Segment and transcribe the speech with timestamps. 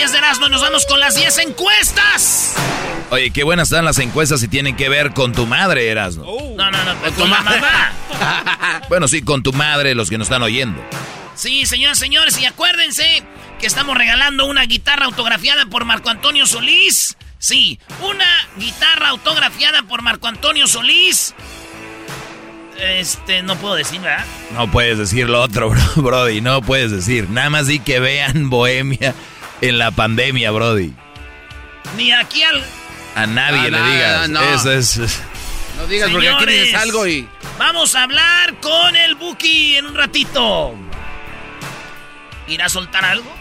[0.00, 0.48] 10 de Erasmo.
[0.48, 2.54] Nos vamos con las 10 encuestas.
[3.10, 6.24] Oye, qué buenas están las encuestas si tienen que ver con tu madre, Erasmo.
[6.56, 7.92] No, no, no, con la mamá.
[8.88, 10.82] Bueno, sí, con tu madre, los que nos están oyendo.
[11.34, 13.22] Sí, señoras, señores, y acuérdense
[13.58, 17.18] que estamos regalando una guitarra autografiada por Marco Antonio Solís.
[17.38, 18.24] Sí, una
[18.56, 21.34] guitarra autografiada por Marco Antonio Solís.
[22.80, 24.24] Este, no puedo decir, ¿verdad?
[24.54, 27.28] No puedes decir lo otro, bro, Brody, no puedes decir.
[27.28, 29.14] Nada más di que vean Bohemia
[29.60, 30.92] en la pandemia, Brody.
[31.96, 32.64] Ni aquí al...
[33.16, 34.28] A nadie Ah, le no, digas.
[34.28, 34.54] no, no.
[34.54, 35.20] Eso es...
[35.76, 37.26] No digas porque aquí dices algo y.
[37.58, 40.74] Vamos a hablar con el Buki en un ratito.
[42.48, 43.34] ¿Irá a soltar algo?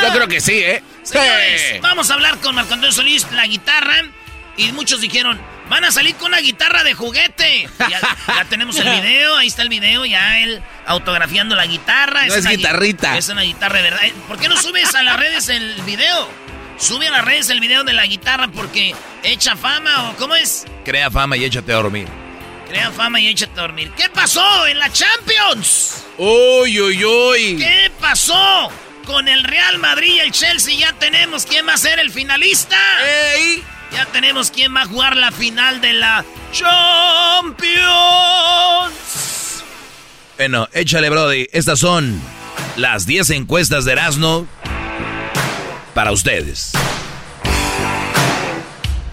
[0.00, 0.80] Yo creo que sí, ¿eh?
[1.02, 1.78] Señores, Sí.
[1.80, 3.94] vamos a hablar con Marco Antonio Solís, la guitarra.
[4.56, 5.40] Y muchos dijeron,
[5.72, 7.68] van a salir con una guitarra de juguete.
[7.90, 12.26] Ya, ya tenemos el video, ahí está el video, ya él autografiando la guitarra.
[12.26, 13.16] No es gui- guitarrita.
[13.18, 14.00] Es una guitarra de verdad.
[14.28, 16.28] ¿Por qué no subes a las redes el video?
[16.78, 20.64] Sube a las redes el video de la guitarra porque echa fama o cómo es.
[20.84, 22.08] Crea fama y échate a dormir.
[22.68, 23.92] Crea fama y échate a dormir.
[23.96, 26.04] ¿Qué pasó en la Champions?
[26.18, 27.56] Uy, uy, uy.
[27.58, 28.70] ¿Qué pasó?
[29.06, 32.76] Con el Real Madrid y el Chelsea ya tenemos quién va a ser el finalista.
[33.34, 33.62] ¡Ey!
[33.92, 37.72] Ya tenemos quién va a jugar la final de la Champions.
[40.36, 41.46] Bueno, échale, Brody.
[41.52, 42.20] Estas son
[42.76, 44.46] las 10 encuestas de Erasmo
[45.94, 46.72] para ustedes.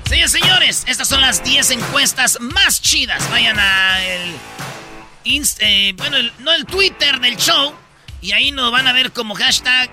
[0.08, 3.30] Señores, señores, estas son las 10 encuestas más chidas.
[3.30, 4.34] Vayan a el.
[5.26, 7.74] Inst- eh, bueno, el- no el Twitter del show.
[8.22, 9.90] Y ahí nos van a ver como hashtag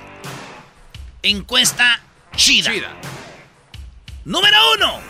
[1.23, 2.01] encuesta
[2.37, 2.71] chida.
[2.73, 2.89] Chida.
[4.27, 5.01] Número uno.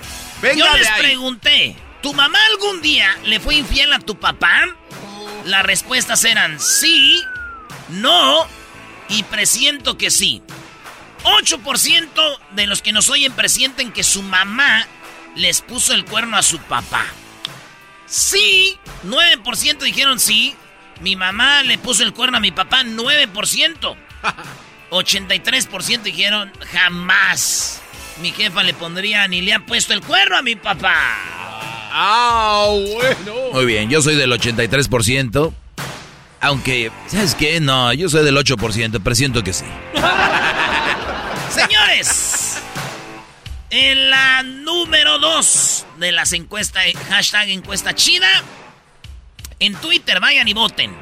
[0.43, 1.01] Venga Yo les ahí.
[1.01, 4.67] pregunté, ¿tu mamá algún día le fue infiel a tu papá?
[5.47, 7.23] Las respuestas eran sí,
[7.89, 8.47] no
[9.09, 10.43] y presiento que sí.
[11.25, 14.87] 8% de los que nos oyen presienten que su mamá
[15.35, 17.07] les puso el cuerno a su papá.
[18.05, 20.55] Sí, 9% dijeron sí.
[21.01, 23.97] Mi mamá le puso el cuerno a mi papá, 9%.
[24.91, 27.81] 83% dijeron jamás.
[28.21, 30.95] Mi jefa le pondría ni le ha puesto el cuerno a mi papá.
[31.93, 33.35] Ah, bueno.
[33.53, 35.53] Muy bien, yo soy del 83%.
[36.41, 37.61] Aunque, ¿sabes qué?
[37.61, 39.65] No, yo soy del 8%, presiento que sí.
[41.51, 42.59] Señores,
[43.71, 48.29] en la número 2 de las encuestas, hashtag encuesta chida,
[49.59, 50.95] en Twitter vayan y voten.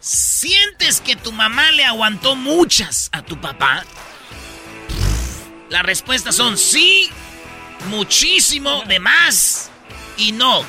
[0.00, 3.84] ¿Sientes que tu mamá le aguantó muchas a tu papá?
[5.68, 7.10] Las respuestas son sí,
[7.88, 9.70] muchísimo, de más
[10.16, 10.62] y no.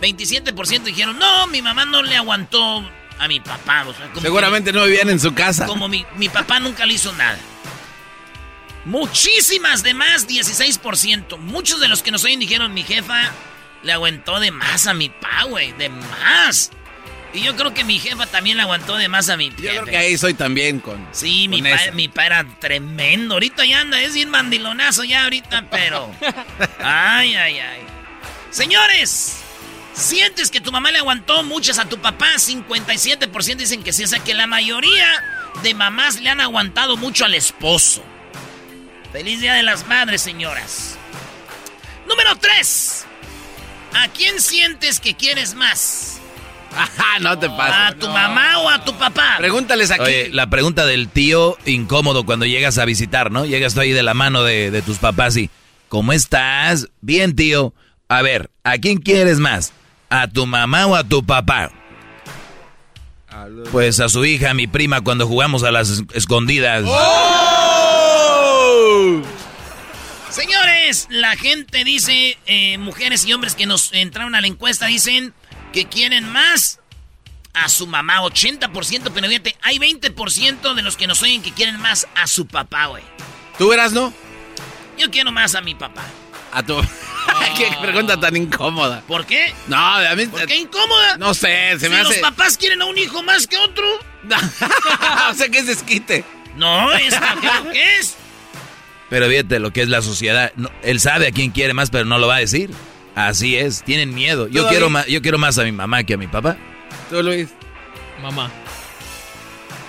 [0.00, 2.84] 27% dijeron, no, mi mamá no le aguantó
[3.18, 3.84] a mi papá.
[3.86, 5.66] o sea, como que- Seguramente no vivían en su casa.
[5.66, 7.38] como mi, mi papá nunca le hizo nada.
[8.84, 11.38] Muchísimas de más, 16%.
[11.38, 13.30] Muchos de los que nos oyen dijeron, mi jefa
[13.82, 16.70] le aguantó de más a mi pa, güey, de más.
[17.34, 19.84] Y yo creo que mi jefa también le aguantó de más a mi Yo creo
[19.84, 21.04] que ahí soy también con.
[21.10, 23.34] Sí, mi pa, mi pa era tremendo.
[23.34, 26.14] Ahorita ya anda, es bien mandilonazo ya ahorita, pero.
[26.78, 27.80] Ay, ay, ay.
[28.50, 29.38] Señores,
[29.94, 32.34] ¿sientes que tu mamá le aguantó muchas a tu papá?
[32.36, 35.08] 57% dicen que sí, o sea que la mayoría
[35.64, 38.04] de mamás le han aguantado mucho al esposo.
[39.10, 40.96] Feliz Día de las Madres, señoras.
[42.06, 43.06] Número 3.
[43.94, 46.20] ¿A quién sientes que quieres más?
[46.76, 47.74] Ajá, no te pases.
[47.76, 49.36] ¿A tu mamá o a tu papá?
[49.38, 50.02] Pregúntales aquí.
[50.02, 53.44] Oye, la pregunta del tío incómodo cuando llegas a visitar, ¿no?
[53.46, 55.50] Llegas tú ahí de la mano de, de tus papás y,
[55.88, 56.88] ¿cómo estás?
[57.00, 57.72] Bien, tío.
[58.08, 59.72] A ver, ¿a quién quieres más?
[60.10, 61.70] ¿A tu mamá o a tu papá?
[63.72, 66.84] Pues a su hija, mi prima, cuando jugamos a las es- escondidas.
[66.86, 67.40] ¡Oh!
[70.34, 75.32] Señores, la gente dice, eh, mujeres y hombres que nos entraron a la encuesta dicen
[75.72, 76.80] que quieren más
[77.52, 81.78] a su mamá, 80%, pero fíjate, hay 20% de los que nos oyen que quieren
[81.78, 83.04] más a su papá, güey.
[83.58, 84.12] ¿Tú eras, no?
[84.98, 86.02] Yo quiero más a mi papá.
[86.52, 86.80] A tu.
[87.56, 89.02] Qué pregunta tan incómoda.
[89.06, 89.54] ¿Por qué?
[89.68, 90.26] No, a mí.
[90.26, 91.16] ¿Por qué incómoda?
[91.16, 92.20] No sé, se si me los hace.
[92.20, 93.86] papás quieren a un hijo más que otro.
[95.30, 96.24] o sea, que es desquite.
[96.56, 98.16] No, es lo que es.
[99.14, 100.50] Pero fíjate lo que es la sociedad.
[100.56, 102.68] No, él sabe a quién quiere más, pero no lo va a decir.
[103.14, 104.48] Así es, tienen miedo.
[104.48, 106.56] Yo quiero, más, yo quiero más a mi mamá que a mi papá.
[107.08, 107.50] Tú, Luis.
[108.20, 108.50] Mamá.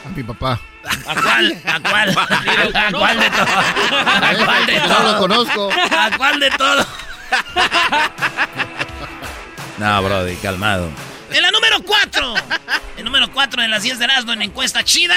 [0.05, 0.59] A mi papá.
[1.07, 1.59] ¿A cuál?
[1.65, 2.09] ¿A cuál?
[2.75, 3.47] ¿A cuál de todo?
[3.97, 5.17] ¿A cuál de No lo todo?
[5.17, 5.71] conozco.
[5.73, 6.85] ¿A cuál de todo?
[9.79, 10.87] No, Brody, calmado.
[11.31, 12.33] En la número 4.
[12.97, 15.15] El número 4 de las 10 de Erasmo en encuesta chida.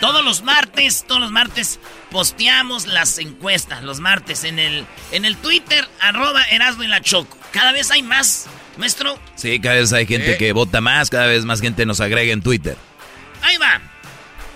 [0.00, 1.80] Todos los martes, todos los martes
[2.10, 3.82] posteamos las encuestas.
[3.82, 7.36] Los martes en el, en el Twitter, arroba Erasmo y la Choco.
[7.52, 8.46] Cada vez hay más,
[8.76, 9.18] maestro.
[9.36, 10.38] Sí, cada vez hay gente ¿Eh?
[10.38, 12.76] que vota más, cada vez más gente nos agrega en Twitter.
[13.42, 13.80] Ahí va.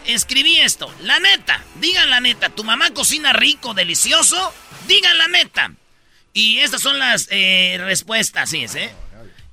[0.07, 0.93] Escribí esto.
[1.03, 2.51] La neta, digan la neta.
[2.51, 4.53] ¿Tu mamá cocina rico, delicioso?
[4.89, 5.73] Digan la neta.
[6.35, 8.91] Y estas son las eh, respuestas, sí, es, ¿eh?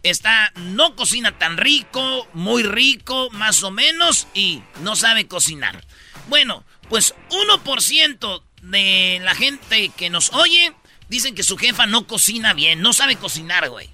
[0.01, 5.83] Está, no cocina tan rico, muy rico, más o menos, y no sabe cocinar.
[6.29, 10.73] Bueno, pues 1% de la gente que nos oye
[11.07, 13.89] dicen que su jefa no cocina bien, no sabe cocinar, güey.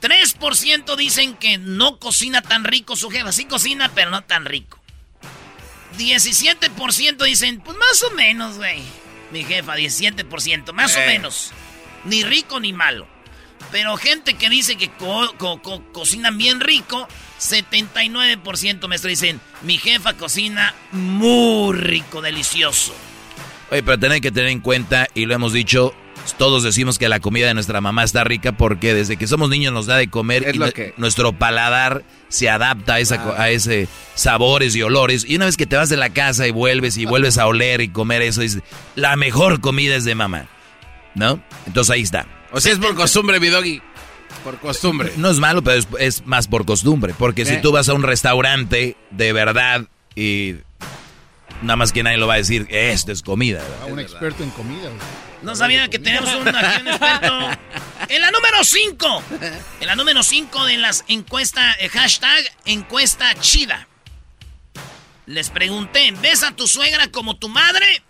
[0.00, 3.32] 3% dicen que no cocina tan rico su jefa.
[3.32, 4.78] Sí cocina, pero no tan rico.
[5.98, 8.82] 17% dicen, pues más o menos, güey.
[9.30, 11.06] Mi jefa, 17%, más o Eh.
[11.06, 11.52] menos.
[12.04, 13.08] Ni rico ni malo.
[13.74, 17.08] Pero gente que dice que co- co- co- cocinan bien rico,
[17.40, 22.94] 79% maestro dicen, mi jefa cocina muy rico, delicioso.
[23.72, 25.92] Oye, pero tienen que tener en cuenta, y lo hemos dicho,
[26.38, 29.72] todos decimos que la comida de nuestra mamá está rica porque desde que somos niños
[29.72, 33.34] nos da de comer Es y lo nue- que- nuestro paladar se adapta a, esa,
[33.42, 35.24] a ese sabores y olores.
[35.28, 37.80] Y una vez que te vas de la casa y vuelves y vuelves a oler
[37.80, 38.62] y comer eso, dices,
[38.94, 40.46] la mejor comida es de mamá.
[41.16, 41.40] ¿No?
[41.66, 42.26] Entonces ahí está.
[42.54, 43.82] O sea, es por costumbre, mi doggy.
[44.44, 45.12] Por costumbre.
[45.16, 47.12] No es malo, pero es, es más por costumbre.
[47.18, 47.60] Porque si ¿Eh?
[47.60, 50.54] tú vas a un restaurante de verdad y
[51.62, 53.60] nada más que nadie lo va a decir, esto es comida.
[53.60, 53.82] ¿verdad?
[53.82, 54.88] A un experto en comida.
[55.42, 57.50] No sabía que teníamos un, aquí un experto.
[58.08, 59.22] En la número 5.
[59.80, 63.88] En la número 5 de las encuestas, eh, hashtag encuesta chida.
[65.26, 68.02] Les pregunté, ¿ves a tu suegra como tu madre?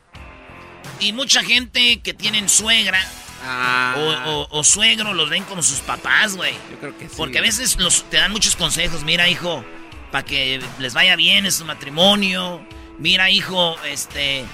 [1.00, 3.00] Y mucha gente que tienen suegra
[3.46, 6.54] Ah, o, o- o suegro los ven como sus papás, güey.
[6.70, 7.14] yo creo que sí.
[7.16, 9.04] Porque a veces los, te dan muchos consejos.
[9.04, 9.64] Mira, hijo,
[10.10, 12.66] para que les vaya bien en su matrimonio.
[12.98, 14.44] Mira, hijo, este,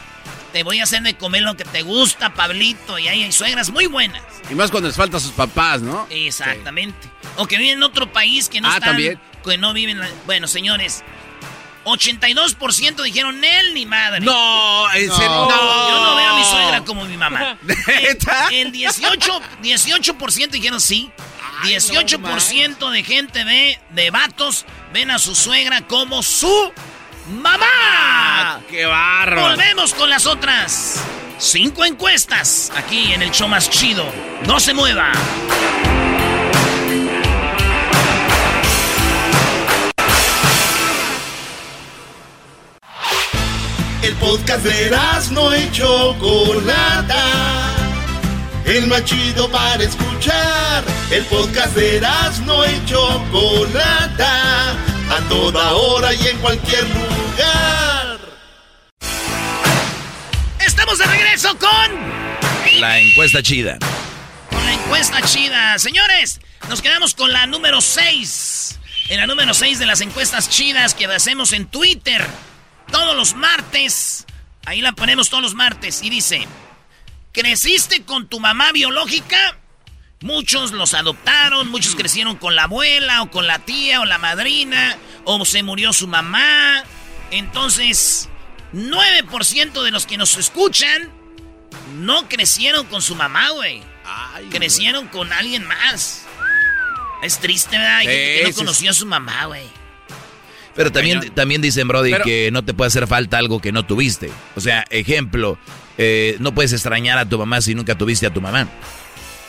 [0.53, 2.99] te voy a hacer de comer lo que te gusta, Pablito.
[2.99, 4.23] Y ahí hay suegras muy buenas.
[4.51, 6.07] Y más cuando les falta a sus papás, ¿no?
[6.11, 7.09] Exactamente.
[7.37, 8.89] O que viven en otro país que no Ah, están.
[8.91, 9.21] también.
[9.45, 9.99] Que no viven.
[10.01, 11.05] la- Bueno, señores.
[11.85, 14.21] 82% dijeron él ni madre.
[14.21, 15.29] No, en serio.
[15.29, 15.89] No.
[15.89, 17.59] Yo no veo a mi suegra como mi mamá.
[17.63, 18.49] ¿Neta?
[18.51, 21.11] El 18, 18% dijeron sí.
[21.63, 26.73] Ay, 18% de gente ve, de vatos, ven a su suegra como su
[27.29, 28.61] mamá.
[28.69, 29.51] ¡Qué bárbaro!
[29.51, 31.05] Volvemos con las otras
[31.39, 34.05] cinco encuestas aquí en el show más chido.
[34.47, 35.13] No se mueva.
[44.21, 44.91] Podcast de
[45.33, 47.25] no y Chocolata.
[48.65, 50.85] El más chido para escuchar.
[51.11, 52.01] El podcast de
[52.45, 54.73] no y Chocolata.
[55.11, 58.21] A toda hora y en cualquier lugar.
[60.65, 62.81] Estamos de regreso con.
[62.81, 63.79] La encuesta chida.
[64.51, 65.79] Con la encuesta chida.
[65.79, 68.79] Señores, nos quedamos con la número 6.
[69.09, 72.25] En la número 6 de las encuestas chidas que hacemos en Twitter.
[72.91, 74.27] Todos los martes.
[74.67, 76.03] Ahí la ponemos todos los martes.
[76.03, 76.47] Y dice,
[77.33, 79.57] ¿creciste con tu mamá biológica?
[80.21, 84.99] Muchos los adoptaron, muchos crecieron con la abuela o con la tía o la madrina,
[85.25, 86.85] o se murió su mamá.
[87.31, 88.29] Entonces,
[88.75, 91.11] 9% de los que nos escuchan
[91.95, 93.83] no crecieron con su mamá, güey.
[94.51, 96.27] Crecieron con alguien más.
[97.23, 97.99] Es triste, ¿verdad?
[97.99, 99.80] Hay gente que no conoció a su mamá, güey.
[100.81, 104.31] Pero también, también dicen, Brody, que no te puede hacer falta algo que no tuviste.
[104.57, 105.59] O sea, ejemplo,
[105.99, 108.67] eh, no puedes extrañar a tu mamá si nunca tuviste a tu mamá.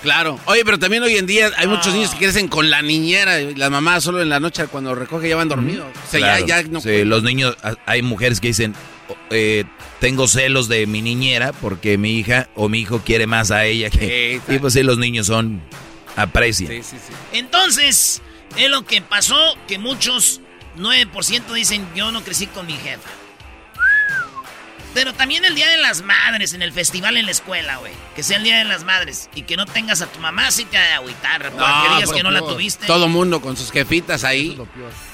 [0.02, 0.38] Claro.
[0.46, 3.56] Oye, pero también hoy en día hay muchos niños que crecen con la niñera y
[3.56, 5.88] la mamá solo en la noche cuando recoge ya van dormidos.
[6.06, 8.76] O sea, ya, no sí, los niños, hay mujeres que dicen,
[9.30, 9.64] eh,
[10.02, 13.90] tengo celos de mi niñera porque mi hija o mi hijo quiere más a ella
[13.90, 14.42] que...
[14.50, 15.62] y pues sí, los niños son...
[16.18, 16.72] aprecian.
[16.72, 17.14] Sí, sí, sí.
[17.32, 18.22] Entonces,
[18.58, 20.41] es lo que pasó que muchos,
[20.78, 23.10] 9% dicen, yo no crecí con mi jefa.
[24.94, 27.94] Pero también el Día de las Madres en el festival en la escuela, güey.
[28.16, 29.30] Que sea el Día de las Madres.
[29.34, 31.50] Y que no tengas a tu mamá sí te de agüitar.
[31.52, 32.88] Porque digas que no la tuviste.
[32.88, 34.58] Todo mundo con sus jefitas ahí.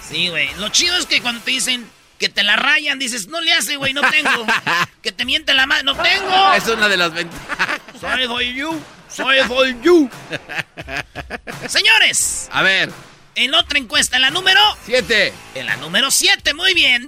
[0.08, 0.50] Sí, güey.
[0.58, 1.88] Lo chido es que cuando te dicen
[2.18, 4.48] que te la rayan, dices, no le hace, güey, no tengo.
[5.04, 6.54] que te miente la madre, no tengo.
[6.54, 7.80] Es una de las ventajas.
[8.00, 8.82] Soy for you.
[9.10, 10.10] Soy for you.
[11.68, 12.50] Señores.
[12.52, 12.92] A ver.
[13.38, 14.60] En otra encuesta, en la número...
[14.84, 15.32] Siete.
[15.53, 17.06] En la número siete, muy bien.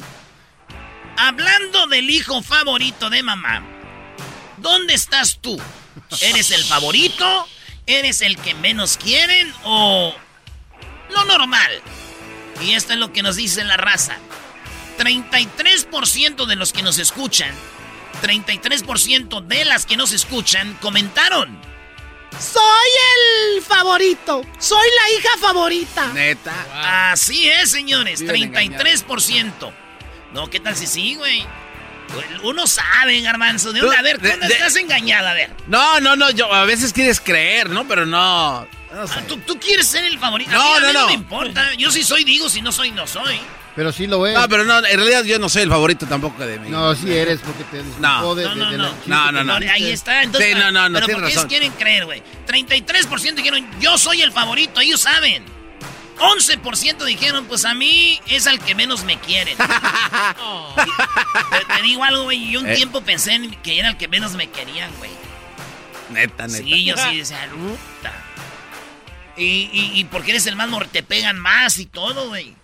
[1.18, 3.66] Hablando del hijo favorito de mamá,
[4.58, 5.60] ¿dónde estás tú?
[6.22, 7.48] ¿Eres el favorito?
[7.88, 10.16] ¿Eres el que menos quieren o
[11.10, 11.82] lo normal?
[12.62, 14.16] Y esto es lo que nos dice la raza.
[15.00, 17.56] 33% de los que nos escuchan,
[18.22, 21.60] 33% de las que nos escuchan comentaron.
[22.38, 22.90] Soy
[23.56, 24.44] el favorito.
[24.58, 26.08] Soy la hija favorita.
[26.14, 27.12] Neta.
[27.12, 28.22] Así es, señores.
[28.24, 29.74] 33%.
[30.34, 31.46] No, ¿qué tal si sí, güey?
[32.44, 33.72] Uno sabe, garmanzo.
[33.74, 35.32] De a ver, ¿dónde estás engañada?
[35.32, 35.52] A ver.
[35.68, 36.32] No, no, no.
[36.32, 37.88] Yo a veces quieres creer, ¿no?
[37.88, 38.68] Pero no.
[38.92, 40.52] Ah, ¿tú, quieres ser el favorito.
[40.52, 41.00] No, no, no.
[41.02, 41.74] No me importa.
[41.76, 42.50] Yo sí soy, digo.
[42.50, 43.40] Si no soy, no soy.
[43.80, 44.34] Pero sí lo es.
[44.34, 46.70] No, pero no, en realidad yo no soy el favorito tampoco de mí.
[46.70, 48.36] No, sí eres porque te no.
[48.36, 48.72] de, no, no,
[49.06, 50.22] no, no, no, Ahí está.
[50.22, 51.00] Entonces, sí, no, no, no.
[51.00, 52.22] Pero ¿por qué quieren creer, güey?
[52.46, 54.82] 33% dijeron, yo soy el favorito.
[54.82, 55.46] Ellos saben.
[56.18, 59.56] 11% dijeron, pues a mí es al que menos me quieren.
[61.78, 62.52] te, digo algo, güey.
[62.52, 62.76] Yo un eh.
[62.76, 65.12] tiempo pensé en que era el que menos me querían, güey.
[66.10, 66.66] Neta, neta.
[66.66, 68.12] Sí, yo sí decía, puta.
[69.38, 72.59] Y, y, y porque eres el más te pegan más y todo, güey.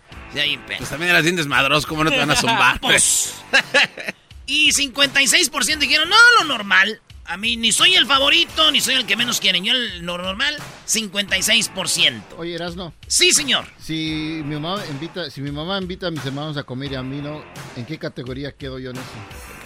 [0.78, 2.80] Pues también eras bien desmadroso, ¿cómo no te van a zumbar?
[2.82, 3.34] Pues.
[4.46, 7.02] y 56% dijeron, no, lo normal.
[7.28, 9.64] A mí ni soy el favorito, ni soy el que menos quieren.
[9.64, 12.22] Yo el normal, 56%.
[12.38, 12.94] Oye, Erasno.
[13.08, 13.66] Sí, señor.
[13.80, 17.02] Si mi mamá invita, si mi mamá invita a mis hermanos a comer y a
[17.02, 17.44] mí no,
[17.76, 19.06] ¿en qué categoría quedo yo en eso?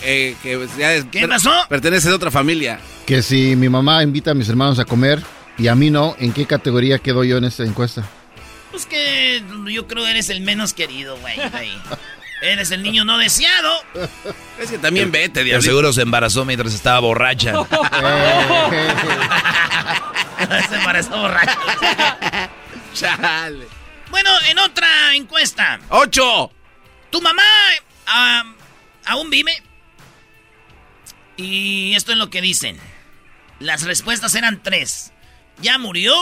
[0.03, 0.67] Eh, que
[1.11, 1.51] ¿Qué pasó?
[1.67, 2.79] Pertenece a otra familia.
[3.05, 5.21] Que si mi mamá invita a mis hermanos a comer
[5.57, 8.09] y a mí no, ¿en qué categoría quedo yo en esta encuesta?
[8.71, 11.35] Pues que yo creo que eres el menos querido, güey.
[12.41, 13.83] Eres el niño no deseado.
[14.59, 15.63] Es que también vete, Dios.
[15.63, 17.53] Seguro se embarazó mientras estaba borracha.
[20.69, 22.49] se embarazó borracha.
[22.93, 23.67] Chale.
[24.09, 25.79] Bueno, en otra encuesta.
[25.89, 26.51] ¡Ocho!
[27.09, 27.43] ¿Tu mamá
[29.05, 29.51] aún vive?
[31.35, 32.77] Y esto es lo que dicen.
[33.59, 35.11] Las respuestas eran tres.
[35.61, 36.13] ¿Ya murió?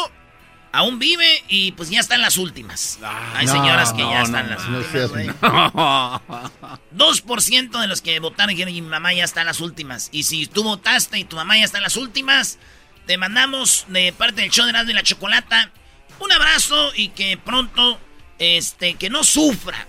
[0.72, 3.00] Aún vive y pues ya está en las últimas.
[3.04, 5.36] Ah, Hay señoras que ya están en las últimas.
[5.42, 10.10] 2% de los que votaron dijeron, mi mamá ya está en las últimas.
[10.12, 12.58] Y si tú votaste y tu mamá ya está en las últimas,
[13.06, 15.72] te mandamos de parte del show de Erasmo y la Chocolata
[16.20, 18.00] un abrazo y que pronto,
[18.40, 19.86] este, que no sufra.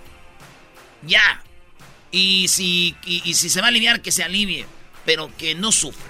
[1.01, 1.43] Ya.
[2.11, 4.65] Y si, y si se va a aliviar, que se alivie.
[5.05, 6.08] Pero que no sufra.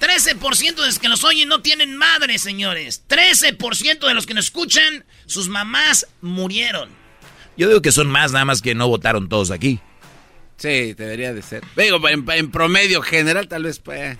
[0.00, 3.02] 13% de los que nos oyen no tienen madre, señores.
[3.08, 6.90] 13% de los que nos escuchan, sus mamás murieron.
[7.56, 9.80] Yo digo que son más, nada más que no votaron todos aquí.
[10.58, 11.62] Sí, debería de ser.
[11.76, 14.16] Digo, en, promedio general tal vez pues...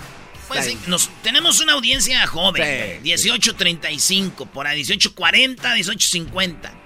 [0.49, 6.86] Pues sí, nos, tenemos una audiencia joven, 18.35, por ahí, 18.40, 18.50.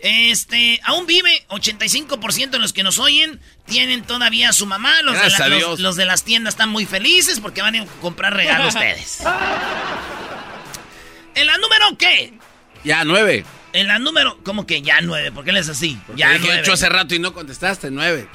[0.00, 5.02] Este, aún vive, 85% de los que nos oyen tienen todavía a su mamá.
[5.02, 9.22] Los, de, los, de las tiendas están muy felices porque van a comprar regalos ustedes.
[11.34, 12.34] ¿En la número qué?
[12.84, 13.44] Ya, nueve.
[13.72, 15.32] En la número, ¿cómo que ya nueve?
[15.32, 15.98] ¿Por qué les así?
[16.14, 18.28] ya dije ocho hace rato y no contestaste, nueve.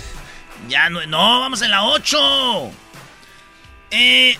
[0.68, 1.08] ya nueve.
[1.08, 2.70] No, vamos en la ocho.
[3.90, 4.38] Eh,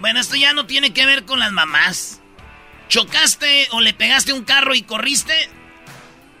[0.00, 2.20] Bueno, esto ya no tiene que ver con las mamás.
[2.88, 5.50] ¿Chocaste o le pegaste un carro y corriste?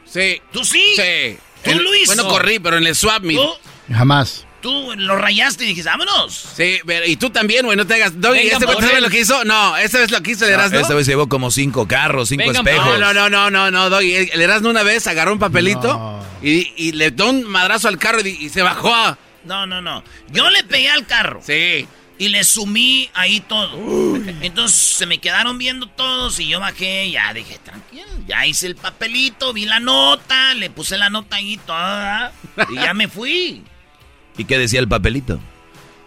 [0.06, 0.40] Sí.
[0.52, 0.82] ¿Tú sí?
[0.96, 1.38] Sí.
[1.64, 2.06] ¿Tú, El- Luis?
[2.06, 2.28] Bueno, No.
[2.28, 3.38] corrí, pero en el swap meet.
[3.40, 3.48] ¿Tú?
[3.92, 4.44] Jamás.
[4.62, 6.48] Tú lo rayaste y dijiste, vámonos.
[6.56, 8.20] Sí, pero y tú también, güey, no te hagas.
[8.20, 9.44] Doggy, Vengan ¿este sabes lo que hizo?
[9.44, 10.78] No, esta vez lo que hizo el No, Erasmo.
[10.80, 12.98] esta vez llevó como cinco carros, cinco espejos.
[12.98, 14.14] No, no, no, no, no, no, Doggy.
[14.32, 16.24] El Erasmo una vez agarró un papelito No.
[16.42, 18.92] y, y le dio un madrazo al carro y, y se bajó.
[18.92, 20.02] a- No, no, no.
[20.32, 21.40] Yo le pegué al carro.
[21.46, 21.86] Sí.
[22.18, 24.16] Y le sumí ahí todo.
[24.40, 28.76] Entonces se me quedaron viendo todos y yo bajé, ya dije, tranquilo, ya hice el
[28.76, 32.32] papelito, vi la nota, le puse la nota ahí toda
[32.70, 33.62] y ya me fui.
[34.38, 35.40] ¿Y qué decía el papelito?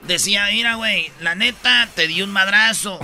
[0.08, 3.00] Decía, mira, güey, la neta, te di un madrazo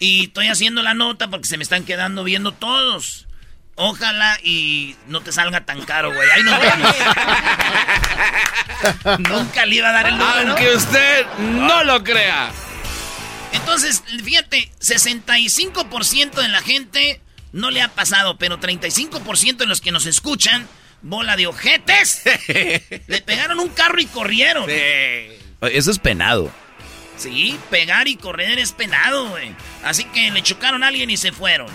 [0.00, 3.25] y estoy haciendo la nota porque se me están quedando viendo todos.
[3.76, 6.28] Ojalá y no te salga tan caro, güey.
[6.30, 6.96] Ahí nos vemos.
[9.30, 10.50] Nunca le iba a dar el número.
[10.50, 12.50] Aunque usted no lo crea.
[13.52, 17.20] Entonces, fíjate, 65% de la gente
[17.52, 20.66] no le ha pasado, pero 35% de los que nos escuchan,
[21.02, 22.22] bola de ojetes,
[23.06, 24.66] le pegaron un carro y corrieron.
[24.66, 25.38] Sí.
[25.60, 26.50] Eso es penado.
[27.16, 29.54] Sí, pegar y correr es penado, güey.
[29.84, 31.68] Así que le chocaron a alguien y se fueron.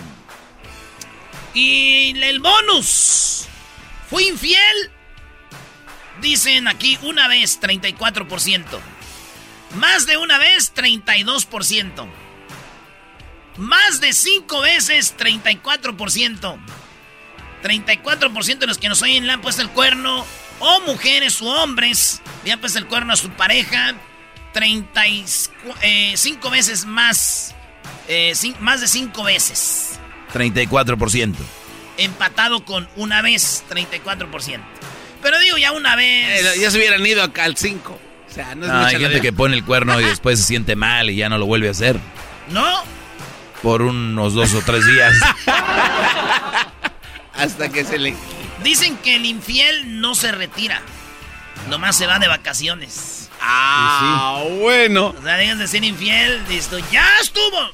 [1.54, 3.46] Y el bonus.
[4.08, 4.90] ¿Fui infiel?
[6.20, 8.64] Dicen aquí una vez, 34%.
[9.76, 12.06] Más de una vez, 32%.
[13.56, 16.58] Más de cinco veces, 34%.
[17.62, 20.26] 34% de los que nos oyen le han puesto el cuerno.
[20.58, 23.94] O mujeres u hombres le han puesto el cuerno a su pareja.
[24.52, 27.54] 35 veces más.
[28.08, 29.98] eh, más de cinco veces.
[30.32, 31.34] 34%.
[31.98, 34.60] Empatado con una vez, 34%.
[35.22, 36.44] Pero digo, ya una vez.
[36.44, 37.92] Eh, ya se hubieran ido acá al 5.
[37.92, 40.38] O sea, no es No, mucha hay la gente que pone el cuerno y después
[40.40, 41.98] se siente mal y ya no lo vuelve a hacer.
[42.50, 42.82] ¿No?
[43.62, 45.14] Por unos dos o tres días.
[47.34, 48.14] Hasta que se le.
[48.64, 50.80] Dicen que el infiel no se retira.
[51.68, 53.30] Nomás se va de vacaciones.
[53.40, 55.14] Ah, bueno.
[55.18, 57.70] O sea, dejas de ser infiel, listo, ya estuvo.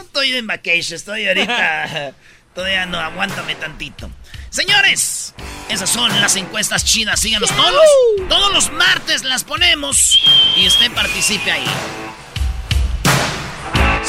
[0.00, 2.14] Estoy en vacation, estoy ahorita.
[2.54, 4.10] Todavía no, aguántame tantito.
[4.50, 5.34] Señores,
[5.68, 7.20] esas son las encuestas chidas.
[7.20, 10.20] Síganos todos los, todos los martes las ponemos
[10.56, 11.64] y usted participe ahí.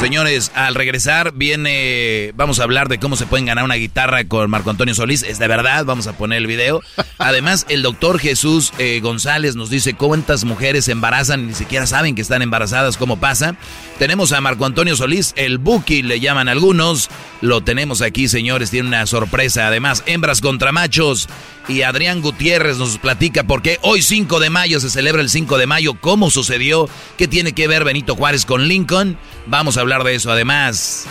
[0.02, 4.50] Señores, al regresar viene, vamos a hablar de cómo se pueden ganar una guitarra con
[4.50, 5.22] Marco Antonio Solís.
[5.22, 6.82] Es de verdad, vamos a poner el video.
[7.20, 11.86] Además, el doctor Jesús eh, González nos dice cuántas mujeres se embarazan y ni siquiera
[11.86, 13.56] saben que están embarazadas, cómo pasa.
[14.00, 17.12] Tenemos a Marco Antonio Solís, el Buki le llaman algunos.
[17.42, 19.68] Lo tenemos aquí, señores, tiene una sorpresa.
[19.68, 21.30] Además, hembras contra machos.
[21.68, 25.58] Y Adrián Gutiérrez nos platica por qué hoy 5 de mayo se celebra el 5
[25.58, 29.18] de mayo, cómo sucedió, qué tiene que ver Benito Juárez con Lincoln.
[29.46, 30.32] Vamos a hablar de eso.
[30.32, 31.08] Además,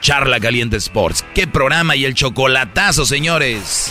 [0.00, 1.24] Charla Caliente Sports.
[1.34, 3.90] ¿Qué programa y el chocolatazo, señores?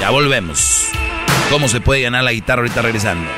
[0.00, 0.86] Ya volvemos.
[1.50, 3.30] ¿Cómo se puede ganar la guitarra ahorita regresando?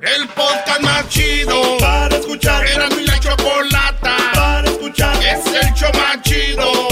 [0.00, 2.66] El podcast más chido para escuchar.
[2.66, 5.16] Era mi la chocolata para escuchar.
[5.16, 6.87] Es el show más chido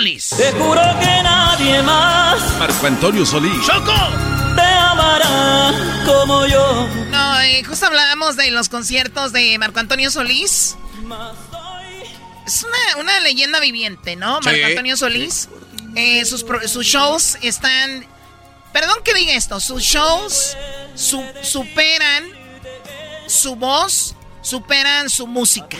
[0.00, 0.30] Solís.
[0.30, 3.52] Te juro que nadie más Marco Antonio Solís.
[3.66, 3.92] ¡Choco!
[4.56, 5.74] te amará
[6.06, 6.88] como yo.
[7.10, 10.76] No, eh, justo hablábamos de los conciertos de Marco Antonio Solís.
[12.46, 14.40] Es una, una leyenda viviente, ¿no?
[14.40, 14.62] Marco Sí.
[14.62, 15.48] Antonio Solís.
[15.96, 16.44] Eh, sus,
[16.86, 18.06] shows están...
[18.72, 19.60] Perdón que diga esto.
[19.60, 20.56] Sus shows
[20.94, 22.24] su- superan
[23.26, 25.76] su voz, superan su música.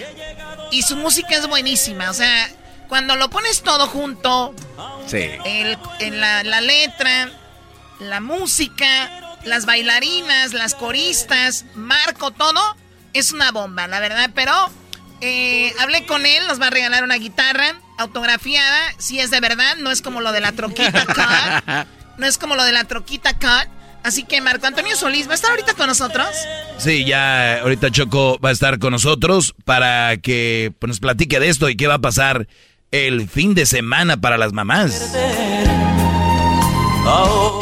[0.70, 2.10] Y su música es buenísima.
[2.10, 2.50] O sea,
[2.90, 4.54] cuando lo pones todo junto,
[5.06, 5.26] Sí.
[5.46, 7.30] el, en la, la letra,
[8.00, 12.60] la música, las bailarinas, las coristas, Marco, todo,
[13.14, 14.30] es una bomba, la verdad.
[14.34, 14.52] Pero
[15.22, 19.76] eh, hablé con él, nos va a regalar una guitarra autografiada, si es de verdad,
[19.78, 21.86] no es como lo de la troquita cut,
[22.18, 23.70] no es como lo de la troquita cut.
[24.02, 26.26] Así que Marco Antonio Solís va a estar ahorita con nosotros.
[26.78, 31.50] Sí, ya ahorita Choco va a estar con nosotros para que pues, nos platique de
[31.50, 32.48] esto y qué va a pasar
[32.90, 35.14] el fin de semana para las mamás.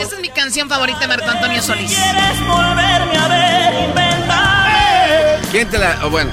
[0.00, 1.94] Esta es mi canción favorita de Marco Antonio Solís.
[1.94, 5.40] Quieres volverme a ver, inventar.
[5.50, 5.98] ¿Quién te la.?
[6.04, 6.30] oh, bueno.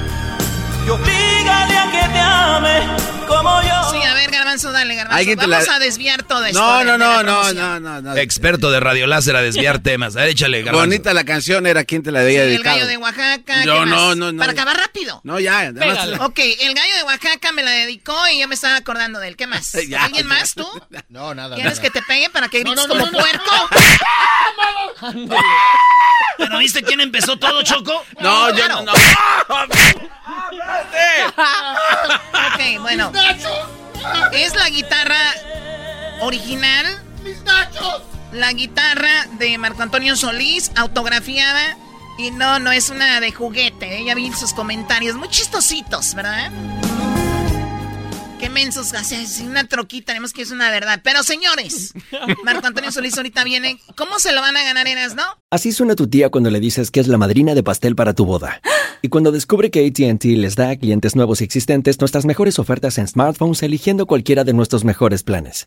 [0.86, 2.80] Y obligale a que te ame
[3.28, 3.90] como yo.
[3.90, 5.18] Sí, a ver, ver, Garbanzo, dale, Garbanzo.
[5.18, 6.60] Alguien te Vamos la- a desviar todo esto.
[6.60, 8.16] No, no, no, no, no, no, no.
[8.16, 10.14] Experto de radio láser a desviar temas.
[10.14, 10.86] A ver, échale, garbanzo.
[10.86, 12.76] Bonita la canción era quien te la Sí, había el dedicado.
[12.76, 13.64] gallo de Oaxaca.
[13.64, 14.16] No, ¿qué no, más?
[14.16, 14.38] no, no.
[14.38, 15.20] Para acabar rápido.
[15.24, 15.72] No, ya.
[16.20, 19.36] Ok, el gallo de Oaxaca me la dedicó y yo me estaba acordando de él.
[19.36, 19.72] ¿Qué más?
[19.88, 20.34] Ya, ¿Alguien ya.
[20.34, 20.66] más tú?
[21.08, 21.56] No, nada.
[21.56, 21.82] ¿Quieres nada.
[21.82, 23.18] que te pegue para que No, grites no, no, como no, no.
[23.18, 23.50] puerco?
[26.38, 28.04] ¿Pero viste quién empezó todo, Choco?
[28.20, 28.82] No, yo Claro.
[28.82, 28.92] no.
[31.36, 33.12] Ok, bueno.
[34.32, 35.18] Es la guitarra
[36.20, 37.02] original.
[38.32, 41.76] La guitarra de Marco Antonio Solís, autografiada.
[42.18, 43.98] Y no, no es una de juguete.
[43.98, 44.04] ¿eh?
[44.06, 45.16] Ya vi sus comentarios.
[45.16, 46.50] Muy chistositos, ¿verdad?
[48.38, 48.88] Qué mensos.
[48.88, 51.00] Si una troquita, tenemos que es una verdad.
[51.02, 51.94] Pero señores,
[52.44, 53.80] Marco Antonio Solís ahorita viene.
[53.96, 55.22] ¿Cómo se lo van a ganar, Eras, no?
[55.50, 58.26] Así suena tu tía cuando le dices que es la madrina de pastel para tu
[58.26, 58.60] boda.
[59.02, 62.98] Y cuando descubre que ATT les da a clientes nuevos y existentes nuestras mejores ofertas
[62.98, 65.66] en smartphones eligiendo cualquiera de nuestros mejores planes.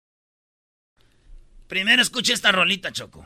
[1.71, 3.23] Primero escucha esta rolita, Choco.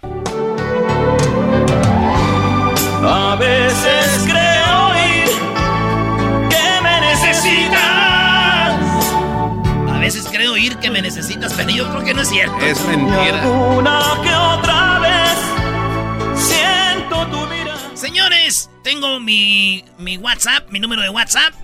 [3.03, 5.25] A veces creo oír
[6.51, 7.79] que me necesitas.
[9.91, 12.55] A veces creo oír que me necesitas, pero yo creo que no es cierto.
[12.59, 13.41] Es mentira.
[13.41, 15.39] alguna que otra vez
[16.35, 17.95] siento tu mirada.
[17.95, 21.55] Señores, tengo mi, mi WhatsApp, mi número de WhatsApp.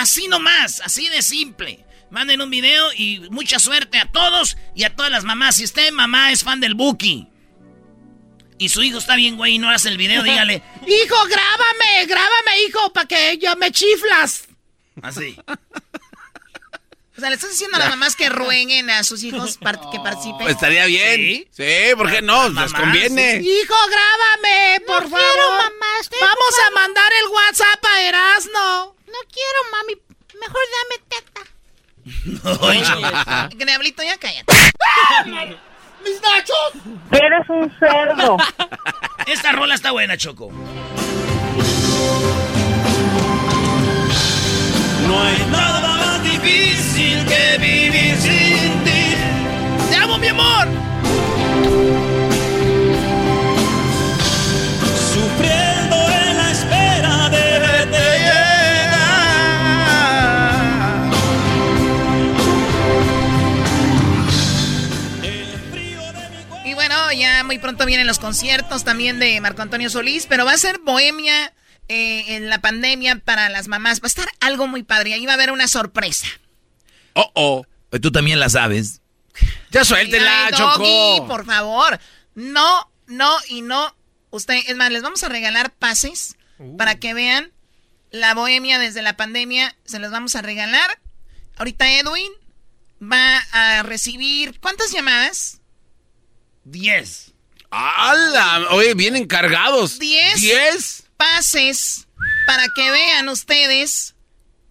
[0.00, 1.84] Así nomás, así de simple.
[2.10, 5.56] Manden un video y mucha suerte a todos y a todas las mamás.
[5.56, 7.28] Si usted, mamá, es fan del Buki
[8.58, 12.62] y su hijo está bien, güey, y no hace el video, dígale: Hijo, grábame, grábame,
[12.68, 14.48] hijo, para que yo me chiflas.
[15.02, 15.36] Así.
[17.16, 19.98] O sea, le estás diciendo a las mamás que rueguen a sus hijos par- que
[20.00, 20.38] participen.
[20.38, 21.16] Pues estaría bien.
[21.16, 21.48] Sí.
[21.50, 22.48] Sí, ¿por qué no?
[22.48, 23.40] Les conviene.
[23.42, 23.46] sí.
[23.62, 25.72] Hijo, grábame, por favor.
[26.20, 28.96] Vamos a mandar el WhatsApp a Erasno.
[29.10, 29.94] No quiero, mami.
[30.40, 31.42] Mejor dame teta.
[32.66, 34.52] Oye, Diablito, ya cállate.
[36.04, 36.72] ¡Mis nachos!
[37.10, 38.36] Eres un cerdo.
[39.26, 40.50] Esta rola está buena, Choco.
[45.06, 49.16] No hay nada más difícil que vivir sin ti.
[49.90, 50.68] ¡Te amo, mi amor!
[67.50, 71.52] Muy pronto vienen los conciertos también de Marco Antonio Solís, pero va a ser Bohemia
[71.88, 74.00] eh, en la pandemia para las mamás.
[74.00, 75.14] Va a estar algo muy padre.
[75.14, 76.28] Ahí va a haber una sorpresa.
[77.14, 77.66] Oh, oh.
[78.00, 79.00] Tú también la sabes.
[79.72, 81.26] Ya suéltela, Ay, Doggy, Choco.
[81.26, 81.98] por favor.
[82.36, 83.96] No, no y no.
[84.30, 86.36] Usted, es más, les vamos a regalar pases
[86.78, 87.50] para que vean
[88.12, 89.74] la bohemia desde la pandemia.
[89.84, 91.00] Se los vamos a regalar.
[91.56, 92.30] Ahorita Edwin
[93.02, 94.60] va a recibir.
[94.60, 95.60] ¿Cuántas llamadas?
[96.62, 97.29] Diez.
[97.70, 98.66] ¡Hala!
[98.70, 99.98] Oye, vienen cargados.
[99.98, 100.40] Diez.
[100.40, 101.04] ¿Diez?
[101.16, 102.08] Pases
[102.46, 104.14] para que vean ustedes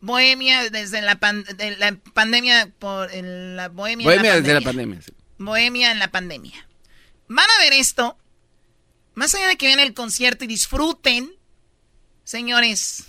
[0.02, 4.06] Bohemia desde la, de la pandemia por la Bohemia.
[4.06, 5.02] Bohemia desde la pandemia.
[5.02, 5.12] Sí.
[5.38, 6.68] Bohemia en la pandemia.
[7.28, 8.18] Van a ver esto.
[9.14, 11.30] Más allá de que vean el concierto y disfruten,
[12.24, 13.06] señores,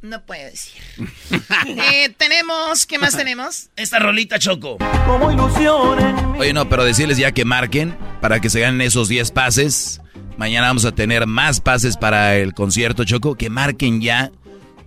[0.00, 0.82] no puedo decir.
[1.66, 3.68] eh, tenemos, ¿qué más tenemos?
[3.76, 4.78] Esta rolita Choco.
[5.06, 6.14] Como ilusiones.
[6.38, 10.00] Oye, no, pero decirles ya que marquen para que se ganen esos 10 pases.
[10.38, 13.34] Mañana vamos a tener más pases para el concierto Choco.
[13.34, 14.32] Que marquen ya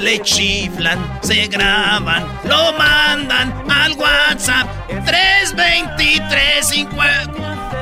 [0.01, 4.67] Le chiflan, se graban, lo mandan al WhatsApp
[5.05, 6.87] 323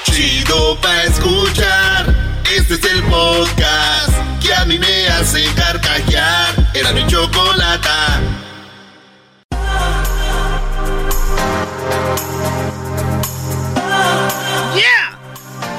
[0.06, 2.16] Chido pa' escuchar.
[2.56, 6.72] Este es el podcast que a mí me hace carcajear.
[6.74, 8.22] Era mi chocolata.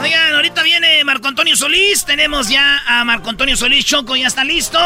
[0.03, 2.07] Oigan, ahorita viene Marco Antonio Solís.
[2.07, 4.79] Tenemos ya a Marco Antonio Solís Choco, ya está listo.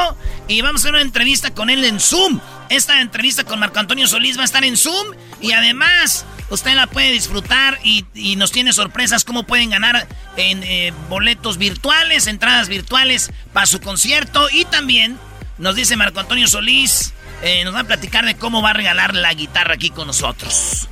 [0.48, 2.40] Y vamos a hacer una entrevista con él en Zoom.
[2.68, 5.14] Esta entrevista con Marco Antonio Solís va a estar en Zoom.
[5.40, 8.04] Y además, usted la puede disfrutar y,
[8.36, 14.48] nos tiene sorpresas cómo pueden ganar en eh, boletos virtuales, entradas virtuales para su concierto.
[14.50, 15.18] Y también
[15.58, 17.12] nos dice Marco Antonio Solís,
[17.42, 20.88] eh, nos va a platicar de cómo va a regalar la guitarra aquí con nosotros.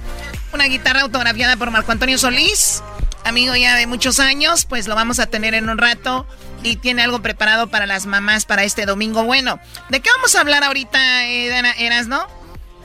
[0.53, 2.83] Una guitarra autografiada por Marco Antonio Solís
[3.25, 6.27] amigo ya de muchos años, pues lo vamos a tener en un rato
[6.63, 9.61] y tiene algo preparado para las mamás para este domingo bueno.
[9.89, 12.27] ¿De qué vamos a hablar ahorita, Eras, no?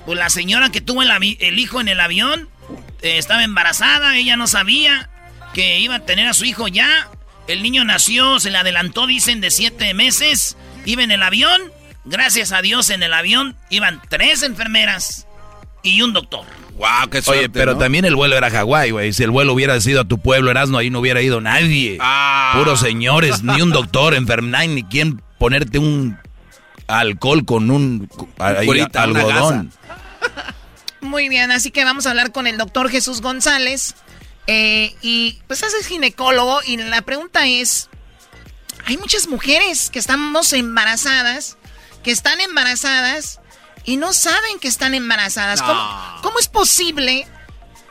[0.06, 2.48] Pues la señora que tuvo el, hijo en el avión eh,
[3.02, 5.10] estaba embarazada, ella no sabía
[5.54, 7.10] que iba a tener a su hijo ya.
[7.48, 10.58] El niño nació, se le adelantó, dicen, de siete meses.
[10.86, 11.62] Iba en el avión.
[12.06, 15.28] Gracias a Dios en el avión iban tres enfermeras
[15.84, 16.46] y un doctor.
[16.78, 19.12] Wow, qué suerte, Oye, pero también el vuelo era Hawái, güey.
[19.12, 21.98] Si el vuelo hubiera sido a tu pueblo, Erasmo, ahí no hubiera ido nadie.
[22.00, 22.54] Ah.
[22.56, 26.18] Puros señores, ni un doctor, enfermedad, ni quien ponerte un
[26.88, 29.72] alcohol con un algodón.
[31.08, 33.96] Muy bien, así que vamos a hablar con el doctor Jesús González.
[34.46, 37.89] Eh, y pues es ginecólogo y la pregunta es,
[38.86, 41.58] hay muchas mujeres que estamos embarazadas,
[42.04, 43.41] que están embarazadas
[43.84, 45.62] y no saben que están embarazadas.
[45.62, 47.26] ¿Cómo, es posible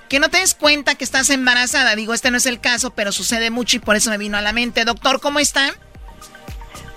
[0.08, 1.96] que no te des cuenta que estás embarazada?
[1.96, 4.42] Digo, este no es el caso, pero sucede mucho y por eso me vino a
[4.42, 4.84] la mente.
[4.84, 5.74] Doctor, ¿cómo está?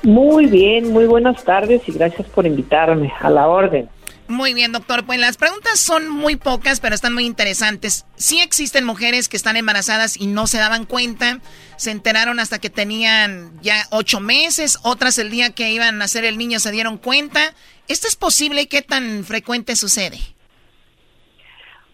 [0.03, 3.89] Muy bien, muy buenas tardes y gracias por invitarme a la orden.
[4.29, 5.07] Muy bien, doctor.
[5.07, 8.05] Pues las preguntas son muy pocas, pero están muy interesantes.
[8.15, 11.39] Sí existen mujeres que están embarazadas y no se daban cuenta.
[11.77, 14.79] Se enteraron hasta que tenían ya ocho meses.
[14.83, 17.39] Otras el día que iban a nacer el niño se dieron cuenta.
[17.87, 20.17] ¿Esto es posible y qué tan frecuente sucede?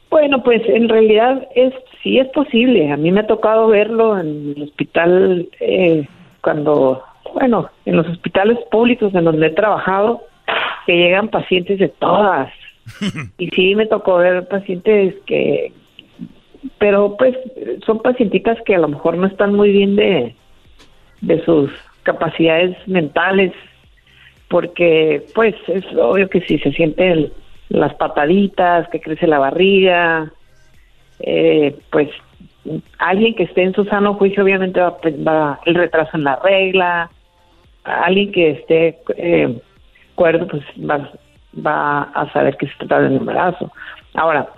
[0.10, 2.92] Bueno, pues en realidad es sí es posible.
[2.92, 6.06] A mí me ha tocado verlo en el hospital eh,
[6.42, 7.02] cuando,
[7.34, 10.22] bueno, en los hospitales públicos en donde he trabajado
[10.86, 12.52] que llegan pacientes de todas.
[13.38, 15.72] y sí me tocó ver pacientes que,
[16.78, 17.36] pero pues
[17.86, 20.36] son pacientitas que a lo mejor no están muy bien de,
[21.22, 21.72] de sus
[22.04, 23.54] capacidades mentales,
[24.50, 27.32] porque pues es obvio que si se sienten
[27.70, 30.32] las pataditas, que crece la barriga,
[31.20, 32.10] eh, pues
[32.98, 37.10] alguien que esté en su sano juicio obviamente va, va el retraso en la regla,
[37.84, 39.60] alguien que esté eh,
[40.16, 41.12] acuerdo, pues va,
[41.66, 43.72] va a saber que se trata de embarazo.
[44.14, 44.50] Ahora,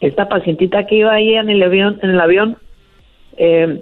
[0.00, 2.56] esta pacientita que iba ahí en el avión, en el avión,
[3.36, 3.80] eh,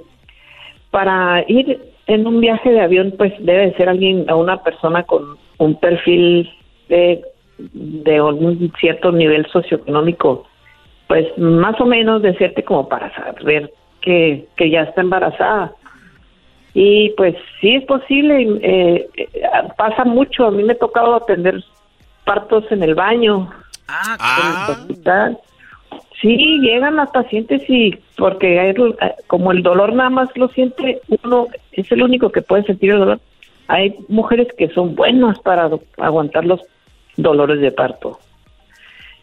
[0.90, 5.78] para ir en un viaje de avión, pues debe ser alguien, una persona con un
[5.78, 6.48] perfil
[6.88, 7.22] de,
[7.58, 10.46] de un cierto nivel socioeconómico,
[11.08, 15.72] pues más o menos decirte como para saber que, que ya está embarazada.
[16.78, 19.28] Y pues sí es posible, eh, eh,
[19.78, 20.44] pasa mucho.
[20.44, 21.64] A mí me ha tocado atender
[22.26, 23.50] partos en el baño.
[23.88, 24.86] Ah,
[26.20, 28.74] Sí, llegan las pacientes y porque
[29.26, 32.98] como el dolor nada más lo siente uno, es el único que puede sentir el
[32.98, 33.20] dolor.
[33.68, 36.60] Hay mujeres que son buenas para aguantar los
[37.16, 38.20] dolores de parto.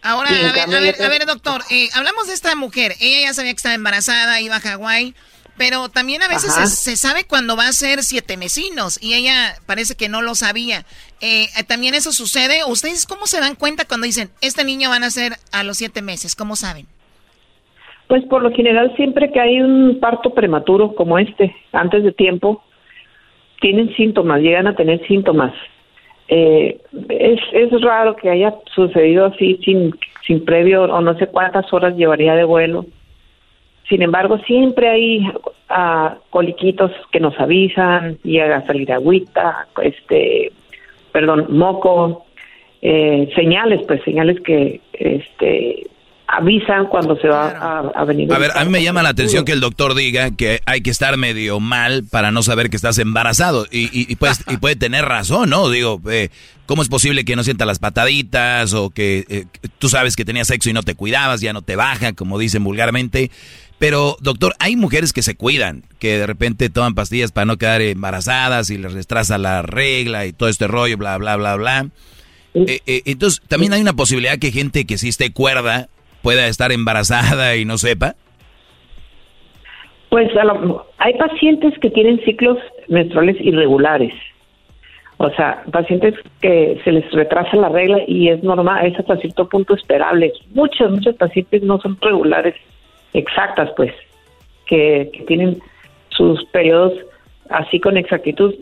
[0.01, 2.93] Ahora, a ver, doctor, eh, hablamos de esta mujer.
[2.99, 5.13] Ella ya sabía que estaba embarazada, iba a Hawái.
[5.57, 9.95] Pero también a veces se, sabe cuando va a ser siete mesinos y ella parece
[9.95, 10.83] que no lo sabía.
[11.21, 12.65] Eh, ¿También eso sucede?
[12.67, 16.01] ¿Ustedes cómo se dan cuenta cuando dicen, este niño van a ser a los siete
[16.01, 16.35] meses?
[16.35, 16.87] ¿Cómo saben?
[18.07, 22.63] Pues por lo general siempre que hay un parto prematuro como este, antes de tiempo,
[23.61, 25.53] tienen síntomas, llegan a tener síntomas.
[26.29, 29.93] Eh, es, es raro que haya sucedido así sin,
[30.25, 32.85] sin previo o no sé cuántas horas llevaría de vuelo
[33.93, 35.19] sin embargo, siempre hay
[35.69, 40.51] uh, coliquitos que nos avisan, llega a salir agüita, este,
[41.11, 42.25] perdón, moco,
[42.81, 45.85] eh, señales, pues señales que este,
[46.27, 48.31] avisan cuando se va a, venir.
[48.33, 50.89] A ver, a mí me llama la atención que el doctor diga que hay que
[50.89, 53.65] estar medio mal para no saber que estás embarazado.
[53.71, 55.69] Y, y, pues, y puede tener razón, ¿no?
[55.69, 56.29] Digo, eh,
[56.65, 59.45] ¿cómo es posible que no sienta las pataditas o que eh,
[59.79, 62.63] tú sabes que tenías sexo y no te cuidabas, ya no te baja, como dicen
[62.63, 63.29] vulgarmente?
[63.79, 67.81] Pero, doctor, hay mujeres que se cuidan, que de repente toman pastillas para no quedar
[67.81, 71.89] embarazadas y les retrasa la regla y todo este rollo, bla, bla, bla, bla.
[72.53, 75.89] Eh, eh, entonces, también hay una posibilidad que gente que sí esté cuerda
[76.23, 78.15] pueda estar embarazada y no sepa.
[80.09, 80.31] Pues
[80.97, 82.57] hay pacientes que tienen ciclos
[82.87, 84.13] menstruales irregulares.
[85.17, 89.47] O sea, pacientes que se les retrasa la regla y es normal, es hasta cierto
[89.47, 90.33] punto esperable.
[90.53, 92.55] Muchos, muchos pacientes no son regulares
[93.13, 93.93] exactas, pues,
[94.65, 95.59] que, tienen
[96.09, 96.93] sus periodos
[97.49, 98.53] así con exactitud,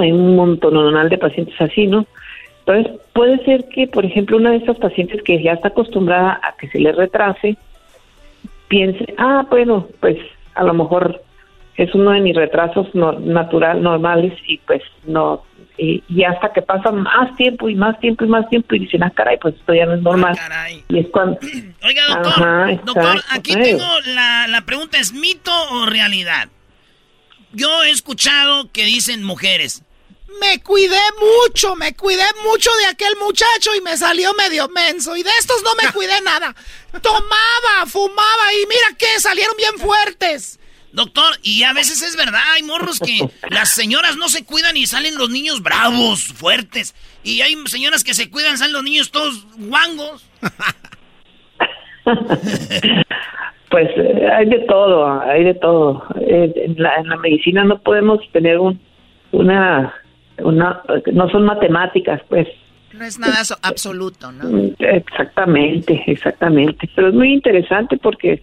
[0.00, 2.06] hay un montón de pacientes así, ¿no?
[2.66, 6.56] Entonces, puede ser que, por ejemplo, una de estas pacientes que ya está acostumbrada a
[6.56, 7.56] que se le retrase,
[8.68, 10.16] piense, ah, bueno, pues
[10.54, 11.22] a lo mejor
[11.76, 15.42] es uno de mis retrasos natural, normales y pues no,
[15.76, 19.10] y, hasta que pasa más tiempo y más tiempo y más tiempo y dicen, ah,
[19.10, 20.36] caray, pues esto ya no es normal.
[20.40, 21.38] Ah, y es cuando...
[21.82, 26.48] Oiga, doctor, doctor aquí tengo la, la pregunta, ¿es mito o realidad?
[27.52, 29.84] Yo he escuchado que dicen mujeres,
[30.40, 35.16] me cuidé mucho, me cuidé mucho de aquel muchacho y me salió medio menso.
[35.16, 36.54] Y de estos no me cuidé nada.
[37.02, 40.58] Tomaba, fumaba y mira que salieron bien fuertes.
[40.92, 44.86] Doctor, y a veces es verdad, hay morros que las señoras no se cuidan y
[44.86, 46.94] salen los niños bravos, fuertes.
[47.24, 50.24] Y hay señoras que se cuidan, salen los niños todos guangos.
[53.74, 56.04] Pues eh, hay de todo, hay de todo.
[56.20, 58.80] Eh, en, la, medicina no podemos tener un,
[59.32, 59.92] una
[60.38, 60.82] una,
[61.12, 62.48] no son matemáticas, pues.
[62.92, 64.44] No es nada absoluto, ¿no?
[64.44, 66.88] Mm, exactamente, exactamente.
[66.94, 68.42] Pero es muy interesante porque,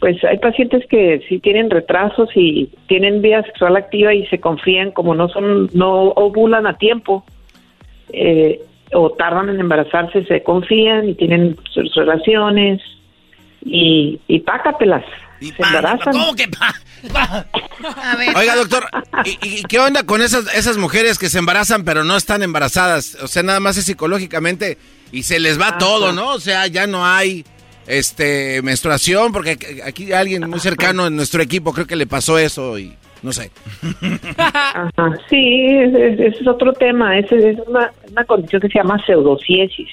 [0.00, 4.92] pues, hay pacientes que sí tienen retrasos y tienen vida sexual activa y se confían
[4.92, 7.24] como no son, no ovulan a tiempo
[8.12, 8.60] eh,
[8.92, 12.80] o tardan en embarazarse, se confían y tienen sus relaciones
[13.64, 15.04] y, y pácatelas.
[15.40, 16.12] Se embarazan.
[16.12, 16.48] ¿Cómo que
[18.36, 18.86] Oiga, doctor,
[19.24, 23.16] ¿y, qué onda con esas, esas mujeres que se embarazan pero no están embarazadas?
[23.22, 24.78] O sea, nada más es psicológicamente
[25.12, 26.30] y se les va todo, ¿no?
[26.30, 27.44] O sea, ya no hay
[27.86, 32.78] este menstruación porque aquí alguien muy cercano en nuestro equipo creo que le pasó eso
[32.78, 33.50] y no sé.
[35.28, 37.18] Sí, ese, es otro tema.
[37.18, 39.88] Ese es una, una condición que se llama pseudociesis.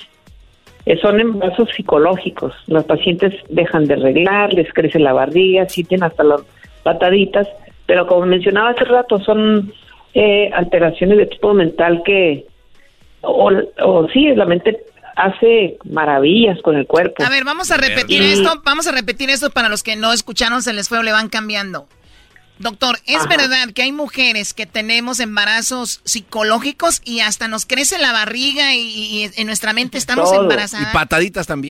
[0.85, 2.53] Eh, son embarazos psicológicos.
[2.67, 6.41] Los pacientes dejan de arreglar, les crece la barriga, sienten hasta las
[6.83, 7.47] pataditas,
[7.85, 9.73] pero como mencionaba hace rato, son
[10.13, 12.45] eh, alteraciones de tipo mental que,
[13.21, 13.51] o,
[13.83, 14.79] o sí, la mente
[15.15, 17.23] hace maravillas con el cuerpo.
[17.23, 20.61] A ver, vamos a repetir esto, vamos a repetir esto para los que no escucharon,
[20.61, 21.87] se les fue o le van cambiando.
[22.59, 28.13] Doctor, ¿es verdad que hay mujeres que tenemos embarazos psicológicos y hasta nos crece la
[28.13, 30.89] barriga y, en nuestra mente estamos embarazadas?
[30.89, 31.69] Y pataditas también.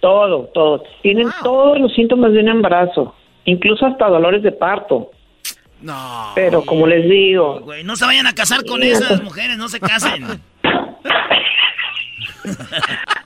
[0.00, 0.82] Todo, todo.
[1.02, 5.10] Tienen todos los síntomas de un embarazo, incluso hasta dolores de parto.
[5.80, 6.32] No.
[6.34, 7.62] Pero como les digo.
[7.84, 10.24] No se vayan a casar con esas mujeres, no se casen.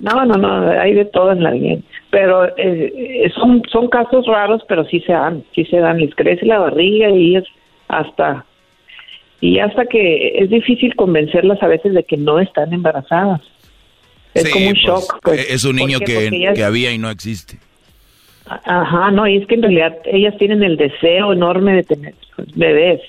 [0.01, 1.79] no, no, no, hay de todo en la vida
[2.11, 6.45] pero eh, son son casos raros pero sí se dan sí se dan les crece
[6.45, 7.45] la barriga y es
[7.89, 8.45] hasta
[9.41, 13.41] y hasta que es difícil convencerlas a veces de que no están embarazadas
[14.35, 15.47] es como un pues, shock pues.
[15.51, 17.59] es un niño que, que había y no existe
[18.47, 22.14] ajá no y es que en realidad ellas tienen el deseo enorme de tener
[22.55, 23.01] bebés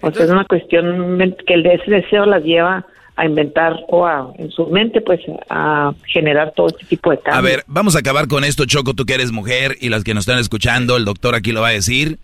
[0.00, 2.86] o sea es una cuestión que ese deseo las lleva
[3.18, 5.20] a inventar o a, en su mente, pues,
[5.50, 7.36] a generar todo este tipo de cambios.
[7.36, 10.14] A ver, vamos a acabar con esto, Choco, tú que eres mujer y las que
[10.14, 12.20] nos están escuchando, el doctor aquí lo va a decir,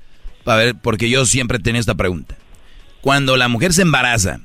[0.46, 2.36] a ver, porque yo siempre tenía esta pregunta.
[3.00, 4.38] Cuando la mujer se embaraza,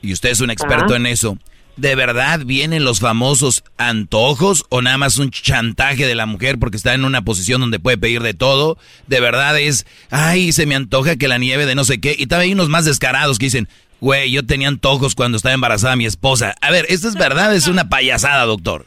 [0.00, 1.38] y usted es un experto en eso,
[1.76, 6.76] ¿de verdad vienen los famosos antojos o nada más un chantaje de la mujer porque
[6.76, 8.78] está en una posición donde puede pedir de todo?
[9.06, 12.14] ¿De verdad es, ay, se me antoja que la nieve de no sé qué?
[12.18, 13.68] Y también hay unos más descarados que dicen,
[14.00, 16.54] Güey, yo tenía antojos cuando estaba embarazada mi esposa.
[16.60, 17.54] A ver, ¿esto es verdad?
[17.54, 18.84] Es una payasada, doctor.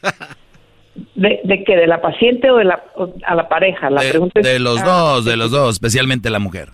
[1.16, 1.76] ¿De, de qué?
[1.76, 2.84] ¿De la paciente o de la,
[3.26, 3.90] a la pareja?
[3.90, 6.70] La de, pregunta de los dos, de los dos, especialmente la mujer.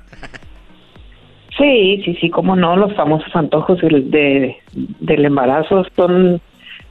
[1.57, 6.41] Sí, sí, sí, cómo no, los famosos antojos de, del embarazo son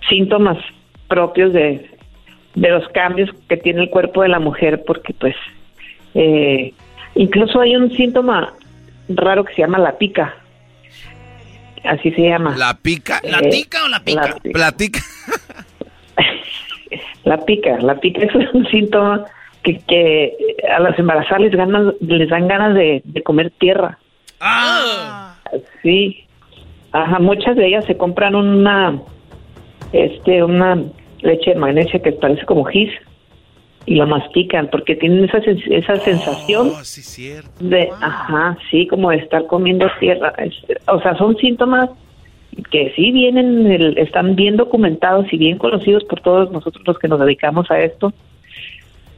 [0.09, 0.59] síntomas
[1.09, 1.91] propios de,
[2.55, 5.35] de los cambios que tiene el cuerpo de la mujer, porque pues
[6.15, 6.73] eh,
[7.15, 8.55] incluso hay un síntoma
[9.09, 10.35] raro que se llama la pica,
[11.85, 12.57] así se llama.
[12.57, 13.21] ¿La pica?
[13.25, 14.37] ¿La pica o la pica?
[14.45, 15.01] La, pica.
[17.25, 19.25] la pica, la pica es un síntoma
[19.63, 20.37] que, que
[20.71, 23.99] a las embarazadas les, ganan, les dan ganas de, comer tierra.
[24.41, 25.37] Ah.
[25.83, 26.25] Sí.
[26.93, 29.01] Ajá, muchas de ellas se compran una,
[29.93, 30.81] este, una
[31.21, 32.91] leche de magnesia que parece como gis
[33.87, 39.47] y lo mastican porque tienen esa, esa sensación oh, de, ajá, sí, como de estar
[39.47, 40.33] comiendo tierra.
[40.87, 41.91] o sea, son síntomas
[42.71, 43.67] que sí vienen,
[43.99, 48.13] están bien documentados y bien conocidos por todos nosotros los que nos dedicamos a esto.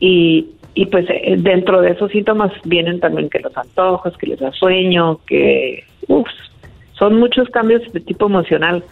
[0.00, 0.46] Y,
[0.76, 4.52] y pues eh, dentro de esos síntomas vienen también que los antojos, que les da
[4.52, 6.28] sueño, que uf,
[6.92, 8.84] son muchos cambios de tipo emocional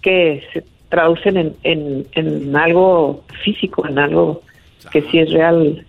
[0.00, 4.40] que se traducen en, en, en algo físico, en algo
[4.92, 5.84] que sí es real,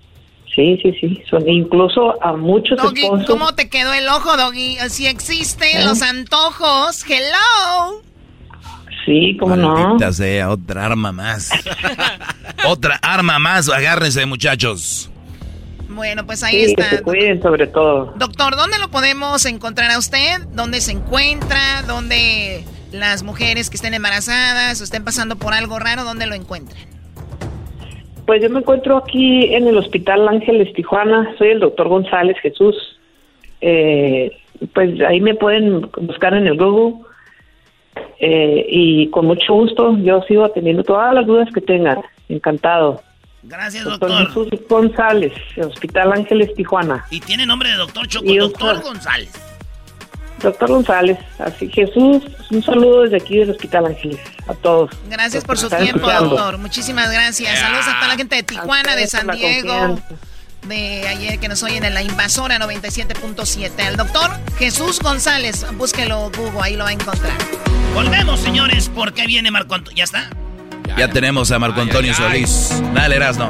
[0.55, 1.23] Sí, sí, sí.
[1.27, 3.25] Son incluso a muchos Doggy, esposos.
[3.25, 4.77] ¿cómo te quedó el ojo, Doggy?
[4.89, 5.83] Si existen ¿Eh?
[5.83, 8.03] los antojos, hello.
[9.03, 9.73] Sí, cómo no.
[9.73, 11.49] Maldita sea, otra arma más.
[12.67, 15.09] otra arma más, agárrense muchachos.
[15.93, 16.97] Bueno, pues ahí Sí, que está.
[16.97, 18.13] se cuiden sobre todo.
[18.17, 20.41] Doctor, ¿dónde lo podemos encontrar a usted?
[20.53, 21.83] ¿Dónde se encuentra?
[21.87, 26.81] ¿Dónde las mujeres que estén embarazadas o estén pasando por algo raro, dónde lo encuentran?
[28.25, 31.35] Pues yo me encuentro aquí en el Hospital Ángeles Tijuana.
[31.37, 32.75] Soy el doctor González Jesús.
[33.61, 34.31] Eh,
[34.73, 37.03] pues ahí me pueden buscar en el Google.
[38.19, 41.99] Eh, y con mucho gusto yo sigo atendiendo todas las dudas que tengan.
[42.29, 43.01] Encantado.
[43.43, 44.27] Gracias, Doctor doctor.
[44.49, 47.05] Jesús González, Hospital Ángeles Tijuana.
[47.09, 48.81] Y tiene nombre de doctor Choco, Y doctor.
[48.81, 49.29] González.
[50.41, 54.91] Doctor González, así Jesús, un saludo desde aquí del Hospital Ángeles a todos.
[55.09, 56.29] Gracias por su tiempo, escuchando.
[56.31, 56.57] doctor.
[56.57, 57.59] Muchísimas gracias.
[57.59, 60.15] Saludos a toda la gente de Tijuana, de San Diego, confianza.
[60.67, 63.85] de ayer que nos oyen en la invasora 97.7.
[63.87, 67.33] Al doctor Jesús González, búsquelo, Google, ahí lo va a encontrar.
[67.93, 69.95] Volvemos, señores, porque viene Marco Antonio.
[69.97, 70.29] ¿Ya está?
[70.97, 72.69] Ya, tenemos a Marco Antonio Solís.
[72.93, 73.47] Dale, Erasno.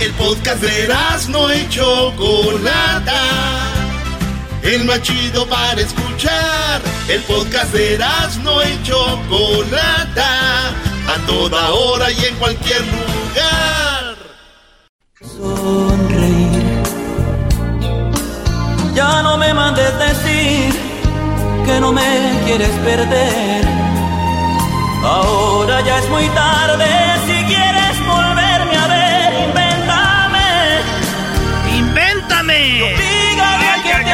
[0.00, 0.88] El podcast de
[1.28, 3.22] no y Chocolata.
[4.62, 6.80] El más chido para escuchar.
[7.08, 7.98] El podcast de
[8.42, 10.68] no y Chocolata.
[11.06, 14.16] A toda hora y en cualquier lugar.
[15.20, 16.82] sonreír.
[18.94, 20.73] Ya no me mandes decir
[21.64, 23.64] que no me quieres perder.
[25.02, 26.86] Ahora ya es muy tarde
[27.26, 30.46] si quieres volverme a ver, invéntame.
[31.76, 32.94] ¡Invéntame!
[32.96, 34.12] Dígame que te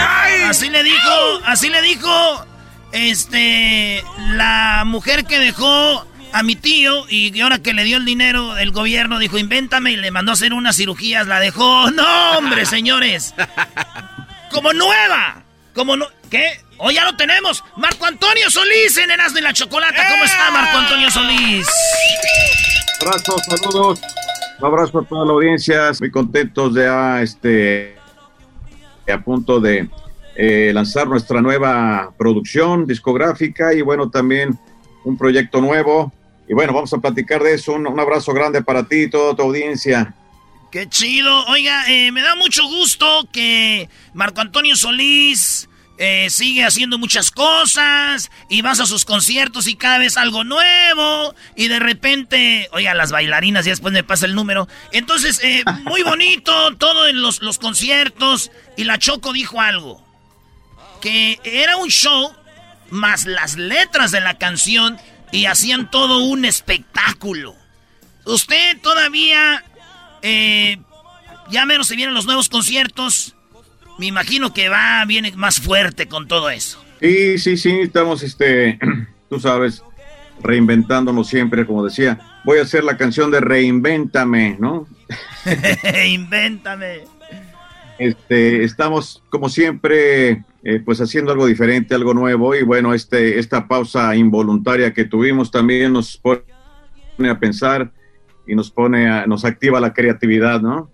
[0.49, 2.47] Así le dijo, así le dijo,
[2.93, 8.57] este, la mujer que dejó a mi tío y ahora que le dio el dinero
[8.57, 11.91] el gobierno dijo, invéntame y le mandó a hacer unas cirugías, la dejó.
[11.91, 13.35] No, hombre, señores.
[14.51, 15.45] Como nueva.
[15.75, 16.61] Como no, ¿qué?
[16.79, 17.63] Hoy ya lo tenemos.
[17.77, 20.09] Marco Antonio Solís en Erasmo y la Chocolata.
[20.11, 21.67] ¿Cómo está Marco Antonio Solís?
[23.01, 24.01] Abrazos, saludos.
[24.59, 25.91] Un abrazo a toda la audiencia.
[26.01, 27.97] Muy contentos de ah, este
[29.11, 29.89] a punto de
[30.37, 34.59] eh, lanzar nuestra nueva producción discográfica y bueno, también
[35.05, 36.13] un proyecto nuevo.
[36.49, 37.73] Y bueno, vamos a platicar de eso.
[37.73, 40.15] Un, un abrazo grande para ti y toda tu audiencia.
[40.71, 41.47] Qué chido.
[41.47, 45.69] Oiga, eh, me da mucho gusto que Marco Antonio Solís
[45.99, 51.35] eh, sigue haciendo muchas cosas y vas a sus conciertos y cada vez algo nuevo
[51.57, 54.69] y de repente, oiga, las bailarinas y después me pasa el número.
[54.93, 60.07] Entonces, eh, muy bonito todo en los, los conciertos y la Choco dijo algo,
[61.01, 62.33] que era un show
[62.91, 64.99] más las letras de la canción
[65.33, 67.57] y hacían todo un espectáculo.
[68.25, 69.65] Usted todavía
[70.23, 70.79] eh,
[71.51, 73.35] ya menos se vienen los nuevos conciertos.
[73.99, 76.83] Me imagino que va, viene más fuerte con todo eso.
[77.01, 78.79] Sí, sí, sí, estamos, este,
[79.29, 79.83] tú sabes,
[80.43, 82.19] reinventándonos siempre, como decía.
[82.45, 84.87] Voy a hacer la canción de Reinvéntame, ¿no?
[86.07, 87.01] Invéntame.
[87.99, 92.55] Este, estamos, como siempre, eh, pues haciendo algo diferente, algo nuevo.
[92.55, 96.41] Y bueno, este, esta pausa involuntaria que tuvimos también nos pone
[97.29, 97.93] a pensar
[98.51, 100.91] y nos pone a, nos activa la creatividad, ¿no?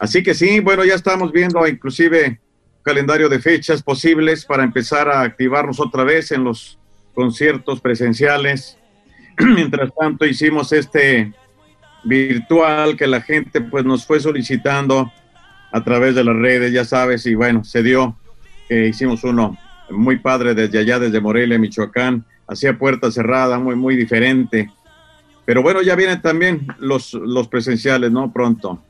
[0.00, 2.40] Así que sí, bueno, ya estamos viendo inclusive
[2.82, 6.80] calendario de fechas posibles para empezar a activarnos otra vez en los
[7.14, 8.76] conciertos presenciales.
[9.38, 11.32] Mientras tanto, hicimos este
[12.02, 15.12] virtual que la gente pues nos fue solicitando
[15.70, 18.18] a través de las redes, ya sabes, y bueno, se dio
[18.68, 19.56] que hicimos uno
[19.90, 24.72] muy padre desde allá, desde Morelia, Michoacán, hacía puerta cerrada, muy, muy diferente.
[25.46, 28.32] Pero bueno, ya vienen también los, los presenciales, ¿no?
[28.32, 28.82] Pronto.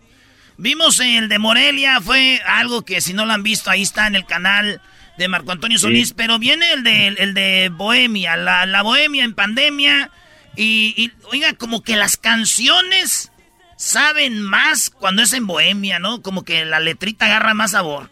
[0.59, 4.16] Vimos el de Morelia, fue algo que si no lo han visto, ahí está en
[4.16, 4.80] el canal
[5.18, 6.14] de Marco Antonio Solís, Sí.
[6.16, 10.11] pero viene el de, el de Bohemia, la, la Bohemia en pandemia,
[10.57, 13.30] y, y, oiga, como que las canciones
[13.76, 16.22] saben más cuando es en Bohemia, ¿no?
[16.22, 18.09] Como que la letrita agarra más sabor.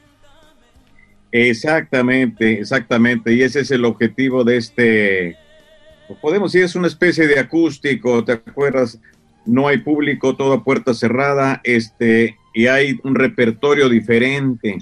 [1.32, 3.32] Exactamente, exactamente.
[3.32, 5.36] Y ese es el objetivo de este,
[6.20, 8.98] podemos decir, es una especie de acústico, ¿te acuerdas?
[9.46, 14.78] No hay público, todo a puerta cerrada, este, y hay un repertorio diferente.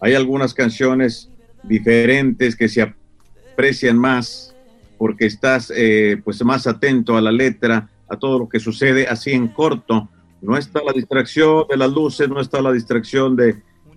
[0.00, 1.30] Hay algunas canciones
[1.62, 4.54] diferentes que se aprecian más
[4.98, 9.32] porque estás eh, pues más atento a la letra, a todo lo que sucede así
[9.32, 10.08] en corto.
[10.40, 13.56] No está la distracción de las luces, no está la distracción de,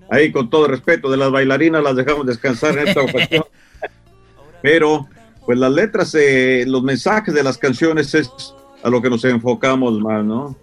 [0.09, 3.43] ahí con todo respeto, de las bailarinas las dejamos descansar en esta ocasión.
[4.61, 5.07] Pero
[5.49, 8.29] pues las letras, eh, los mensajes de las canciones es
[8.83, 10.55] a lo que nos enfocamos más, ¿no?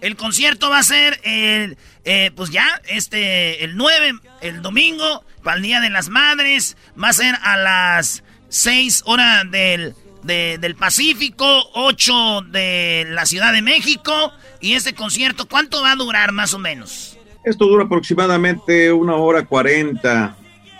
[0.00, 5.58] El concierto va a ser el, eh, pues ya, este, el 9, el domingo, para
[5.58, 6.78] el Día de las Madres.
[6.98, 11.44] Va a ser a las 6 horas del, del Pacífico,
[11.74, 14.32] 8 de la Ciudad de México.
[14.58, 17.18] Y este concierto, ¿cuánto va a durar más o menos?
[17.44, 20.34] Esto dura aproximadamente una hora cuarenta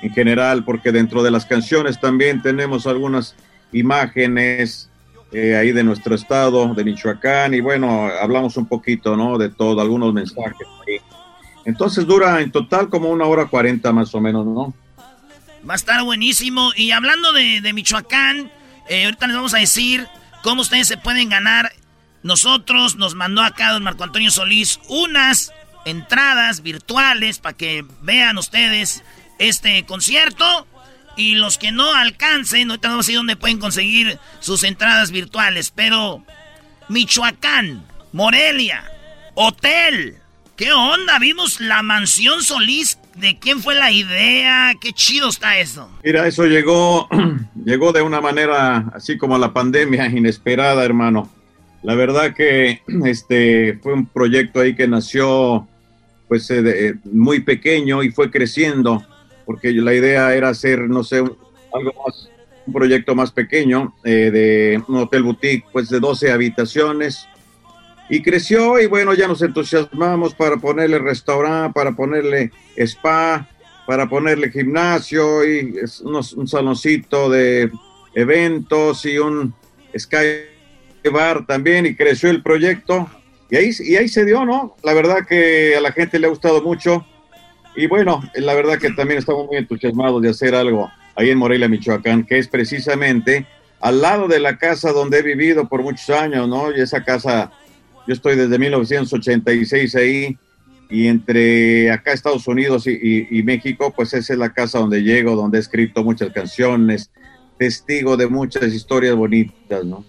[0.05, 3.35] en general, porque dentro de las canciones también tenemos algunas
[3.73, 4.91] imágenes
[5.33, 9.39] eh, ahí de nuestro estado, de Michoacán, y bueno, hablamos un poquito, ¿no?
[9.39, 10.69] De todo, algunos mensajes.
[11.65, 14.75] Entonces dura en total como una hora cuarenta más o menos, ¿no?
[15.69, 16.73] Va a estar buenísimo.
[16.77, 18.51] Y hablando de, Michoacán,
[18.91, 20.07] eh, ahorita les vamos a decir
[20.43, 21.73] cómo ustedes se pueden ganar.
[22.23, 25.51] Nosotros nos mandó acá don Marco Antonio Solís unas
[25.87, 29.03] entradas virtuales para que vean ustedes
[29.39, 30.67] este concierto.
[31.17, 35.73] Y los que no alcancen, no tenemos ahí dónde pueden conseguir sus entradas virtuales.
[35.75, 36.25] Pero
[36.89, 38.85] Michoacán, Morelia,
[39.35, 40.17] Hotel.
[40.57, 41.19] ¿Qué onda?
[41.19, 42.99] Vimos la mansión Solís.
[43.17, 44.73] ¿De quién fue la idea?
[44.81, 45.89] Qué chido está eso.
[46.03, 47.09] Mira, eso llegó,
[47.65, 51.31] llegó de una manera así como la pandemia inesperada, hermano.
[51.83, 55.69] La verdad que este fue un proyecto ahí que nació
[56.29, 59.05] pues eh, eh, muy pequeño y fue creciendo
[59.45, 62.31] porque la idea era hacer, no sé, algo más,
[62.67, 67.29] un proyecto más pequeño eh, de un hotel boutique, pues de 12 habitaciones.
[68.09, 73.49] Y creció y bueno, ya nos entusiasmamos para ponerle restaurante, para ponerle spa,
[73.87, 75.75] para ponerle gimnasio y
[76.05, 77.71] un saloncito de
[78.15, 79.55] eventos y un
[79.97, 80.55] sky
[81.11, 83.09] bar también y creció el proyecto.
[83.51, 84.77] Y ahí, y ahí se dio, ¿no?
[84.83, 87.07] La verdad que a la gente le ha gustado mucho.
[87.77, 91.69] Y bueno, la verdad que también estamos muy entusiasmados de hacer algo ahí en Morelia,
[91.69, 93.47] Michoacán, que es precisamente
[93.81, 96.75] al lado de la casa donde he vivido por muchos años, ¿no?
[96.75, 97.53] Y esa casa,
[98.07, 100.39] yo estoy desde 1986 ahí,
[100.91, 105.59] y entre acá Estados Unidos y, México, pues esa es la casa donde llego, donde
[105.59, 107.11] he escrito muchas canciones,
[107.59, 110.05] testigo de muchas historias bonitas, ¿no?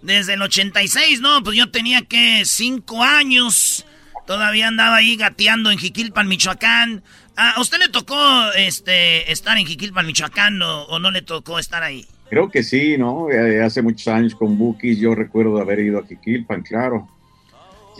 [0.00, 1.42] Desde el 86, ¿no?
[1.42, 3.84] Pues yo tenía que cinco años
[4.26, 7.02] Todavía andaba ahí gateando en Jiquilpan, Michoacán.
[7.36, 8.16] Ah, ¿A usted le tocó
[8.56, 12.06] este, estar en Jiquilpan, Michoacán o, no le tocó estar ahí?
[12.30, 13.30] Creo que sí, ¿no?
[13.30, 17.08] Eh, hace muchos años con Bukis yo recuerdo haber ido a Jiquilpan, claro.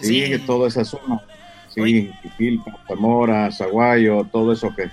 [0.01, 1.21] Sí, toda esa zona.
[1.75, 4.91] Sí, Jiquilpan, Zamora, Zaguayo, todo eso que...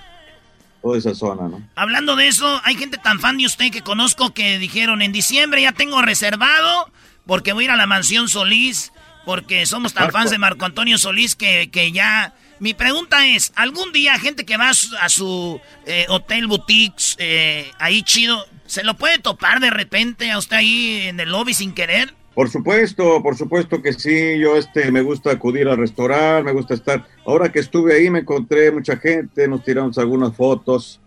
[0.82, 1.62] Toda esa zona, ¿no?
[1.74, 5.60] Hablando de eso, hay gente tan fan de usted que conozco que dijeron en diciembre
[5.60, 6.90] ya tengo reservado
[7.26, 8.90] porque voy a ir a la mansión Solís
[9.24, 12.34] porque somos tan fans de Marco Antonio Solís que, que, ya...
[12.58, 18.02] Mi pregunta es, ¿algún día gente que va a su, eh, hotel boutiques, eh, ahí
[18.02, 22.12] chido, se lo puede topar de repente a usted ahí en el lobby sin querer?
[22.34, 24.38] Por supuesto, por supuesto que sí.
[24.38, 27.04] Yo este me gusta acudir al restaurante, me gusta estar.
[27.26, 31.00] Ahora que estuve ahí me encontré mucha gente, nos tiramos algunas fotos.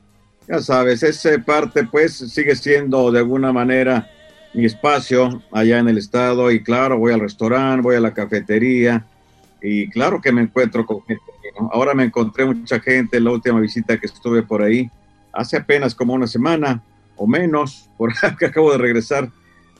[0.47, 4.11] Ya sabes, esa parte pues sigue siendo de alguna manera
[4.53, 9.05] mi espacio allá en el estado y claro, voy al restaurante, voy a la cafetería
[9.61, 11.23] y claro que me encuentro con gente.
[11.71, 14.89] Ahora me encontré mucha gente en la última visita que estuve por ahí,
[15.31, 16.83] hace apenas como una semana
[17.15, 19.29] o menos, por que acabo de regresar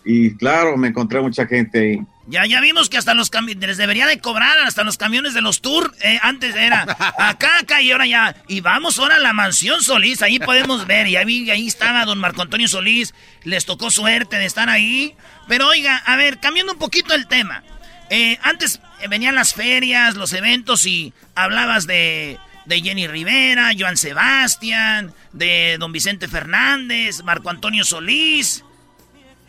[0.05, 2.05] y claro, me encontré mucha gente ahí.
[2.25, 5.41] Ya, ya vimos que hasta los camiones, les debería de cobrar hasta los camiones de
[5.41, 5.91] los tours.
[6.01, 6.83] Eh, antes era
[7.17, 8.35] acá, acá y ahora ya.
[8.47, 11.07] Y vamos ahora a la mansión Solís, ahí podemos ver.
[11.07, 13.13] Y ahí, ahí estaba don Marco Antonio Solís,
[13.43, 15.15] les tocó suerte de estar ahí.
[15.47, 17.63] Pero oiga, a ver, cambiando un poquito el tema.
[18.09, 25.13] Eh, antes venían las ferias, los eventos y hablabas de, de Jenny Rivera, Joan Sebastián,
[25.33, 28.63] de don Vicente Fernández, Marco Antonio Solís.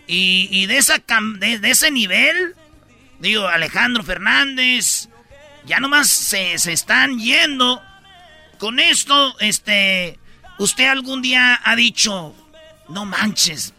[0.06, 1.02] Y, de, esa
[1.38, 2.54] de, ese nivel,
[3.28, 5.08] digo, Alejandro Fernández,
[5.66, 7.82] ya nomás se, se están yendo.
[8.58, 10.18] Con esto, este,
[10.58, 12.34] usted algún día ha dicho,
[12.88, 13.74] no manches,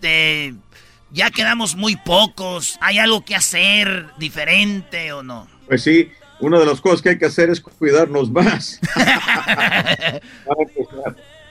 [1.12, 5.48] ya quedamos muy pocos, hay algo que hacer diferente o no.
[5.68, 8.80] Pues sí, una de las cosas que hay que hacer es cuidarnos más.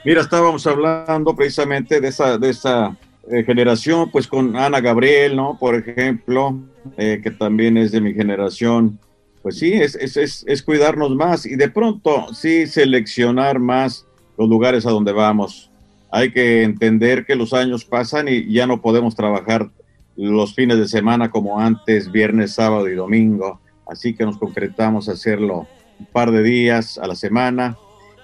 [0.05, 2.95] Mira, estábamos hablando precisamente de esa, de esa
[3.31, 5.57] eh, generación, pues con Ana Gabriel, ¿no?
[5.59, 6.59] Por ejemplo,
[6.97, 8.99] eh, que también es de mi generación.
[9.41, 14.05] Pues sí, es, es, es, cuidarnos más y de pronto sí seleccionar más
[14.37, 15.71] los lugares a donde vamos.
[16.11, 19.69] Hay que entender que los años pasan y ya no podemos trabajar
[20.15, 23.59] los fines de semana como antes, viernes, sábado y domingo.
[23.87, 25.67] Así que nos concretamos a hacerlo
[25.99, 27.77] un par de días a la semana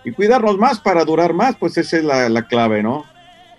[0.03, 3.05] y cuidarnos más para durar más, pues esa es la, la clave, ¿no?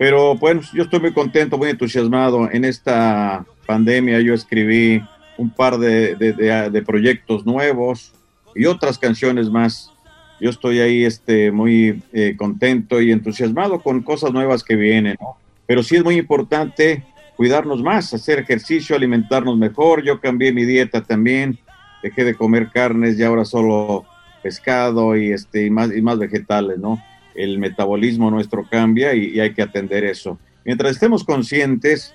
[0.03, 2.51] Pero bueno, yo estoy muy contento, muy entusiasmado.
[2.51, 5.01] En esta pandemia yo escribí
[5.39, 8.13] un par de, de, de, proyectos nuevos
[8.53, 9.93] y otras canciones más.
[10.41, 15.37] Yo estoy ahí este, muy eh, contento y entusiasmado con cosas nuevas que vienen, ¿no?
[15.69, 17.05] Pero sí es muy importante
[17.37, 20.03] cuidarnos más, hacer ejercicio, alimentarnos mejor.
[20.03, 21.61] Yo cambié mi dieta también,
[22.03, 24.05] dejé de comer carnes y ahora solo
[24.43, 27.01] pescado y, este, y, más, y más vegetales, ¿no?
[27.35, 30.39] El metabolismo nuestro cambia y, y hay que atender eso.
[30.65, 32.15] Mientras estemos conscientes,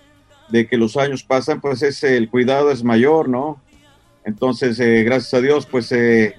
[0.50, 3.62] de que los años pasan, pues es, el cuidado es mayor, ¿no?
[4.26, 6.36] Entonces, eh, gracias a Dios, pues eh,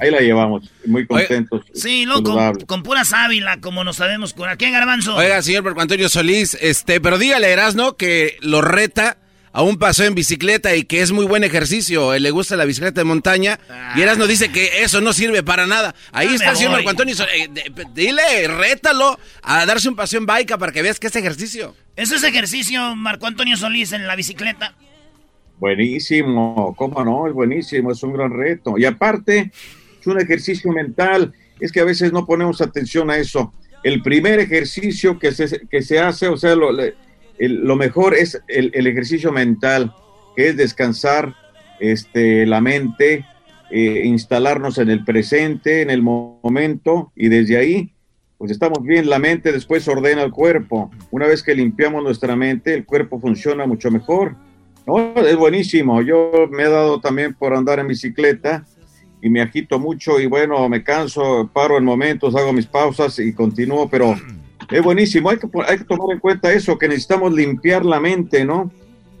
[0.00, 1.62] ahí la llevamos, muy contentos.
[1.72, 4.58] sí, loco, con, pura sábila, como nos sabemos curar.
[4.58, 5.16] ¿Qué, Garbanzo?
[5.16, 9.16] Oiga, señor Marco Antonio Solís, este, pero dígale, Erasno, que lo reta
[9.52, 12.14] a un paseo en bicicleta y que es muy buen ejercicio.
[12.14, 13.58] Él le gusta la bicicleta de montaña.
[13.94, 15.94] Y Erasno dice que eso no sirve para nada.
[16.10, 17.34] Ahí está el señor Marco Antonio Solís.
[17.34, 21.74] Eh, dile, rétalo a darse un paseo en bike para que veas que es ejercicio.
[21.96, 24.74] ¿Eso es ejercicio, Marco Antonio Solís, en la bicicleta?
[25.58, 28.78] Buenísimo, cómo no, es buenísimo, es un gran reto.
[28.78, 29.52] Y aparte,
[30.00, 33.52] es un ejercicio mental, es que a veces no ponemos atención a eso.
[33.84, 36.72] El primer ejercicio que se, que se hace, o sea, lo,
[37.48, 39.94] lo mejor es el, el, ejercicio mental,
[40.36, 41.34] que es descansar
[41.80, 43.24] este, la mente,
[43.70, 47.92] eh, instalarnos en el presente, en el momento, y desde ahí
[48.42, 50.90] pues estamos bien, la mente después ordena el cuerpo.
[51.12, 54.34] Una vez que limpiamos nuestra mente, el cuerpo funciona mucho mejor.
[54.84, 56.02] No, es buenísimo.
[56.02, 58.64] Yo me he dado también por andar en bicicleta
[59.22, 63.32] y me agito mucho y bueno, me canso, paro en momentos, hago mis pausas y
[63.32, 64.16] continúo, pero
[64.72, 65.30] es buenísimo.
[65.30, 68.72] Hay que, hay que tomar en cuenta eso, que necesitamos limpiar la mente, ¿no?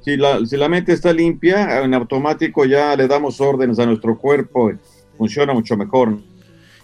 [0.04, 4.18] Si la, si la mente está limpia, en automático ya le damos órdenes a nuestro
[4.18, 4.72] cuerpo,
[5.16, 6.18] funciona mucho mejor.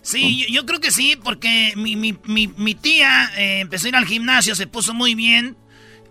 [0.02, 4.06] Sí, yo, creo que sí, porque mi, mi, mi, tía eh, empezó a ir al
[4.06, 5.56] gimnasio, se puso muy bien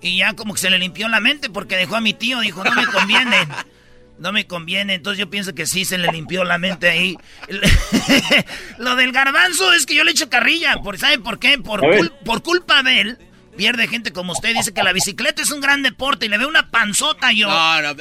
[0.01, 2.63] y ya como que se le limpió la mente porque dejó a mi tío, dijo,
[2.63, 3.37] no me conviene.
[4.19, 7.17] No me conviene, entonces yo pienso que sí se le limpió la mente ahí.
[8.79, 11.57] Lo del garbanzo es que yo le echo carrilla, por, ¿sabe por qué?
[11.59, 11.81] Por,
[12.23, 13.17] por culpa de él
[13.57, 14.53] pierde gente como usted.
[14.53, 17.49] Dice que la bicicleta es un gran deporte y le veo una panzota yo.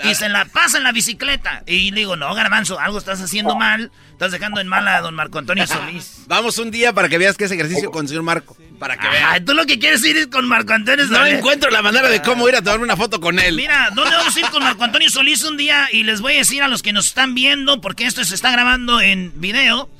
[0.04, 1.62] y se la pasa en la bicicleta.
[1.66, 3.90] Y le digo, no, Garbanzo, algo estás haciendo mal.
[4.12, 6.22] Estás dejando en mal a don Marco Antonio Solís.
[6.26, 8.56] Vamos un día para que veas que es ejercicio con el señor Marco.
[8.78, 9.44] Para que veas.
[9.44, 11.18] Tú lo que quieres ir es con Marco Antonio Solís.
[11.18, 13.56] No encuentro la manera de cómo ir a tomarme una foto con él.
[13.56, 15.88] Mira, ¿dónde vamos a ir con Marco Antonio Solís un día?
[15.92, 18.50] Y les voy a decir a los que nos están viendo, porque esto se está
[18.50, 19.90] grabando en video.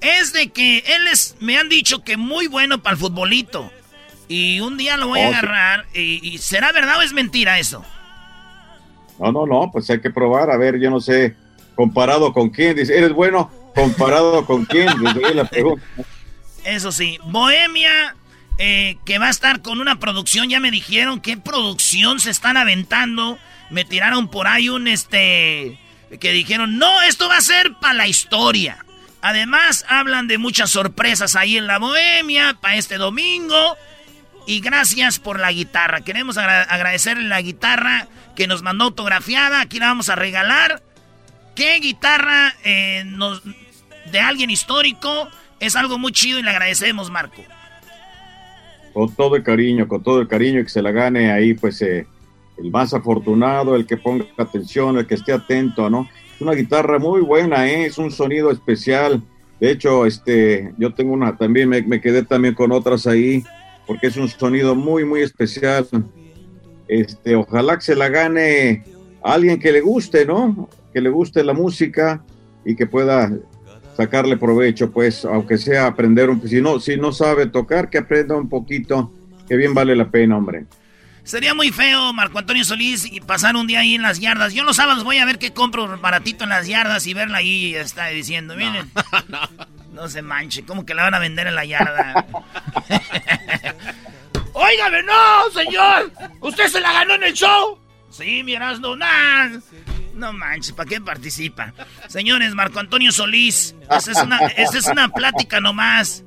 [0.00, 3.72] Es de que él es, me han dicho que muy bueno para el futbolito.
[4.28, 5.86] Y un día lo voy a oh, agarrar.
[5.94, 7.84] Y, será verdad o es mentira eso?
[9.18, 10.50] No, no, no, pues hay que probar.
[10.50, 11.34] A ver, yo no sé,
[11.74, 12.76] comparado con quién.
[12.76, 13.50] Dice, ¿eres bueno?
[13.74, 14.88] ¿Comparado con quién?
[16.64, 18.14] Eso sí, Bohemia,
[18.58, 22.56] eh, que va a estar con una producción, ya me dijeron qué producción se están
[22.56, 23.38] aventando.
[23.70, 25.78] Me tiraron por ahí un este.
[26.20, 28.84] Que dijeron, no, esto va a ser para la historia.
[29.20, 33.76] Además, hablan de muchas sorpresas ahí en la Bohemia para este domingo.
[34.48, 36.00] Y gracias por la guitarra.
[36.00, 39.60] Queremos agradecerle la guitarra que nos mandó autografiada.
[39.60, 40.82] Aquí la vamos a regalar.
[41.54, 43.42] ¿Qué guitarra eh, nos,
[44.10, 45.28] de alguien histórico?
[45.60, 47.44] Es algo muy chido y le agradecemos, Marco.
[48.94, 52.06] Con todo el cariño, con todo el cariño que se la gane ahí, pues eh,
[52.56, 56.08] el más afortunado, el que ponga atención, el que esté atento, ¿no?
[56.34, 57.84] Es una guitarra muy buena, ¿eh?
[57.84, 59.22] es un sonido especial.
[59.60, 63.44] De hecho, este, yo tengo una también, me, me quedé también con otras ahí
[63.88, 65.88] porque es un sonido muy, muy especial.
[66.86, 68.84] Este, ojalá que se la gane
[69.24, 70.68] a alguien que le guste, ¿no?
[70.92, 72.22] Que le guste la música
[72.66, 73.32] y que pueda
[73.96, 78.36] sacarle provecho, pues, aunque sea aprender un si no, si no sabe tocar, que aprenda
[78.36, 79.10] un poquito,
[79.48, 80.66] que bien vale la pena, hombre.
[81.24, 84.52] Sería muy feo, Marco Antonio Solís, y pasar un día ahí en las yardas.
[84.52, 87.66] Yo los sábados voy a ver qué compro baratito en las yardas y verla ahí
[87.66, 88.90] y está diciendo, miren.
[89.28, 89.38] No
[90.06, 92.26] se manche, ¿cómo que la van a vender en la yarda?
[94.52, 96.12] Óigame, no, señor.
[96.40, 97.78] ¿Usted se la ganó en el show?
[98.10, 99.60] Sí, miras, no, nada.
[100.14, 101.72] No manches, ¿para qué participa?
[102.08, 106.24] Señores, Marco Antonio Solís, esta es, una, es una plática nomás.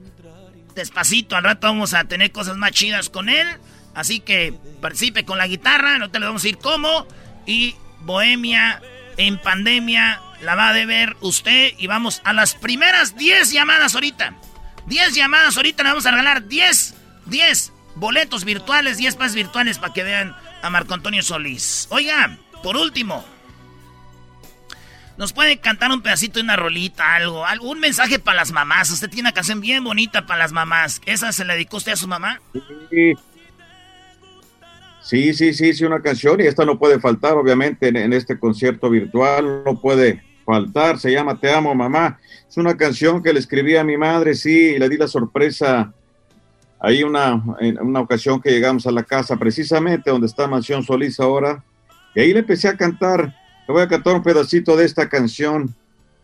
[0.75, 3.47] Despacito, al rato vamos a tener cosas más chidas con él.
[3.93, 7.05] Así que participe con la guitarra, no te lo vamos a ir cómo.
[7.45, 8.81] Y Bohemia
[9.17, 14.35] en pandemia la va a ver usted y vamos a las primeras 10 llamadas ahorita.
[14.87, 16.95] 10 llamadas ahorita, le vamos a regalar 10,
[17.27, 21.87] 10 boletos virtuales, 10 pases virtuales para que vean a Marco Antonio Solís.
[21.91, 23.23] Oiga, por último,
[25.17, 28.89] nos puede cantar un pedacito de una rolita, algo, algún mensaje para las mamás.
[28.91, 31.01] Usted tiene una canción bien bonita para las mamás.
[31.05, 32.41] ¿Esa se la dedicó usted a su mamá?
[32.89, 33.13] Sí.
[35.01, 38.89] Sí, sí, sí, sí, una canción y esta no puede faltar, obviamente, en, este concierto
[38.89, 42.19] virtual, no puede faltar, se llama Te amo, mamá.
[42.49, 45.93] Es una canción que le escribí a mi madre, sí, y le di la sorpresa
[46.79, 47.41] ahí una,
[47.81, 51.63] una ocasión que llegamos a la casa, precisamente donde está Mansión Solís ahora,
[52.15, 53.33] y ahí le empecé a cantar,
[53.67, 55.73] le voy a cantar un pedacito de esta canción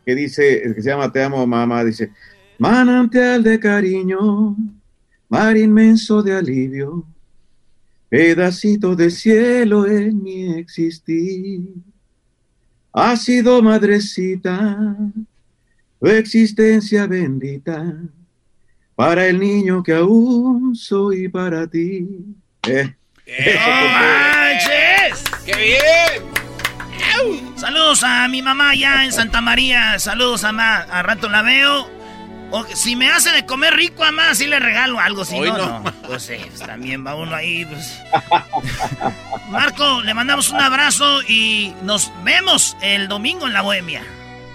[0.05, 2.11] que dice, que se llama Te amo, mamá, dice,
[2.57, 4.55] manantial de cariño,
[5.29, 7.05] mar inmenso de alivio
[8.09, 11.61] pedacito de cielo en mi existir.
[12.99, 14.75] Ha sido madrecita,
[15.99, 17.93] tu existencia bendita,
[18.95, 22.07] para el niño que aún soy para ti.
[22.67, 22.95] Eh.
[23.93, 25.23] manches!
[25.45, 26.23] ¡Qué bien!
[27.55, 29.99] Saludos a mi mamá allá en Santa María.
[29.99, 30.77] Saludos a mamá.
[30.89, 31.96] A rato la veo.
[32.49, 35.25] O, si me hace de comer rico, mamá, sí le regalo algo.
[35.25, 37.65] Si no, no, Pues, sí, pues, también va uno ahí.
[37.65, 37.99] Pues.
[39.49, 44.01] Marco, le mandamos un abrazo y nos vemos el domingo en la Bohemia.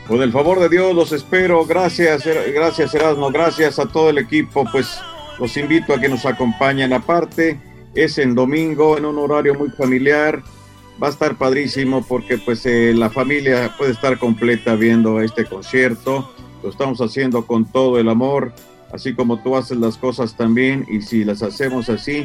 [0.09, 1.65] Con el favor de Dios los espero.
[1.67, 4.65] Gracias, gracias Erasmo, gracias a todo el equipo.
[4.73, 4.99] Pues
[5.39, 6.93] los invito a que nos acompañen.
[6.95, 7.61] Aparte,
[7.95, 10.43] es en domingo, en un horario muy familiar.
[11.03, 16.33] Va a estar padrísimo porque pues eh, la familia puede estar completa viendo este concierto
[16.63, 18.53] lo estamos haciendo con todo el amor,
[18.93, 22.25] así como tú haces las cosas también, y si las hacemos así,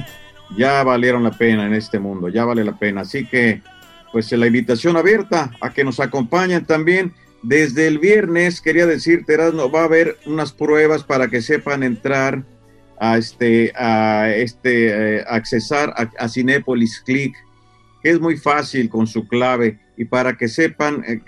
[0.58, 3.02] ya valieron la pena en este mundo, ya vale la pena.
[3.02, 3.62] Así que,
[4.12, 7.14] pues la invitación abierta a que nos acompañen también.
[7.44, 12.44] Desde el viernes, quería decirte, Erasmo, va a haber unas pruebas para que sepan entrar
[13.00, 17.36] a este, a este, eh, accesar a, a Cinepolis Click,
[18.02, 21.20] que es muy fácil con su clave y para que sepan, eh,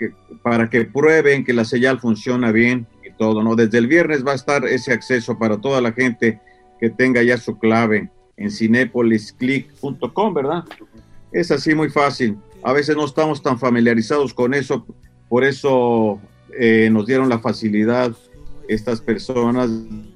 [0.42, 2.86] para que prueben que la señal funciona bien
[3.20, 3.54] todo, ¿no?
[3.54, 6.40] Desde el viernes va a estar ese acceso para toda la gente
[6.80, 10.64] que tenga ya su clave en cinepolisclick.com, ¿verdad?
[11.30, 12.38] Es así muy fácil.
[12.62, 14.86] A veces no estamos tan familiarizados con eso,
[15.28, 16.18] por eso
[16.58, 18.16] eh, nos dieron la facilidad
[18.68, 19.68] estas personas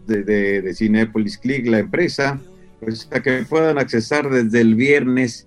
[0.07, 2.40] de, de, Cinepolis Click, la empresa,
[2.80, 5.46] pues a que puedan accesar desde el viernes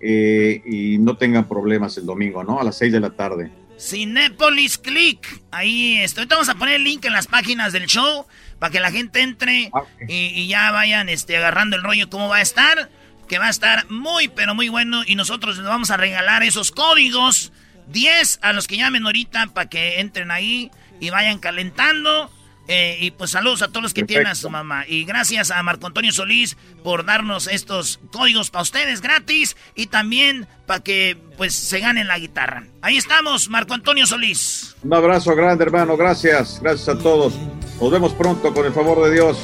[0.00, 2.60] eh, y no tengan problemas el domingo, ¿no?
[2.60, 3.50] A las 6 de la tarde.
[3.82, 5.42] Cinepolis Click.
[5.50, 6.26] Ahí estoy.
[6.26, 8.26] Vamos a poner el link en las páginas del show
[8.58, 12.36] para que la gente entre ah, y, ya vayan este, agarrando el rollo cómo va
[12.36, 12.90] a estar.
[13.28, 15.02] Que va a estar muy, pero muy bueno.
[15.04, 17.52] Y nosotros les vamos a regalar esos códigos.
[17.88, 20.70] 10 a los que llamen ahorita para que entren ahí
[21.00, 22.30] y vayan calentando.
[22.68, 24.84] Eh, y pues saludos a todos los que tienen a su mamá.
[24.86, 30.46] Y gracias a Marco Antonio Solís por darnos estos códigos para ustedes gratis y también
[30.66, 32.64] para que pues se ganen la guitarra.
[32.80, 34.76] Ahí estamos, Marco Antonio Solís.
[34.82, 35.96] Un abrazo grande, hermano.
[35.96, 36.60] Gracias.
[36.62, 37.34] Gracias a todos.
[37.80, 39.38] Nos vemos pronto con el favor de Dios.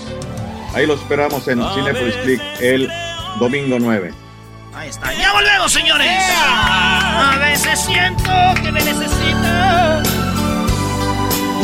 [0.74, 2.88] Ahí lo esperamos en Cinepolis Click el
[3.40, 4.12] domingo 9.
[4.74, 5.12] Ahí está.
[5.12, 6.22] Ya volvemos, señores.
[6.30, 8.30] A veces siento
[8.62, 10.27] que me necesito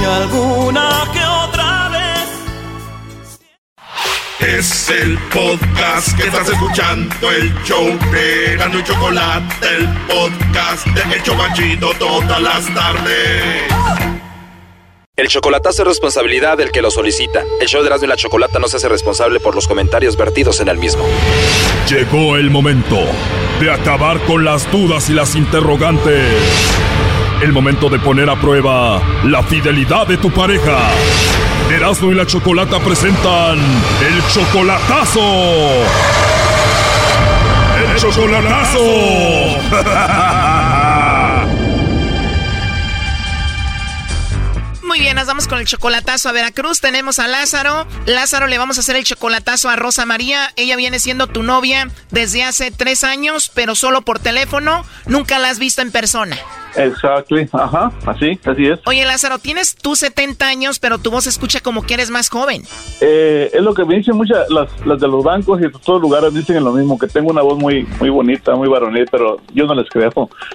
[0.05, 3.38] y alguna que otra vez.
[4.40, 11.16] Es el podcast que estás escuchando, el show de Gano y Chocolate, el podcast de
[11.16, 11.34] Hecho
[11.98, 13.62] todas las tardes.
[15.16, 17.44] El chocolatazo es responsabilidad del que lo solicita.
[17.61, 20.61] El show de Erasmo y la Chocolata no se hace responsable por los comentarios vertidos
[20.61, 21.05] en el mismo.
[21.88, 22.98] Llegó el momento
[23.61, 26.32] de acabar con las dudas y las interrogantes
[27.45, 30.78] el momento de poner a prueba la fidelidad de tu pareja.
[31.70, 35.20] Erasmo y la Chocolata presentan el chocolatazo.
[37.76, 38.78] ¡El chocolatazo!
[44.82, 46.80] Muy bien, nos vamos con el chocolatazo a Veracruz.
[46.80, 47.86] Tenemos a Lázaro.
[48.07, 50.51] Lázaro, le vamos a hacer el chocolatazo a Rosa María.
[50.57, 54.86] Ella viene siendo tu novia desde hace tres años, pero solo por teléfono.
[55.05, 56.38] Nunca la has visto en persona.
[56.77, 58.81] Exacto, ajá, así, así es.
[58.87, 62.62] Oye, Lázaro, tienes tú 70 años, pero tu voz escucha como que eres más joven.
[63.01, 66.01] Eh, es lo que me dicen muchas, las, las de los bancos y de todos
[66.01, 69.66] lugares dicen lo mismo, que tengo una voz muy, muy bonita, muy varonil, pero yo
[69.66, 70.05] no les creo.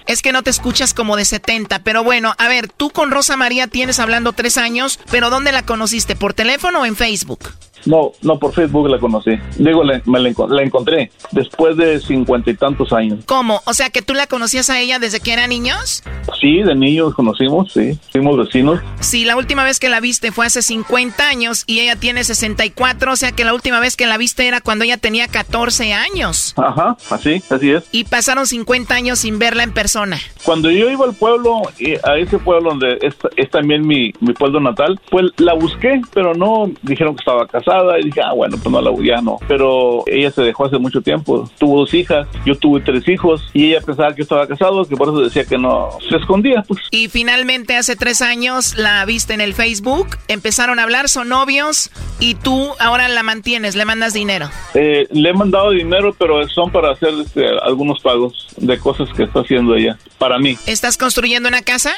[0.06, 3.38] Es que no te escuchas como de 70, pero bueno, a ver, tú con Rosa
[3.38, 6.16] María tienes hablando tres años, pero ¿dónde la conociste?
[6.16, 7.40] ¿Por teléfono o en Facebook?
[7.86, 9.32] No, no, por Facebook la conocí.
[9.58, 13.20] Digo, me la, encontré después de cincuenta y tantos años.
[13.26, 13.62] ¿Cómo?
[13.66, 16.04] O sea, que tú la conocías a ella desde que eran niños?
[16.40, 17.98] Sí, de niños conocimos, sí.
[18.12, 18.80] Fuimos vecinos.
[19.00, 23.12] Sí, la última vez que la viste fue hace 50 años y ella tiene 64,
[23.12, 26.54] o sea que la última vez que la viste era cuando ella tenía 14 años.
[26.58, 27.84] Ajá, así, así es.
[27.92, 30.18] Y pasaron 50 años sin verla en persona.
[30.44, 31.62] Cuando yo iba al pueblo,
[32.04, 36.72] a ese pueblo donde es, también mi, mi pueblo natal, pues la busqué, pero no
[36.82, 37.69] dijeron que estaba casada
[38.00, 39.38] y dije, ah, bueno, pues no la ya no.
[39.48, 41.50] Pero ella se dejó hace mucho tiempo.
[41.58, 45.10] Tuvo dos hijas, yo tuve tres hijos y ella pensaba que estaba casado, que por
[45.10, 46.82] eso decía que no se escondía, pues.
[46.92, 51.92] Y finalmente hace tres años la viste en el Facebook, empezaron a hablar, son novios
[52.20, 54.50] y tú ahora la mantienes, le mandas dinero.
[54.74, 59.24] Eh, le he mandado dinero, pero son para hacer este, algunos pagos de cosas que
[59.24, 60.58] está haciendo ella, para mí.
[60.66, 61.92] ¿Estás construyendo una casa?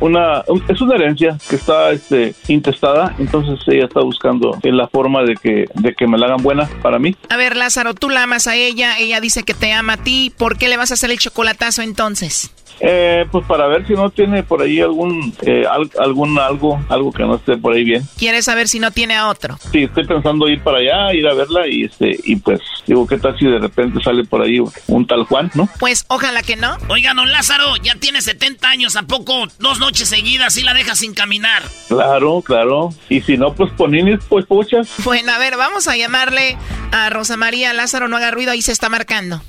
[0.00, 5.34] Una, es una herencia que está este, intestada, entonces ella está buscando la forma de
[5.34, 7.16] que, de que me la hagan buena para mí.
[7.28, 10.32] A ver, Lázaro, tú la amas a ella, ella dice que te ama a ti,
[10.36, 12.50] ¿por qué le vas a hacer el chocolatazo entonces?
[12.80, 15.64] Eh, pues para ver si no tiene por ahí algún, eh,
[15.98, 18.02] algún algo, algo que no esté por ahí bien.
[18.18, 19.58] ¿Quieres saber si no tiene a otro?
[19.72, 23.18] Sí, estoy pensando ir para allá, ir a verla y este, y pues digo, ¿qué
[23.18, 24.58] tal si de repente sale por ahí
[24.88, 25.68] un tal Juan, no?
[25.78, 26.76] Pues ojalá que no.
[26.88, 30.94] Oiga, don Lázaro, ya tiene 70 años, ¿a poco dos noches seguidas y la deja
[30.94, 31.62] sin caminar?
[31.88, 32.90] Claro, claro.
[33.08, 34.88] Y si no, pues ponines, pues pochas.
[35.04, 36.56] Bueno, a ver, vamos a llamarle
[36.92, 37.72] a Rosa María.
[37.72, 39.40] Lázaro, no haga ruido, ahí se está marcando.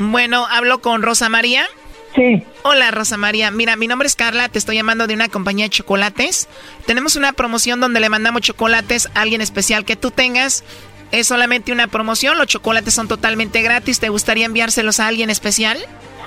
[0.00, 1.66] Bueno, hablo con Rosa María.
[2.14, 2.42] Sí.
[2.62, 5.70] Hola Rosa María, mira, mi nombre es Carla, te estoy llamando de una compañía de
[5.70, 6.48] chocolates.
[6.86, 10.64] Tenemos una promoción donde le mandamos chocolates a alguien especial que tú tengas.
[11.12, 14.00] Es solamente una promoción, los chocolates son totalmente gratis.
[14.00, 15.76] ¿Te gustaría enviárselos a alguien especial?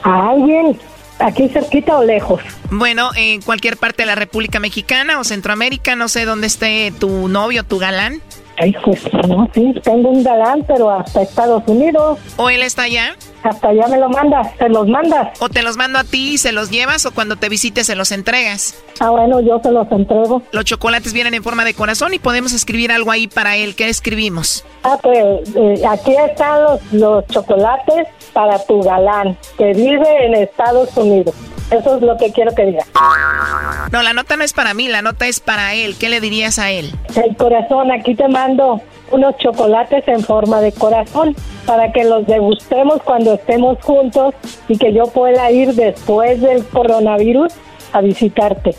[0.03, 0.80] A alguien,
[1.17, 2.41] aquí cerquita o lejos.
[2.69, 7.28] Bueno, en cualquier parte de la República Mexicana o Centroamérica, no sé dónde esté tu
[7.28, 8.21] novio, tu galán.
[8.58, 12.20] Ay, pues no, sí, tengo un galán, pero hasta Estados Unidos.
[12.38, 13.16] ¿O él está allá?
[13.41, 15.39] Hasta allá me lo mandas, se los mandas.
[15.41, 17.95] ¿O te los mando a ti y se los llevas o cuando te visites se
[17.95, 18.82] los entregas?
[18.99, 20.41] Ah, bueno, yo se los entrego.
[20.51, 23.76] Los chocolates vienen en forma de corazón y podemos escribir algo ahí para él.
[23.76, 24.64] ¿Qué escribimos?
[24.84, 30.95] Ah, pues eh, aquí están los, los chocolates para tu galán, que vive en Estados
[30.95, 31.36] Unidos.
[31.74, 32.86] Eso es lo que quiero que diga.
[33.91, 35.95] No, la nota no es para mí, la nota es para él.
[35.99, 36.93] ¿Qué le dirías a él?
[37.15, 43.01] El corazón, aquí te mando unos chocolates en forma de corazón para que los degustemos
[43.03, 44.36] cuando estemos juntos
[44.67, 47.53] y que yo pueda ir después del coronavirus
[47.91, 48.76] a visitarte.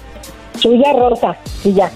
[0.60, 1.90] Tuya Rosa y ya.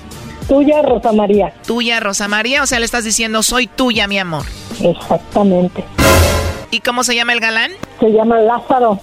[0.48, 1.52] Tuya Rosa María.
[1.66, 4.44] Tuya Rosa María, o sea, le estás diciendo soy tuya, mi amor.
[4.82, 5.84] Exactamente.
[6.70, 7.72] ¿Y cómo se llama el galán?
[8.00, 8.98] Se llama Lázaro.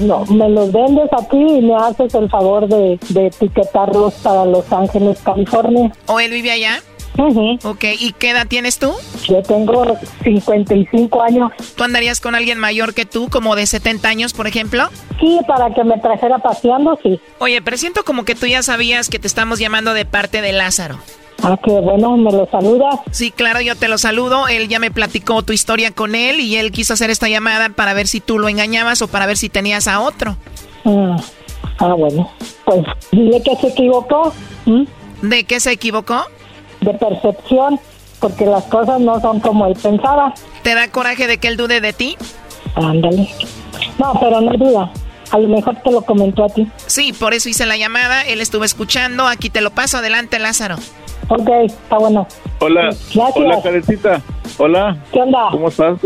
[0.00, 4.70] No, me los vendes aquí y me haces el favor de, de etiquetarlos para Los
[4.72, 5.92] Ángeles, California.
[6.06, 6.80] ¿O él vive allá?
[7.62, 8.90] Ok, ¿y qué edad tienes tú?
[9.28, 11.52] Yo tengo 55 años.
[11.76, 14.88] ¿Tú andarías con alguien mayor que tú, como de 70 años, por ejemplo?
[15.20, 17.20] Sí, para que me trajera paseando, sí.
[17.38, 20.52] Oye, pero siento como que tú ya sabías que te estamos llamando de parte de
[20.52, 20.98] Lázaro.
[21.42, 23.00] Ah, qué bueno, me lo saludas.
[23.10, 24.46] Sí, claro, yo te lo saludo.
[24.48, 27.94] Él ya me platicó tu historia con él y él quiso hacer esta llamada para
[27.94, 30.36] ver si tú lo engañabas o para ver si tenías a otro.
[30.84, 31.16] Ah,
[31.78, 32.30] ah bueno,
[32.64, 34.32] pues dile que se equivocó.
[35.22, 36.24] ¿De qué se equivocó?
[36.80, 37.80] De percepción,
[38.20, 40.34] porque las cosas no son como él pensaba.
[40.62, 42.16] ¿Te da coraje de que él dude de ti?
[42.76, 43.28] Ándale.
[43.98, 44.92] No, pero no duda.
[45.32, 46.68] A lo mejor te lo comentó a ti.
[46.86, 48.22] Sí, por eso hice la llamada.
[48.22, 49.26] Él estuvo escuchando.
[49.26, 49.98] Aquí te lo paso.
[49.98, 50.76] Adelante, Lázaro.
[51.28, 52.26] Ok, está bueno.
[52.60, 52.82] Hola.
[52.82, 53.36] Gracias.
[53.36, 54.20] Hola, Carecita.
[54.58, 54.96] Hola.
[55.12, 55.48] ¿Qué onda?
[55.50, 55.98] ¿Cómo estás?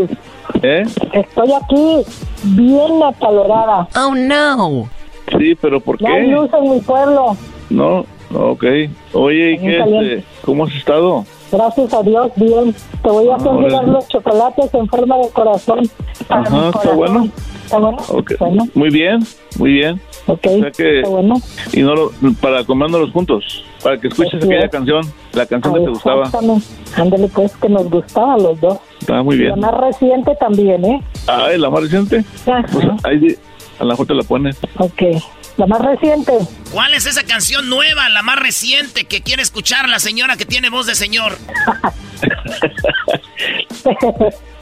[0.61, 0.83] ¿Eh?
[1.13, 2.03] Estoy aquí
[2.43, 3.87] bien acalorada.
[3.95, 4.89] Oh, no.
[5.37, 6.27] Sí, pero ¿por No hay qué?
[6.31, 7.35] luz en mi pueblo.
[7.69, 8.63] No, ok.
[9.13, 11.25] Oye, ¿y qué, este, ¿cómo has estado?
[11.51, 12.73] Gracias a Dios, bien.
[13.03, 13.67] Te voy a hacer Órale.
[13.69, 15.89] llegar los chocolates en forma de corazón.
[16.27, 16.97] para Ajá, mi está corazón.
[16.97, 17.27] bueno.
[17.67, 17.97] ¿Está bueno?
[18.07, 18.31] Ok.
[18.39, 19.19] Bueno, Muy bien,
[19.57, 20.01] muy bien.
[20.25, 20.39] ok.
[20.45, 21.35] O sea que, Está bueno.
[21.73, 24.71] y no lo, para comiéndolos juntos, para que escuches aquella es.
[24.71, 25.01] canción,
[25.33, 26.31] la canción que te gustaba.
[26.95, 28.77] Ándale, pues, que nos gustaba a los dos.
[29.01, 29.59] Está muy La bien.
[29.59, 31.01] más reciente también, ¿eh?
[31.27, 32.23] Ah, ¿la más reciente?
[32.45, 32.63] Ajá.
[32.71, 33.35] Pues ahí
[33.79, 34.57] a la mejor te la pones.
[34.77, 35.01] Ok.
[35.57, 36.31] La más reciente.
[36.71, 40.69] ¿Cuál es esa canción nueva, la más reciente que quiere escuchar la señora que tiene
[40.69, 41.33] voz de señor?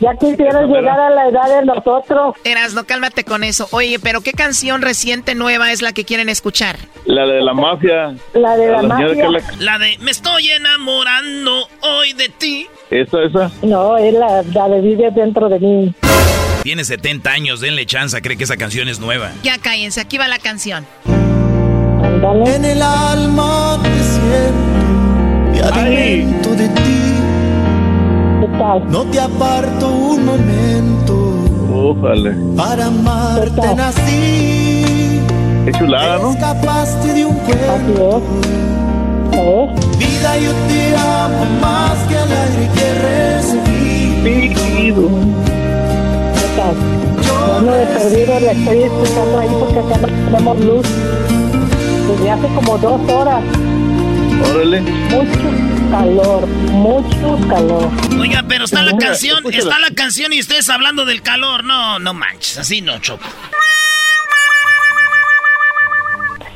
[0.00, 2.36] ya quisieras llegar a la edad de nosotros.
[2.44, 3.68] Eras, no cálmate con eso.
[3.72, 6.76] Oye, pero ¿qué canción reciente nueva es la que quieren escuchar?
[7.06, 8.14] La de la mafia.
[8.34, 9.28] La de la mafia.
[9.58, 12.66] La de Me estoy enamorando hoy de ti.
[12.90, 13.50] Esa, esa.
[13.62, 15.94] No, es la, la de vive dentro de mí.
[16.62, 19.32] Tiene 70 años, denle chance, cree que esa canción es nueva.
[19.42, 20.86] Ya cállense, aquí va la canción.
[22.02, 22.54] Ándale.
[22.56, 24.80] En el alma te siento
[25.54, 27.09] y de ti.
[28.40, 28.90] ¿Qué tal?
[28.90, 31.34] No te aparto un momento.
[31.74, 32.32] Ójale.
[32.56, 35.20] Para amarte nací.
[35.66, 36.30] Qué chulada, ¿no?
[36.30, 38.22] Escapaste de un cuento.
[39.98, 44.54] Vida, yo te amo más que al aire que recibí.
[44.54, 46.74] ¿Qué tal?
[47.52, 50.86] Bueno, de perdido le estoy escuchando ahí porque acá no tenemos luz.
[52.08, 53.42] desde hace como dos horas.
[54.44, 54.80] Órale.
[54.80, 57.90] Mucho calor, mucho calor.
[58.18, 61.64] Oiga, pero está la canción, está la canción y ustedes hablando del calor.
[61.64, 63.24] No, no manches, así no, Choco.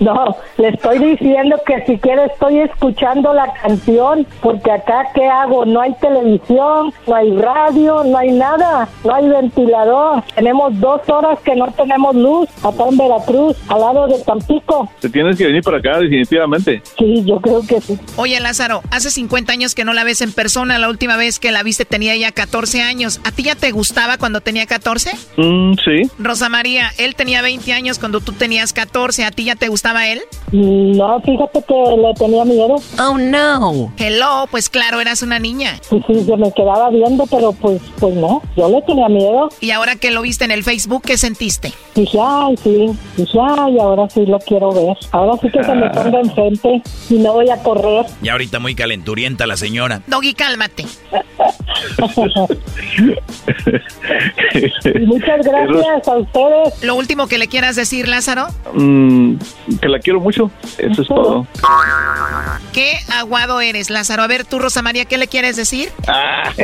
[0.04, 5.64] No, le estoy diciendo que si quiere estoy escuchando la canción, porque acá, ¿qué hago?
[5.64, 10.22] No hay televisión, no hay radio, no hay nada, no hay ventilador.
[10.34, 14.90] Tenemos dos horas que no tenemos luz acá en Veracruz, al lado de Tampico.
[15.00, 16.82] Te tienes que venir para acá, definitivamente.
[16.98, 17.98] Sí, yo creo que sí.
[18.16, 20.78] Oye, Lázaro, hace 50 años que no la ves en persona.
[20.78, 23.22] La última vez que la viste tenía ya 14 años.
[23.24, 25.12] ¿A ti ya te gustaba cuando tenía 14?
[25.38, 26.10] Mm, sí.
[26.18, 29.24] Rosa María, él tenía 20 años cuando tú tenías 14.
[29.24, 30.20] ¿A ti ya te gustaba él?
[30.52, 32.76] No, fíjate que le tenía miedo.
[33.00, 33.92] Oh, no.
[33.96, 35.78] Hello, pues claro, eras una niña.
[35.88, 39.48] Sí, sí, se me quedaba viendo, pero pues, pues no, yo le tenía miedo.
[39.60, 41.72] Y ahora que lo viste en el Facebook, ¿qué sentiste?
[41.94, 44.96] Dije, ay, sí, dije, ay, ahora sí lo quiero ver.
[45.12, 48.06] Ahora sí que se me ponga enfrente y no voy a correr.
[48.22, 50.02] Y ahorita muy calenturienta la señora.
[50.06, 50.84] Doggy, cálmate.
[54.94, 56.82] Y Muchas gracias a ustedes.
[56.82, 58.46] Lo último que le quieras decir, Lázaro.
[58.74, 59.36] Mm,
[59.84, 60.50] que la quiero mucho.
[60.78, 61.46] Eso es todo.
[62.72, 64.22] Qué aguado eres, Lázaro.
[64.22, 65.90] A ver, tú, Rosa María, ¿qué le quieres decir?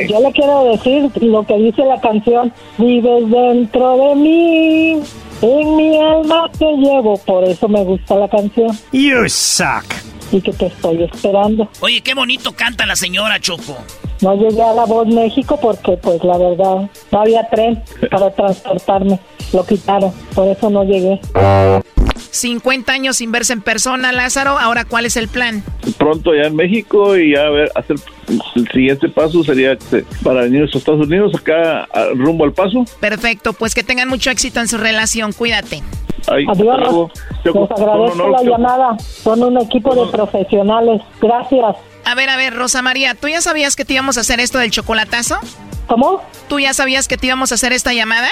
[0.09, 2.51] Yo le quiero decir lo que dice la canción.
[2.79, 5.03] Vives dentro de mí,
[5.43, 7.18] en mi alma te llevo.
[7.27, 8.71] Por eso me gusta la canción.
[8.93, 9.85] You suck.
[10.33, 11.68] Y que te estoy esperando.
[11.81, 13.77] Oye, qué bonito canta la señora, Choco.
[14.21, 19.18] No llegué a La Voz México porque, pues, la verdad, no había tren para transportarme.
[19.53, 21.21] Lo quitaron, por eso no llegué.
[22.31, 24.59] 50 años sin verse en persona, Lázaro.
[24.59, 25.64] Ahora, ¿cuál es el plan?
[25.99, 27.97] Pronto ya en México y ya a ver, hacer
[28.55, 32.85] el siguiente paso sería este, para venir a los Estados Unidos, acá rumbo al paso.
[33.01, 35.33] Perfecto, pues que tengan mucho éxito en su relación.
[35.33, 35.83] Cuídate.
[36.29, 37.11] Adiós.
[37.45, 38.99] Les agradezco la llamada.
[38.99, 41.03] Son un equipo de profesionales.
[41.21, 41.77] Gracias.
[42.05, 44.59] A ver, a ver, Rosa María, ¿tú ya sabías que te íbamos a hacer esto
[44.59, 45.39] del chocolatazo?
[45.87, 46.23] ¿Cómo?
[46.49, 48.29] ¿Tú ya sabías que te íbamos a hacer esta llamada?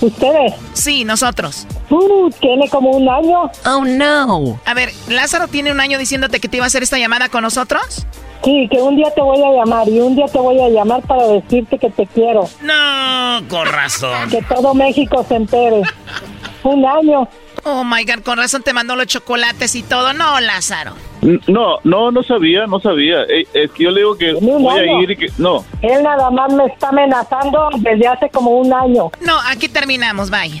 [0.00, 0.54] ¿Ustedes?
[0.74, 1.66] Sí, nosotros.
[1.90, 3.50] Uh, tiene como un año.
[3.66, 4.60] Oh, no.
[4.64, 7.42] A ver, ¿Lázaro tiene un año diciéndote que te iba a hacer esta llamada con
[7.42, 8.06] nosotros?
[8.44, 11.02] Sí, que un día te voy a llamar y un día te voy a llamar
[11.02, 12.48] para decirte que te quiero.
[12.62, 14.30] No, con razón.
[14.30, 15.82] Que todo México se entere.
[16.64, 17.28] Un año.
[17.64, 20.12] Oh, my God, con razón te mandó los chocolates y todo.
[20.12, 20.92] No, Lázaro.
[21.48, 23.22] No, no, no sabía, no sabía.
[23.24, 25.26] Eh, Es que yo le digo que voy a ir y que...
[25.38, 29.10] No, Él nada más me está amenazando desde hace como un año.
[29.20, 30.60] No, aquí terminamos, bye.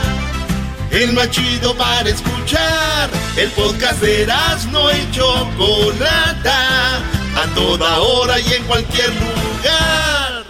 [0.91, 3.09] El más chido para escuchar.
[3.37, 4.27] El podcast de
[4.71, 6.97] no y Chocolata.
[6.97, 10.43] A toda hora y en cualquier lugar.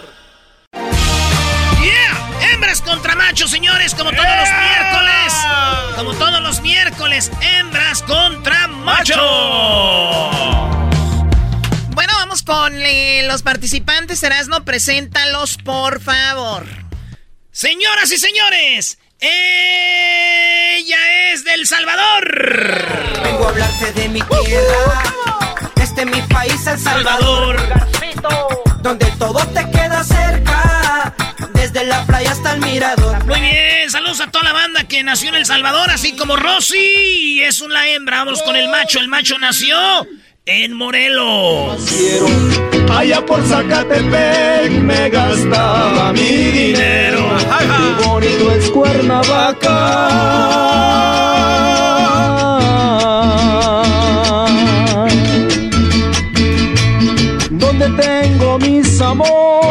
[1.80, 2.52] ¡Yeah!
[2.52, 5.34] Hembras contra machos, señores, como todos los miércoles.
[5.96, 9.18] Como todos los miércoles, hembras contra machos.
[11.94, 14.24] Bueno, vamos con eh, los participantes.
[14.24, 16.66] Erasno, preséntalos, por favor.
[17.52, 20.98] Señoras y señores, ella
[21.32, 23.22] es del Salvador.
[23.24, 25.04] Vengo a hablarte de mi tierra,
[25.82, 27.58] este mi país, El Salvador,
[28.82, 31.14] donde todo te queda cerca,
[31.54, 33.24] desde la playa hasta el mirador.
[33.26, 37.44] Muy bien, saludos a toda la banda que nació en El Salvador, así como Rosy.
[37.44, 39.00] Es una hembra, vamos con el macho.
[39.00, 39.78] El macho nació
[40.46, 41.82] en Morelos.
[42.90, 47.30] Allá por Zacatepec me gastaba mi dinero.
[47.60, 49.78] Qué bonito es Cuernavaca.
[57.50, 59.62] Donde tengo mis amores.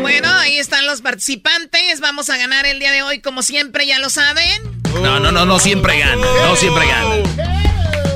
[0.00, 2.00] Bueno, ahí están los participantes.
[2.00, 4.77] Vamos a ganar el día de hoy, como siempre, ya lo saben.
[4.94, 6.26] No, no, no, no siempre gana.
[6.44, 7.16] No siempre gana.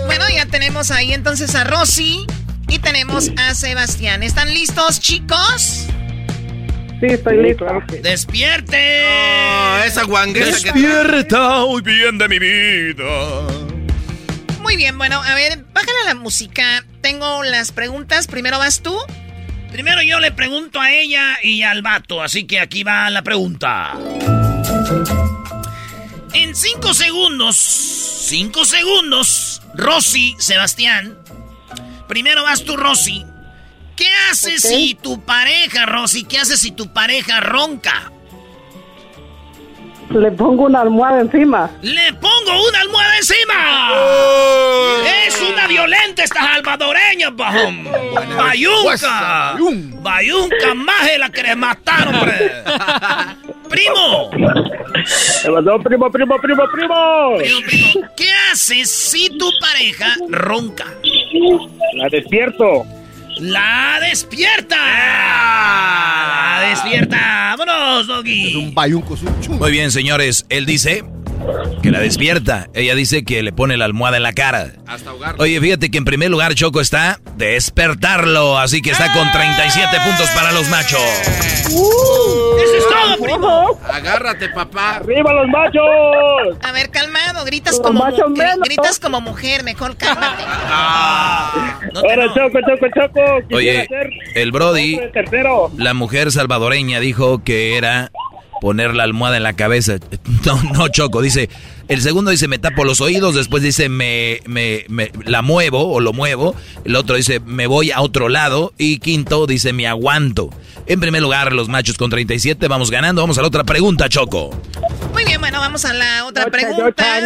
[0.06, 2.26] Bueno, ya tenemos ahí entonces a Rosy
[2.68, 4.22] y tenemos a Sebastián.
[4.22, 5.86] ¿Están listos, chicos?
[7.00, 7.66] Sí, estoy listo.
[8.02, 9.02] ¡Despierte!
[9.86, 10.78] esa guanguesa que...
[10.78, 13.42] Despierta hoy bien de mi vida.
[14.60, 16.84] Muy bien, bueno, a ver, bájale la música.
[17.00, 18.26] Tengo las preguntas.
[18.26, 18.96] Primero vas tú.
[19.72, 23.94] Primero yo le pregunto a ella y al vato, así que aquí va la pregunta.
[26.34, 31.18] En cinco segundos, cinco segundos, Rosy, Sebastián.
[32.08, 33.24] Primero vas tú, Rosy.
[33.96, 38.10] ¿Qué haces si tu pareja, Rosy, qué haces si tu pareja ronca?
[40.10, 41.70] Le pongo una almohada encima.
[41.82, 42.11] ¡Le
[42.44, 43.92] pongo una almohada encima!
[45.26, 47.84] ¡Es una violenta esta salvadoreña, bajón!
[48.36, 49.56] ¡Bayunca!
[50.00, 52.34] ¡Bayunca, maje la que le mataron, hombre!
[53.68, 54.30] ¡Primo!
[55.82, 57.38] primo, primo, primo, primo.
[58.16, 60.86] ¿Qué haces si tu pareja ronca?
[61.94, 62.84] La despierto.
[63.40, 64.76] ¡La despierta!
[64.76, 67.54] ¡La despierta!
[67.56, 68.54] ¡Vámonos, Doggy!
[68.56, 69.16] Un bayunco,
[69.48, 70.44] Muy bien, señores.
[70.50, 71.02] Él dice
[71.82, 72.68] que la despierta.
[72.74, 74.72] Ella dice que le pone la almohada en la cara.
[74.86, 75.42] Hasta ahogarlo.
[75.42, 80.28] Oye, fíjate que en primer lugar Choco está despertarlo, así que está con 37 puntos
[80.30, 81.00] para los machos.
[81.64, 83.80] ¡Eso es todo, primo!
[83.90, 84.96] Agárrate, papá.
[84.96, 86.58] ¡Arriba los machos!
[86.62, 88.60] A ver, calmado, gritas Los como, menos.
[88.64, 90.42] gritas como mujer, mejor cálmate.
[91.94, 93.48] Ahora, Choco, Choco, Choco.
[93.48, 93.88] Quisiera Oye,
[94.34, 95.00] el Brody,
[95.76, 98.10] la mujer salvadoreña dijo que era
[98.62, 99.96] poner la almohada en la cabeza.
[100.44, 101.48] No, no, Choco, dice,
[101.86, 106.00] el segundo dice me tapo los oídos, después dice me, me, me- la muevo o
[106.00, 110.50] lo muevo, el otro dice me voy a otro lado y quinto dice me aguanto.
[110.86, 113.20] En primer lugar, los machos con 37 vamos ganando.
[113.22, 114.50] Vamos a la otra pregunta, Choco.
[115.12, 117.20] Muy bien, bueno, vamos a la otra pregunta.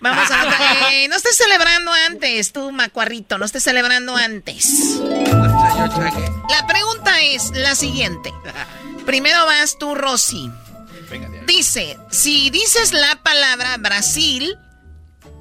[0.00, 0.92] Vamos a la otra.
[0.92, 5.00] Eh, no estés celebrando antes, tú, macuarrito, no estés celebrando antes.
[5.10, 8.32] La pregunta es la siguiente.
[9.06, 10.50] Primero vas tú, Rosy.
[11.46, 14.56] Dice, si dices la palabra Brasil,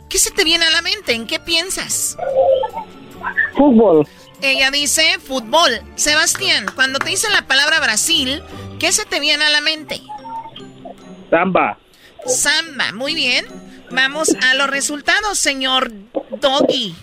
[0.09, 1.13] ¿qué se te viene a la mente?
[1.13, 2.17] ¿En qué piensas?
[3.55, 4.07] Fútbol.
[4.41, 5.81] Ella dice fútbol.
[5.95, 8.43] Sebastián, cuando te dice la palabra Brasil,
[8.79, 10.01] ¿qué se te viene a la mente?
[11.29, 11.77] Samba.
[12.25, 13.45] Samba, muy bien.
[13.91, 15.91] Vamos a los resultados, señor
[16.39, 16.95] Doggy.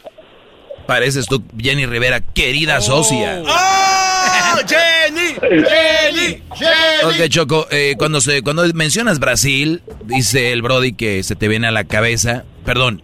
[0.89, 3.43] Pareces tú, Jenny Rivera, querida socia.
[3.47, 5.35] ¡Oh, Jenny!
[5.39, 6.43] ¡Jenny!
[6.57, 7.05] ¡Jenny!
[7.05, 11.67] Ok, Choco, eh, cuando, se, cuando mencionas Brasil, dice el Brody que se te viene
[11.67, 13.03] a la cabeza, perdón,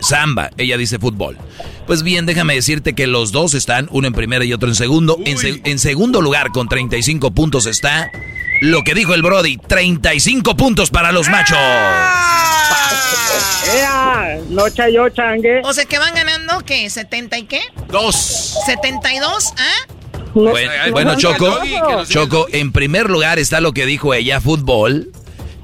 [0.00, 1.38] samba, ella dice fútbol.
[1.86, 5.18] Pues bien, déjame decirte que los dos están, uno en primero y otro en segundo.
[5.24, 8.10] En, se- en segundo lugar, con 35 puntos está
[8.60, 11.58] lo que dijo el Brody, 35 puntos para los machos.
[13.74, 14.38] ¡Ea!
[14.48, 15.60] Nocha yo, changue.
[15.64, 16.86] O sea, que van ganando, ¿qué?
[16.86, 17.60] ¿70 y qué?
[17.88, 18.56] Dos.
[18.66, 19.52] ¿72?
[19.56, 19.92] ¿Ah?
[20.34, 21.58] Bueno, bueno, Choco,
[22.08, 25.12] Choco, en primer lugar está lo que dijo ella, fútbol.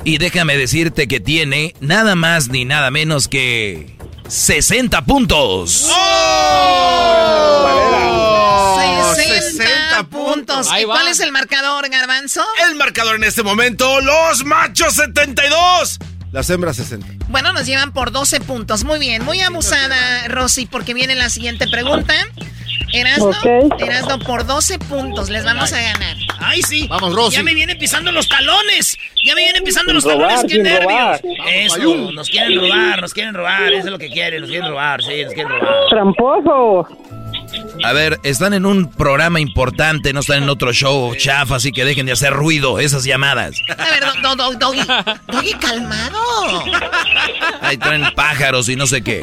[0.04, 3.97] Y déjame decirte que tiene nada más ni nada menos que
[4.28, 5.88] 60 puntos.
[5.90, 6.74] ¡Oh!
[9.16, 10.68] 60, puntos.
[10.70, 10.94] Ahí ¿Y va.
[10.94, 12.44] cuál es el marcador, Garbanzo?
[12.68, 15.98] El marcador en este momento, los machos 72.
[16.30, 17.06] Las hembras 60.
[17.28, 18.84] Bueno, nos llevan por 12 puntos.
[18.84, 22.14] Muy bien, muy abusada, Rosy, porque viene la siguiente pregunta.
[22.92, 23.80] Erasno, Ok.
[23.80, 26.16] Erasno, por 12 puntos les vamos a ganar.
[26.40, 26.86] ¡Ay, sí!
[26.88, 27.36] Vamos, Rosy.
[27.36, 28.96] Ya me vienen pisando los talones.
[29.24, 30.52] Ya me vienen pisando los robar, talones.
[30.52, 30.82] ¡Qué nervios!
[30.84, 31.20] robar.
[31.52, 33.72] Eso, nos quieren robar, nos quieren robar.
[33.72, 35.74] Eso es lo que quieren, nos quieren robar, sí, nos quieren robar.
[35.90, 36.88] Tramposo.
[37.84, 41.84] A ver, están en un programa importante, no están en otro show chafa, así que
[41.84, 43.56] dejen de hacer ruido esas llamadas.
[43.76, 44.82] A ver, do, do- do- Doggy,
[45.28, 46.18] Doggy, calmado.
[47.60, 49.20] Ahí traen pájaros y no sé qué.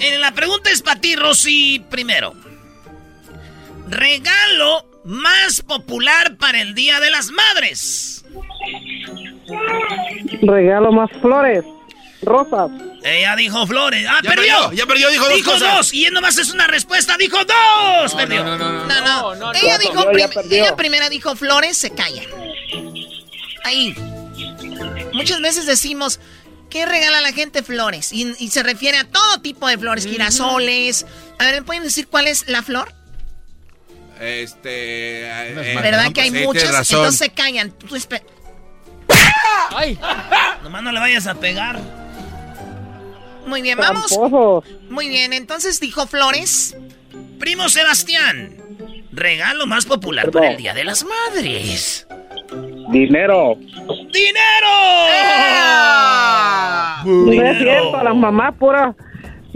[0.00, 2.34] Eh, la pregunta es para ti, Rosy, primero.
[3.88, 8.24] Regalo más popular para el Día de las Madres.
[10.42, 11.64] Regalo más flores.
[12.22, 12.70] Rosas.
[13.04, 14.04] Ella dijo flores.
[14.08, 14.54] ¡Ah, Ya perdió!
[14.54, 15.76] perdió, ya perdió, dijo dos Dijo cosas.
[15.76, 18.14] dos, y él nomás es una respuesta, dijo dos.
[18.14, 18.42] perdió.
[18.42, 19.02] No, no, no, no.
[19.02, 22.24] No, no, ella, dijo prim- ella primera dijo flores, se callan.
[23.64, 23.94] Ahí.
[25.12, 26.18] Muchas veces decimos,
[26.70, 28.12] ¿qué regala la gente flores?
[28.12, 31.06] Y, y se refiere a todo tipo de flores, girasoles.
[31.38, 32.92] A ver, ¿me pueden decir cuál es la flor?
[34.20, 35.26] Este.
[35.26, 36.72] eh, ¿Verdad que hay sí, muchas?
[36.72, 36.98] razón.
[37.00, 37.70] Entonces se callan.
[37.72, 38.22] Tú espe-
[40.62, 41.78] Nomás no le vayas a pegar.
[43.46, 44.18] Muy bien, vamos.
[44.90, 46.76] Muy bien, entonces dijo flores.
[47.38, 48.56] Primo Sebastián,
[49.12, 52.06] regalo más popular para el Día de las Madres.
[52.88, 53.56] Dinero.
[54.12, 54.66] ¡Dinero!
[57.04, 58.94] No es cierto, las mamás puras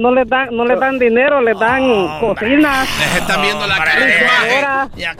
[0.01, 1.83] no les dan, no les dan dinero, les dan
[2.21, 2.89] cocinas.
[3.17, 4.91] están viendo la cara de maje.
[4.97, 5.17] Ya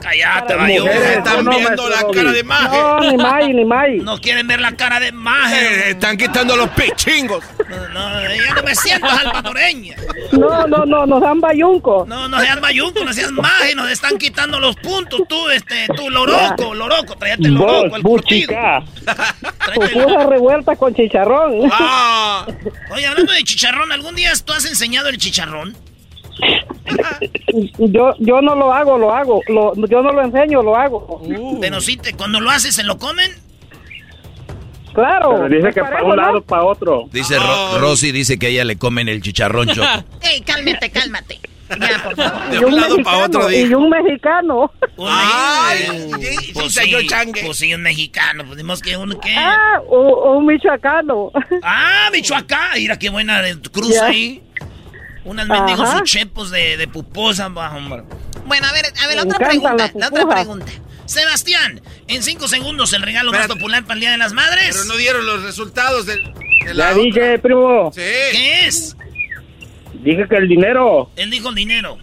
[0.57, 0.85] Mayo.
[0.85, 2.77] mujeres, Están no, viendo la cara de maje.
[2.77, 3.97] No, ni May, ni May.
[3.99, 5.59] No quieren ver la cara de maje.
[5.61, 7.43] Eh, están quitando los pichingos.
[7.69, 9.95] No, no, ya no me siento salvadoreña.
[10.31, 12.05] No, no, no, nos dan bayunco.
[12.07, 15.21] No, no seas mayunco, no seas maje, nos están quitando los puntos.
[15.27, 18.55] Tú, este, tú, loroco, loroco, tráete el loroco, el curtido.
[19.75, 21.69] Pupusas revueltas con chicharrón.
[21.71, 22.47] Ah.
[22.91, 25.75] Oye, hablando de chicharrón, ¿algún día tú has enseñado el chicharrón?
[27.77, 29.41] Yo, yo no lo hago, lo hago.
[29.47, 31.21] Lo- yo no lo enseño, lo hago.
[31.61, 33.31] Pero sí, te, cuando lo haces, ¿se lo comen?
[34.93, 35.35] Claro.
[35.43, 36.41] Pero dice es que para un lado, ¿no?
[36.41, 37.05] para otro.
[37.11, 39.87] Dice Ro- Rosy, dice que a ella le comen el chicharrón choco.
[40.21, 41.39] Ey, cálmate, cálmate.
[41.79, 42.53] Ya, por favor.
[42.53, 44.71] Y un mexicano, Y un mexicano.
[45.07, 46.09] Ay,
[46.53, 46.93] pues sí,
[47.45, 49.33] pues sí, un mexicano, pues dimos que un qué.
[49.37, 51.31] Ah, un, un michoacano.
[51.63, 54.07] Ah, Michoacán, mira qué buena de cruz Ya.
[54.07, 54.43] ahí.
[55.23, 58.03] Unas mendigos uchepos de, de puposa, bajo, hombre.
[58.45, 59.91] Bueno, a ver, a ver, Me otra pregunta.
[59.95, 60.71] La otra pregunta.
[61.05, 64.69] Sebastián, en cinco segundos el regalo más popular para el Día de las Madres.
[64.71, 66.23] Pero no dieron los resultados del.
[66.23, 67.91] de Ya la dije, primo.
[67.93, 68.01] Sí.
[68.01, 68.95] ¿Qué es?
[69.93, 71.11] Dije que el dinero.
[71.17, 71.97] Él dijo el dinero.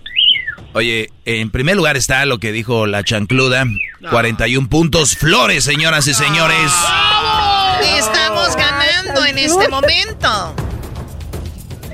[0.75, 3.65] Oye, en primer lugar está lo que dijo la chancluda.
[4.11, 5.17] 41 puntos.
[5.17, 6.73] Flores, señoras y señores.
[7.97, 10.55] Estamos ganando en este momento.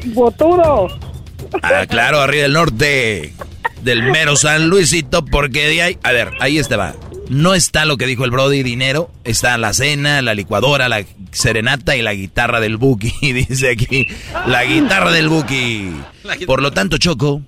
[0.06, 1.03] Botudo.
[1.62, 3.32] Ah, claro, arriba del norte
[3.85, 5.98] del mero San Luisito, porque de ahí...
[6.02, 6.94] A ver, ahí está va.
[7.28, 9.10] No está lo que dijo el Brody, dinero.
[9.24, 13.12] Está la cena, la licuadora, la serenata y la guitarra del Buki.
[13.32, 14.09] Dice aquí,
[14.47, 15.93] la guitarra del Buki.
[16.47, 17.43] Por lo tanto, Choco,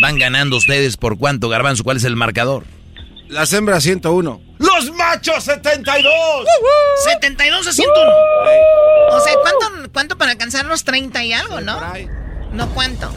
[0.00, 1.82] van ganando ustedes por cuánto, Garbanzo.
[1.82, 2.64] ¿Cuál es el marcador?
[3.28, 4.40] Las hembras 101.
[4.58, 6.04] ¡Los machos 72!
[7.04, 8.10] 72 a 101.
[9.12, 11.80] O sea, ¿cuánto, cuánto para alcanzar los 30 y algo, no?
[12.52, 13.10] No, ¿cuánto?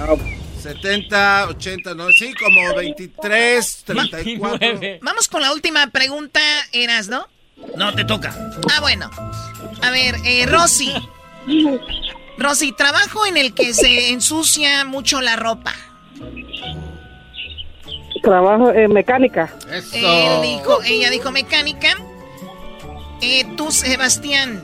[0.62, 4.80] 70, 80, no, sí, como 23, 34.
[5.02, 6.40] Vamos con la última pregunta,
[6.72, 7.28] Eras, ¿no?
[7.76, 8.34] No, te toca.
[8.74, 9.10] Ah, bueno.
[9.82, 10.94] A ver, eh, Rosy.
[12.38, 15.74] Rosy, trabajo en el que se ensucia mucho la ropa.
[18.22, 19.54] Trabajo en mecánica.
[19.70, 21.98] Él dijo, ella dijo mecánica.
[23.22, 24.64] Eh, tú, Sebastián.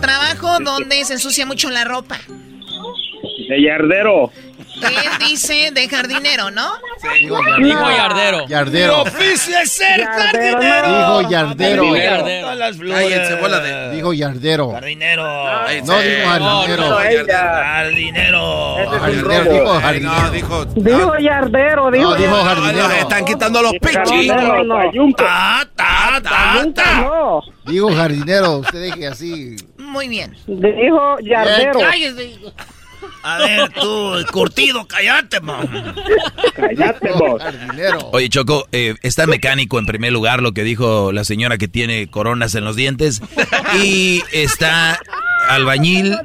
[0.00, 2.18] Trabajo donde se ensucia mucho la ropa.
[3.50, 4.30] De yardero.
[4.80, 6.70] Él dice de jardinero, ¿no?
[7.58, 8.46] Dijo yardero.
[8.46, 9.04] Yardero.
[9.04, 11.18] Mi oficio es ser Yardero, jardinero.
[11.18, 11.82] Dijo yardero.
[11.82, 12.46] Dijo yardero.
[12.94, 14.70] Cállense, bola de- Dijo yardero.
[14.70, 15.24] Jardinero.
[15.84, 16.96] No dijo jardinero.
[17.64, 18.76] Jardinero.
[19.00, 20.22] Jardinero, dijo jardinero.
[20.22, 20.64] No, dijo.
[20.66, 22.04] Dijo yardero, dijo.
[22.10, 22.92] No, dijo No, jardinero.
[22.92, 25.14] están quitando los no.
[25.16, 27.40] Ta, ta, ta, ta.
[27.66, 28.58] Dijo jardinero.
[28.58, 29.56] Usted dije así.
[29.76, 30.36] Muy bien.
[30.46, 31.80] Dijo yardero.
[31.80, 32.38] Cállese.
[33.22, 35.94] A ver, tú, el curtido, cállate, man.
[36.54, 37.42] Cállate vos.
[38.12, 42.08] Oye, Choco, eh, está mecánico en primer lugar, lo que dijo la señora que tiene
[42.08, 43.22] coronas en los dientes.
[43.82, 44.98] Y está
[45.48, 46.16] albañil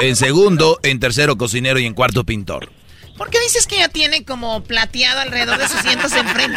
[0.00, 2.70] en segundo, en tercero cocinero y en cuarto pintor.
[3.20, 6.56] ¿Por qué dices que ella tiene como plateado alrededor de sus dientes enfrente?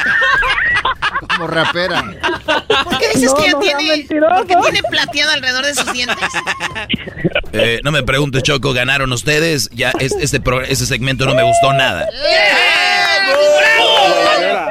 [1.36, 2.02] Como rapera.
[2.86, 4.36] ¿Por qué dices No, que ella no tiene, mentiroso.
[4.36, 6.30] ¿por qué tiene plateado alrededor de sus dientes?
[7.52, 9.70] Eh, no me preguntes, Choco, ganaron ustedes.
[9.74, 12.08] Ya es- este, pro- este segmento no me gustó nada.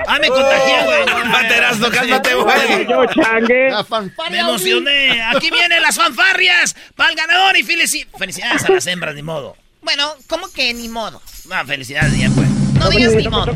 [0.08, 1.04] Ah, me contagié, güey.
[1.04, 2.86] Cálmate, Erasmo, cálmate, güey.
[2.88, 3.70] Yo changue.
[3.70, 4.40] La Me fanfarria.
[4.40, 5.22] emocioné.
[5.24, 9.56] Aquí vienen las fanfarrias para el ganador y felici- felicidades a las hembras, ni modo.
[9.82, 11.20] Bueno, ¿cómo que ni modo?
[11.50, 12.48] Ah, felicidades, ya pues.
[12.74, 13.54] No digas ni modo.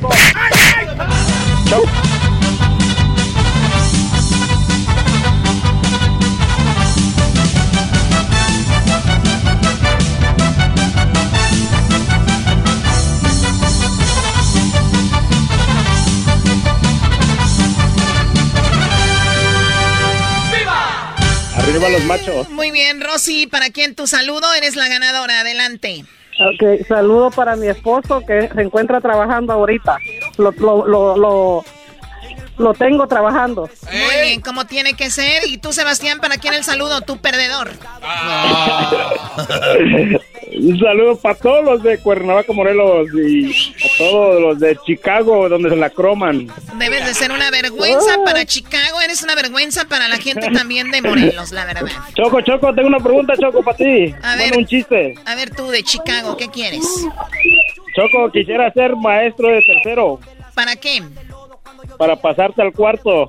[21.56, 22.50] Arriba los machos.
[22.50, 24.52] Muy bien, Rosy, ¿para quién tu saludo?
[24.54, 26.04] Eres la ganadora, adelante.
[26.38, 29.98] Ok, saludo para mi esposo que se encuentra trabajando ahorita.
[30.36, 31.64] Lo, lo, lo, lo,
[32.58, 33.70] lo tengo trabajando.
[33.92, 35.46] Muy bien, como tiene que ser.
[35.46, 37.00] Y tú, Sebastián, ¿para quién el saludo?
[37.02, 37.70] Tu perdedor.
[40.56, 45.70] Un saludo para todos los de Cuernavaca, Morelos y a todos los de Chicago, donde
[45.70, 46.46] se la croman.
[46.78, 51.02] Debes de ser una vergüenza para Chicago, eres una vergüenza para la gente también de
[51.02, 51.86] Morelos, la verdad.
[52.14, 54.14] Choco, Choco, tengo una pregunta, Choco, para ti.
[54.22, 54.48] A ver.
[54.48, 55.14] Bueno, un chiste.
[55.24, 56.84] A ver tú, de Chicago, ¿qué quieres?
[57.94, 60.20] Choco, quisiera ser maestro de tercero
[60.54, 61.02] ¿Para qué?
[61.96, 63.28] Para pasarte al cuarto.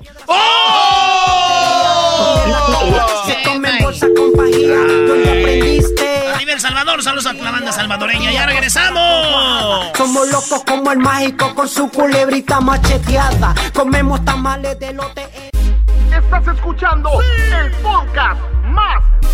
[3.26, 4.76] Se come bolsa con pajilla,
[5.06, 6.28] ¿dónde aprendiste?
[6.34, 7.02] Arriba El Salvador.
[7.02, 8.32] Saludos a la banda salvadoreña.
[8.32, 9.90] ¡Ya regresamos!
[9.96, 13.54] Somos locos como el mágico con su culebrita macheteada.
[13.74, 15.26] Comemos tamales de lote.
[16.10, 17.10] Estás escuchando
[17.62, 19.02] el podcast más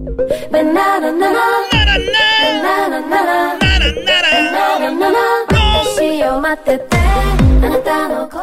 [0.00, 2.00] Banana, banana, banana,
[2.62, 3.60] banana, banana,
[4.54, 5.49] banana, banana.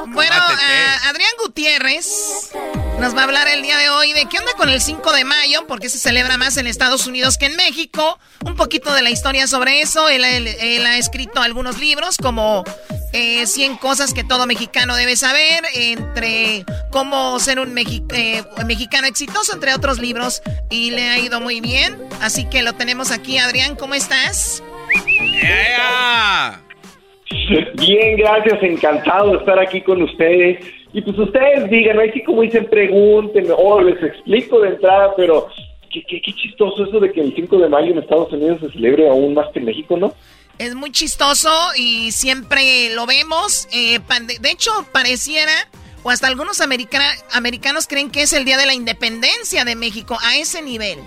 [0.08, 2.52] Bueno, ah, Adrián Gutiérrez
[3.00, 5.24] nos va a hablar el día de hoy de qué onda con el 5 de
[5.24, 8.20] mayo, porque se celebra más en Estados Unidos que en México.
[8.46, 10.08] Un poquito de la historia sobre eso.
[10.10, 12.64] Él, él- él ha escrito algunos libros como
[13.14, 19.08] eh, 100 cosas que todo mexicano debe saber, entre cómo ser un mexi- eh, mexicano
[19.08, 21.98] exitoso, entre otros libros, y le ha ido muy bien.
[22.22, 23.38] Así que lo tenemos aquí.
[23.38, 24.62] Adrián, ¿cómo estás?
[27.76, 30.66] Bien, gracias, encantado de estar aquí con ustedes.
[30.94, 35.48] Y pues ustedes digan, así como dicen, pregunten, o les explico de entrada, pero
[35.92, 38.72] qué, qué, qué chistoso eso de que el 5 de mayo en Estados Unidos se
[38.72, 40.14] celebre aún más que en México, ¿no?
[40.58, 43.68] Es muy chistoso y siempre lo vemos.
[43.74, 44.00] eh,
[44.42, 45.52] de hecho, pareciera,
[46.04, 50.38] o hasta algunos americanos creen que es el Día de la Independencia de México, a
[50.38, 50.98] ese nivel.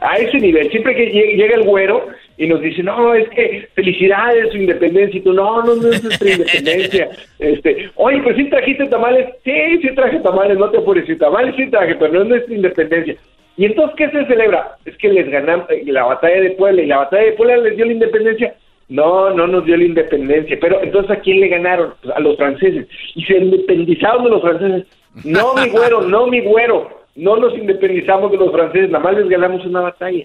[0.00, 2.06] A ese nivel, siempre que lle- llega el güero
[2.38, 6.02] y nos dice, no, es que felicidades, su independencia, y tú, no, no, no es
[6.02, 7.10] nuestra independencia.
[7.38, 11.54] Este, oye, pues sí trajiste tamales, sí, sí traje tamales, no te apures, sí tamales
[11.56, 13.16] sí traje, pero no es nuestra independencia.
[13.56, 14.76] Y entonces, ¿qué se celebra?
[14.84, 17.76] Es que les ganamos eh, la batalla de Puebla, y la batalla de Puebla les
[17.76, 18.54] dio la independencia.
[18.88, 21.94] No, no nos dio la independencia, pero entonces ¿a quién le ganaron?
[22.02, 22.86] Pues a los franceses.
[23.14, 24.86] Y se independizaron de los franceses.
[25.24, 26.88] No, mi güero, no, mi güero.
[27.16, 30.24] No nos independizamos de los franceses, nada más les ganamos una batalla.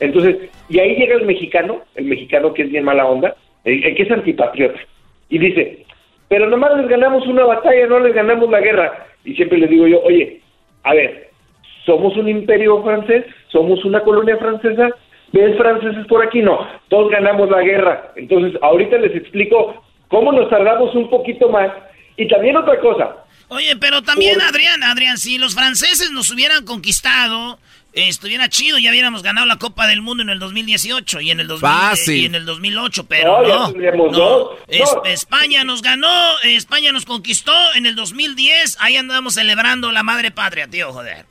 [0.00, 3.94] Entonces, y ahí llega el mexicano, el mexicano que es bien mala onda, el, el
[3.94, 4.78] que es antipatriota,
[5.28, 5.86] y dice,
[6.28, 9.06] pero nomás les ganamos una batalla, no les ganamos la guerra.
[9.24, 10.40] Y siempre les digo yo, oye,
[10.82, 11.30] a ver,
[11.84, 13.24] ¿somos un imperio francés?
[13.48, 14.90] ¿Somos una colonia francesa?
[15.32, 16.40] ¿Ves franceses por aquí?
[16.40, 18.12] No, todos ganamos la guerra.
[18.16, 21.72] Entonces, ahorita les explico cómo nos tardamos un poquito más.
[22.16, 27.54] Y también otra cosa, Oye, pero también, Adrián, Adrián, si los franceses nos hubieran conquistado,
[27.54, 27.60] eh,
[27.96, 31.46] estuviera chido, ya hubiéramos ganado la Copa del Mundo en el 2018 y en el,
[31.48, 32.16] 2000, Fácil.
[32.16, 34.06] y en el 2008, pero No, ya no.
[34.06, 34.10] no.
[34.10, 34.50] dos.
[34.68, 34.96] Es-.
[35.06, 36.08] España nos ganó,
[36.44, 41.24] España nos conquistó en el 2010, ahí andamos celebrando la madre patria, tío, joder.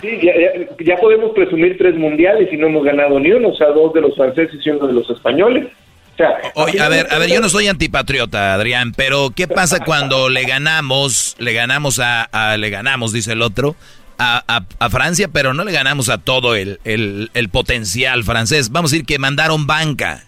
[0.00, 3.56] Sí, ya, ya- ya podemos presumir tres mundiales y no hemos ganado ni uno, o
[3.56, 5.66] sea, dos de los franceses y uno de los españoles.
[6.14, 9.80] O sea, Oye, a ver, a ver, yo no soy antipatriota, Adrián, pero ¿qué pasa
[9.84, 13.76] cuando le ganamos, le ganamos a, a- le ganamos, dice el otro,
[14.18, 18.70] a, a- a Francia, pero no le ganamos a todo el, el- el potencial francés?
[18.70, 20.20] Vamos a decir que mandaron banca.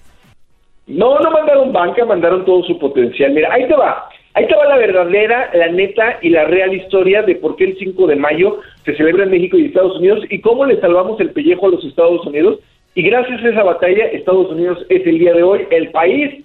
[0.87, 3.33] No, no mandaron banca, mandaron todo su potencial.
[3.33, 4.09] Mira, ahí te va.
[4.35, 7.79] Ahí te va la verdadera, la neta y la real historia de por qué el
[7.79, 11.31] 5 de mayo se celebra en México y Estados Unidos y cómo le salvamos el
[11.31, 12.59] pellejo a los Estados Unidos.
[12.97, 16.45] Y gracias a esa batalla, Estados Unidos es el día de hoy el país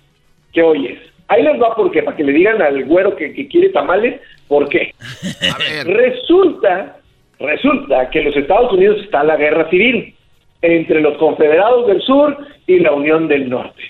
[0.53, 0.99] que hoy es.
[1.27, 4.19] Ahí les va por qué, para que le digan al güero que, que quiere tamales,
[4.47, 4.93] ¿por qué?
[5.85, 6.97] Resulta,
[7.39, 10.15] resulta que en los Estados Unidos está la guerra civil
[10.61, 12.37] entre los confederados del sur
[12.67, 13.81] y la Unión del Norte.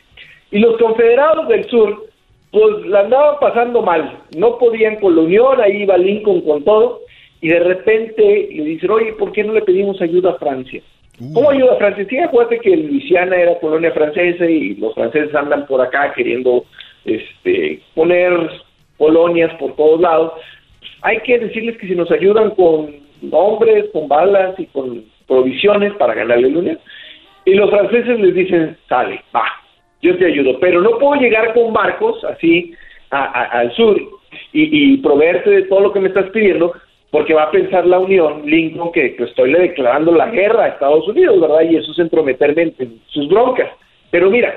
[0.51, 2.05] Y los confederados del sur,
[2.51, 7.01] pues la andaban pasando mal, no podían con la Unión, ahí iba Lincoln con todo,
[7.41, 10.81] y de repente le dicen, oye, ¿por qué no le pedimos ayuda a Francia?
[11.33, 12.05] ¿Cómo ayuda a Francia?
[12.09, 16.63] Sí, acuérdate que Luisiana era colonia francesa y los franceses andan por acá queriendo
[17.03, 18.31] este, poner
[18.97, 20.33] colonias por todos lados.
[21.01, 26.13] Hay que decirles que si nos ayudan con hombres, con balas y con provisiones para
[26.13, 26.79] ganarle la Unión.
[27.45, 29.45] Y los franceses les dicen, sale, va,
[30.01, 32.73] yo te ayudo, pero no puedo llegar con barcos así
[33.11, 33.99] a- a- al sur
[34.53, 36.73] y, y proveerte de todo lo que me estás pidiendo,
[37.11, 40.67] porque va a pensar la Unión, Lincoln, que, que estoy le declarando la guerra a
[40.69, 41.61] Estados Unidos, ¿verdad?
[41.61, 43.69] Y eso es entrometerme en, en sus broncas.
[44.11, 44.53] Pero mira,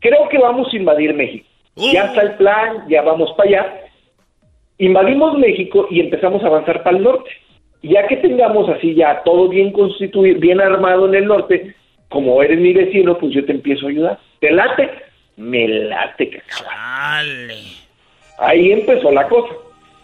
[0.00, 1.46] creo que vamos a invadir México.
[1.94, 3.80] Ya está el plan, ya vamos para allá.
[4.78, 7.30] Invadimos México y empezamos a avanzar para el norte.
[7.82, 11.74] Ya que tengamos así ya todo bien constituido, bien armado en el norte,
[12.08, 14.18] como eres mi vecino, pues yo te empiezo a ayudar.
[14.40, 14.90] ¿Te late?
[15.40, 16.70] me late, cacao.
[16.70, 17.62] Dale.
[18.38, 19.54] Ahí empezó la cosa.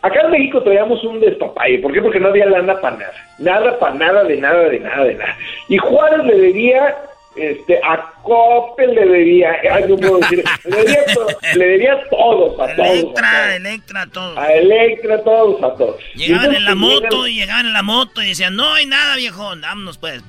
[0.02, 1.78] Acá en México traíamos un despapalle.
[1.78, 2.00] ¿Por qué?
[2.00, 3.14] Porque no había lana para nada.
[3.38, 5.36] Nada para nada, de nada, de nada, de nada.
[5.68, 6.96] Y Juárez le debía,
[7.36, 11.26] este, a Coppel le debía, ay, no puedo decir, le debía, to-
[11.58, 12.88] le debía a todos, a todos.
[12.90, 14.06] Electra, Electra.
[14.36, 15.96] A Electra, a todos, a todos.
[16.14, 18.86] Y Llegaban en la moto llegan- y llegaban en la moto y decían, no hay
[18.86, 20.22] nada, viejo, vámonos pues.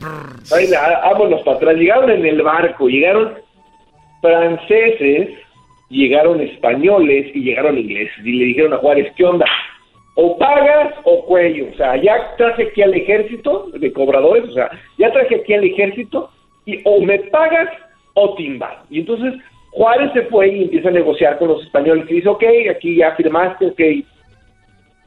[0.55, 1.75] Ay, vámonos para atrás.
[1.75, 3.34] Llegaron en el barco, llegaron
[4.21, 5.29] franceses,
[5.89, 8.13] llegaron españoles y llegaron ingleses.
[8.23, 9.45] Y le dijeron a Juárez, ¿qué onda?
[10.15, 11.67] O pagas o cuello.
[11.73, 15.63] O sea, ya traje aquí al ejército de cobradores, o sea, ya traje aquí al
[15.63, 16.31] ejército
[16.68, 17.69] y o me pagas
[18.14, 18.45] o te.
[18.91, 19.34] Y entonces
[19.72, 23.15] Juárez se fue y empieza a negociar con los españoles y dice, ok, aquí ya
[23.15, 23.81] firmaste, ok,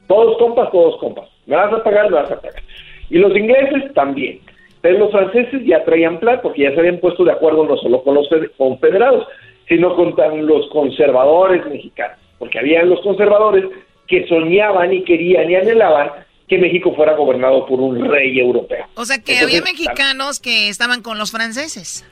[0.07, 1.29] todos compas, todos compas.
[1.45, 2.61] Me vas a pagar, me vas a pagar.
[3.09, 4.39] Y los ingleses también.
[4.81, 8.03] Pero los franceses ya traían plan porque ya se habían puesto de acuerdo no solo
[8.03, 9.27] con los fed- confederados,
[9.67, 10.15] sino con
[10.47, 12.17] los conservadores mexicanos.
[12.39, 13.65] Porque habían los conservadores
[14.07, 16.09] que soñaban y querían y anhelaban
[16.47, 18.85] que México fuera gobernado por un rey europeo.
[18.95, 22.05] O sea que Entonces, había mexicanos que estaban con los franceses.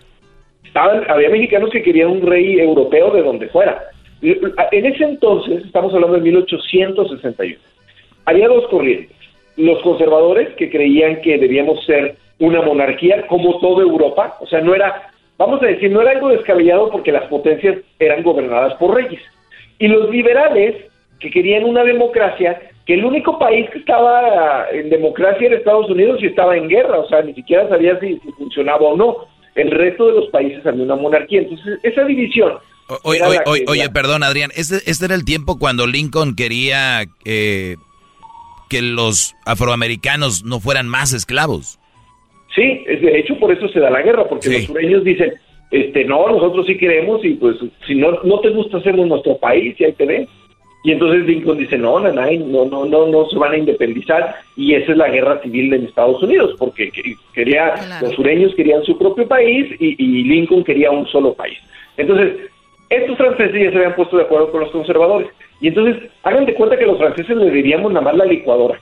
[0.64, 3.84] Estaban- había mexicanos que querían un rey europeo de donde fuera.
[4.22, 7.60] En ese entonces, estamos hablando de 1861,
[8.26, 9.16] había dos corrientes.
[9.56, 14.74] Los conservadores que creían que debíamos ser una monarquía como toda Europa, o sea, no
[14.76, 19.22] era, vamos a decir, no era algo descabellado porque las potencias eran gobernadas por reyes.
[19.80, 20.76] Y los liberales
[21.20, 26.18] que querían una democracia, que el único país que estaba en democracia era Estados Unidos
[26.24, 29.16] y estaba en guerra, o sea, ni siquiera sabía si, si funcionaba o no.
[29.54, 31.42] El resto de los países había una monarquía.
[31.42, 32.54] Entonces, esa división.
[33.04, 34.50] Oye, era oye, la que- oye, la- perdón, Adrián.
[34.56, 37.76] Este, este era el tiempo cuando Lincoln quería eh,
[38.72, 41.78] que los afroamericanos no fueran más esclavos.
[42.56, 45.32] Sí, de hecho por eso se da la guerra, porque los sureños dicen,
[45.70, 49.80] este, no, nosotros sí queremos y pues si no, no te gusta hacemos nuestro país
[49.80, 50.28] y ahí te ves.
[50.84, 54.92] Y entonces Lincoln dice, no, no, no, no, no se van a independizar y esa
[54.94, 59.28] es la guerra civil en Estados Unidos, porque que- quería, los sureños querían su propio
[59.28, 61.58] país y, y Lincoln quería un solo país.
[61.98, 62.50] Entonces,
[62.90, 65.28] estos franceses ya se habían puesto de acuerdo con los conservadores.
[65.60, 68.80] Y entonces, hagan de cuenta que los franceses le debíamos nada más la licuadora.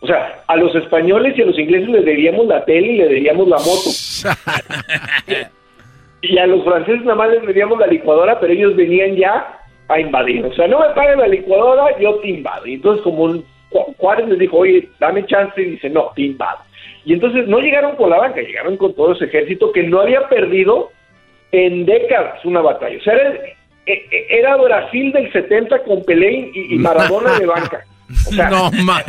[0.00, 3.08] O sea, a los españoles y a los ingleses les debíamos la tele y le
[3.08, 3.90] debíamos la moto.
[6.22, 9.58] y a los franceses nada más les debíamos la licuadora, pero ellos venían ya
[9.88, 10.44] a invadir.
[10.44, 12.66] O sea, no me paguen la licuadora, yo te invado.
[12.66, 16.22] Y entonces, como un- Ju- Juárez les dijo, oye, dame chance, y dice, no, te
[16.22, 16.58] invado.
[17.04, 20.28] Y entonces no llegaron con la banca, llegaron con todo ese ejército que no había
[20.28, 20.90] perdido
[21.52, 22.96] en décadas una batalla.
[22.98, 23.34] O sea, era,
[23.86, 27.84] e- e- era Brasil del 70 con Pelé y, y Maradona de banca.
[28.28, 29.04] O sea, no más.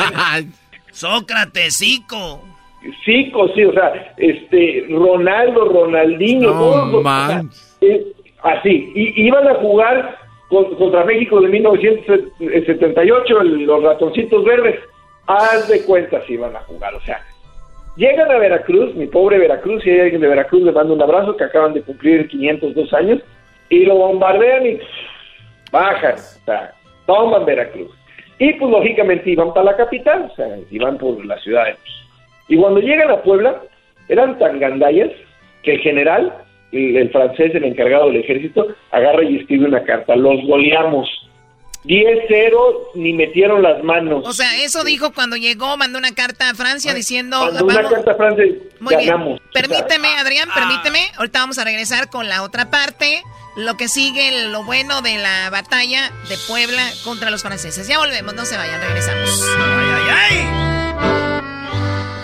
[0.91, 2.43] Sócrates, Zico.
[3.05, 7.41] Zico, sí, o sea, este, Ronaldo, Ronaldinho, No todos o sea,
[7.81, 8.05] eh,
[8.43, 10.17] así, y iban a jugar
[10.49, 14.79] contra México de 1978, el- los ratoncitos verdes,
[15.27, 17.19] haz de cuenta si iban a jugar, o sea,
[17.97, 21.35] llegan a Veracruz, mi pobre Veracruz, si hay alguien de Veracruz, les mando un abrazo,
[21.35, 23.19] que acaban de cumplir 502 años,
[23.69, 24.79] y lo bombardean y
[25.71, 26.71] bajan, o sea,
[27.05, 27.91] toman Veracruz.
[28.39, 31.75] Y pues lógicamente iban para la capital, o sea, iban por la ciudad de.
[32.47, 33.61] Y cuando llegan a Puebla,
[34.07, 35.09] eran tan gandallas
[35.63, 36.31] que el general,
[36.71, 40.15] el, el francés, el encargado del ejército, agarra y escribe una carta.
[40.15, 41.07] Los goleamos.
[41.85, 42.57] 10-0,
[42.95, 44.23] ni metieron las manos.
[44.27, 47.37] O sea, eso dijo cuando llegó, mandó una carta a Francia diciendo...
[47.39, 48.45] Cuando una vamos- carta a Francia,
[48.81, 49.07] Muy bien.
[49.09, 49.39] ganamos.
[49.53, 50.99] Permíteme, Adrián, permíteme.
[51.17, 53.23] Ahorita vamos a regresar con la otra parte.
[53.55, 57.87] Lo que sigue, lo bueno de la batalla de Puebla contra los franceses.
[57.87, 59.47] Ya volvemos, no se vayan, regresamos.
[59.57, 60.45] ¡Ay, ay,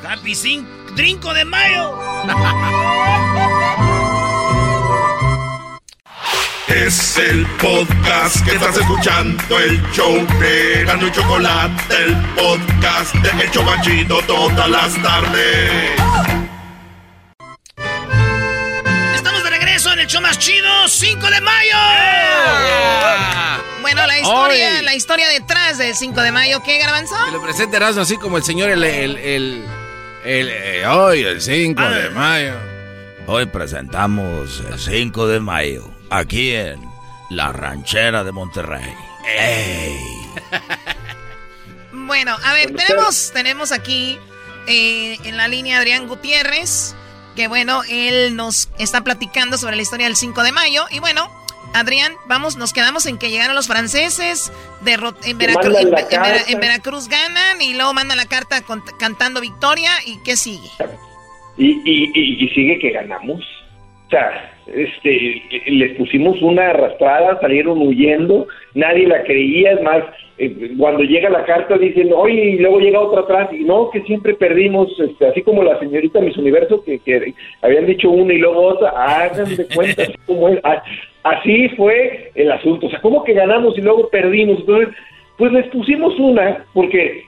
[0.06, 0.08] ay!
[0.10, 1.98] ¡Happy Cin- Trinco de Mayo!
[6.68, 13.44] Es el podcast que estás escuchando, el show de Gano y Chocolate, el podcast de
[13.44, 15.92] El Chocachito todas las tardes.
[19.14, 21.78] Estamos de regreso en el show más chido, 5 de mayo.
[23.82, 27.16] Bueno, la historia, la historia detrás del 5 de mayo, ¿qué, Garbanzo?
[27.26, 28.84] Que lo presente Erasmo así como el señor, el.
[28.84, 29.66] el, el,
[30.26, 32.54] el- eh, hoy, el 5 de mayo.
[33.28, 36.80] Hoy presentamos el 5 de mayo, aquí en
[37.30, 38.94] La Ranchera de Monterrey.
[39.28, 39.98] ¡Ey!
[41.96, 44.18] Bueno, a ver, tenemos, tenemos aquí
[44.68, 46.96] eh, en la línea Adrián Gutiérrez,
[47.36, 50.86] que bueno, él nos está platicando sobre la historia del 5 de mayo.
[50.92, 51.32] Y bueno,
[51.74, 54.52] Adrián, vamos, nos quedamos en que llegaron los franceses,
[54.84, 56.52] derrot- en, Veracruz, en, la en Vera- carta.
[56.52, 59.92] en Veracruz ganan y luego mandan la carta con- cantando victoria.
[60.06, 60.70] ¿Y qué sigue?
[61.58, 63.40] Y, y, y, y sigue que ganamos.
[64.08, 70.04] O sea, este, les pusimos una arrastrada, salieron huyendo, nadie la creía, es más,
[70.38, 74.02] eh, cuando llega la carta dicen, oye, y luego llega otra atrás, y no, que
[74.02, 78.38] siempre perdimos, este, así como la señorita Miss Universo, que, que habían dicho una y
[78.38, 80.60] luego otra, hagan de cuenta, así, como es,
[81.24, 84.60] así fue el asunto, o sea, ¿cómo que ganamos y luego perdimos?
[84.60, 84.96] Entonces,
[85.38, 87.24] pues les pusimos una, porque,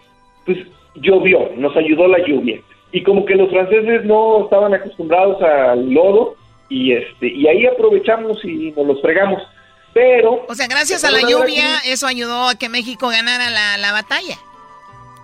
[0.46, 0.60] pues,
[0.96, 2.60] llovió, nos ayudó la lluvia,
[2.94, 6.36] y como que los franceses no estaban acostumbrados al lodo,
[6.70, 9.42] y este, y ahí aprovechamos y nos los fregamos.
[9.94, 13.92] Pero O sea, gracias a la lluvia, eso ayudó a que México ganara la, la
[13.94, 14.36] batalla.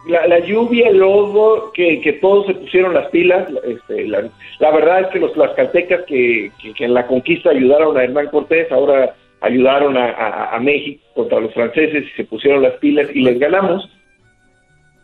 [0.08, 3.50] la, la lluvia, el lodo, que, que todos se pusieron las pilas.
[3.66, 7.98] Este, la, la verdad es que los tlaxcaltecas que, que, que en la conquista ayudaron
[7.98, 12.62] a Hernán Cortés, ahora ayudaron a, a- a México contra los franceses y se pusieron
[12.64, 13.90] las pilas y les ganamos.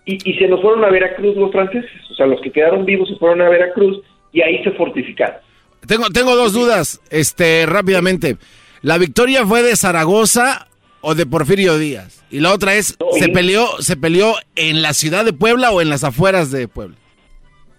[0.05, 3.09] Y, y se nos fueron a Veracruz los franceses, o sea, los que quedaron vivos
[3.09, 3.99] se fueron a Veracruz
[4.31, 5.41] y ahí se fortificaron.
[5.85, 8.37] Tengo, tengo dos dudas, este, rápidamente.
[8.81, 10.67] ¿La victoria fue de Zaragoza
[11.01, 12.23] o de Porfirio Díaz?
[12.29, 15.89] Y la otra es, ¿se peleó, ¿se peleó en la ciudad de Puebla o en
[15.89, 16.95] las afueras de Puebla?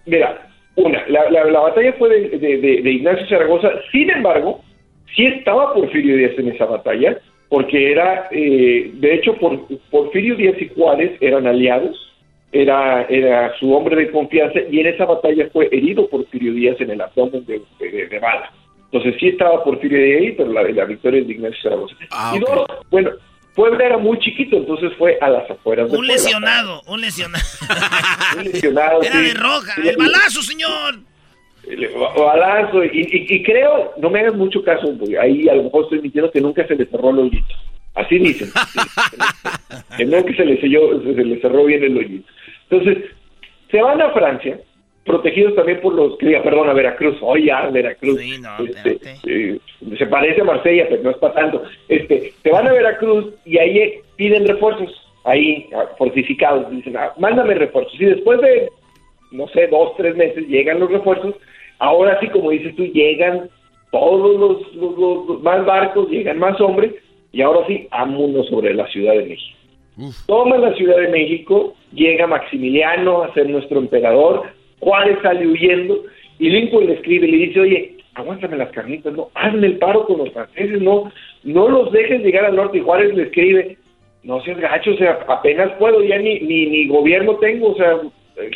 [0.05, 4.63] Mira, una, la, la- la batalla fue de, de- de- de Ignacio Zaragoza, sin embargo,
[5.15, 7.19] sí estaba Porfirio Díaz en esa batalla,
[7.49, 12.08] porque era, eh, de hecho, por, Porfirio Díaz y Juárez eran aliados,
[12.51, 16.91] era, era su hombre de confianza, y en esa batalla fue herido Porfirio Díaz en
[16.91, 18.51] el abdomen de, de- de bala.
[18.91, 21.95] Entonces sí estaba Porfirio Díaz ahí, pero la, la victoria es de Ignacio Zaragoza.
[22.35, 23.11] y dos, bueno,
[23.55, 26.13] Puebla era muy chiquito, entonces fue a las afueras de Un Puebla.
[26.13, 27.45] lesionado, un lesionado.
[28.37, 29.21] Un lesionado, Era sí.
[29.25, 29.75] de roja.
[29.75, 30.95] Sí, El balazo, señor.
[31.67, 35.63] El balazo, y, y- y creo, no me hagas mucho caso, porque ahí a lo
[35.63, 37.53] mejor estoy mintiendo que nunca se le cerró el hoyito.
[37.95, 38.47] Así dicen.
[38.47, 38.79] sí,
[39.97, 42.27] que nunca se le, selló, se le cerró bien el hoyito.
[42.69, 43.03] Entonces,
[43.71, 44.59] se van a Francia,
[45.05, 48.15] protegidos también por los, que perdón, a Veracruz, oye, ya, Veracruz.
[48.63, 49.59] Este, eh,
[49.97, 51.63] se parece a Marsella, pero no es para tanto.
[51.87, 54.91] Este, se van a Veracruz y ahí eh, piden refuerzos,
[55.23, 56.69] ahí ah, fortificados.
[56.71, 57.99] Dicen, ah, mándame refuerzos.
[57.99, 58.69] Y después de
[59.31, 61.35] no sé, dos, tres meses, llegan los refuerzos.
[61.77, 63.47] Ahora sí, como dices tú, llegan
[63.91, 66.93] todos los, los- los- los más barcos, llegan más hombres,
[67.31, 69.57] y ahora sí, vámonos sobre la Ciudad de México.
[70.25, 74.43] Toman la Ciudad de México, llega Maximiliano a ser nuestro emperador,
[74.79, 76.03] Juárez sale huyendo,
[76.37, 80.05] y Lincoln le escribe y le dice, oye, aguántame las carnitas, no, hazme el paro
[80.05, 81.11] con los franceses, no,
[81.43, 83.77] no los dejes llegar al norte, y Juárez le escribe,
[84.23, 87.97] no seas gacho, o sea, apenas puedo, ya ni, ni, gobierno tengo, o sea,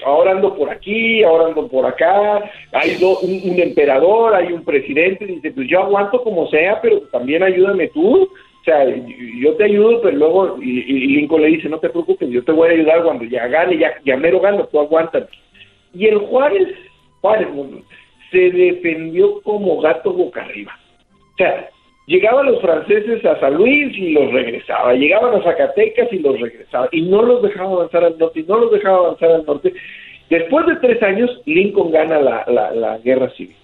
[0.05, 2.41] ahora ando por aquí, ahora ando por acá,
[2.71, 7.01] hay do- un, un emperador, hay un presidente, dice, pues yo aguanto como sea, pero
[7.11, 8.29] también ayúdame tú,
[8.63, 12.41] o sea, yo te ayudo, pero luego, y, Lincoln le dice, no te preocupes, yo
[12.45, 15.25] te voy a ayudar cuando ya gane, ya, ya mero gano, tú aguántame.
[15.93, 16.69] Y el Juárez,
[17.19, 17.49] Juárez,
[18.31, 20.79] se defendió como gato boca arriba.
[21.33, 21.69] O sea,
[22.07, 26.87] llegaban los franceses a San Luis y los regresaba, llegaban a Zacatecas y los regresaba,
[26.93, 29.73] y no los dejaba avanzar al norte, y no los dejaba avanzar al norte.
[30.29, 33.57] Después de tres años, Lincoln gana la, la, la guerra civil.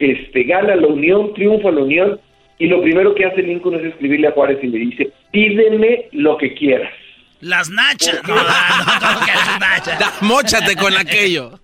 [0.00, 2.20] Este, gana la Unión, triunfa la Unión,
[2.60, 6.36] y lo primero que hace Lincoln es escribirle a Juárez y le dice, pídeme lo
[6.36, 6.92] que quieras.
[7.40, 8.20] Las nachas.
[8.28, 10.22] No, no, no, que las nachas.
[10.22, 11.58] Móchate con aquello.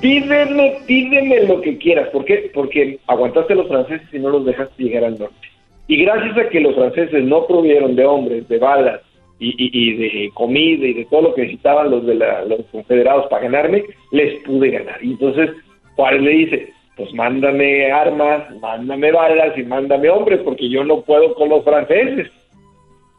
[0.00, 2.08] Pídeme, pídeme lo que quieras.
[2.08, 2.50] ¿Por qué?
[2.52, 5.48] Porque aguantaste a los franceses y no los dejaste llegar al norte.
[5.86, 9.00] Y gracias a que los franceses no provieron de hombres, de balas
[9.38, 12.60] y, y- y de comida y de todo lo que necesitaban los de la- los
[12.72, 14.98] confederados para ganarme, les pude ganar.
[15.02, 15.50] Y entonces
[15.96, 21.34] Juárez le dice, pues mándame armas, mándame balas y mándame hombres, porque yo no puedo
[21.34, 22.30] con los franceses.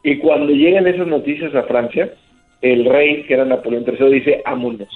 [0.03, 2.14] Y cuando llegan esas noticias a Francia,
[2.61, 4.88] el rey, que era Napoleón III, dice, vámonos.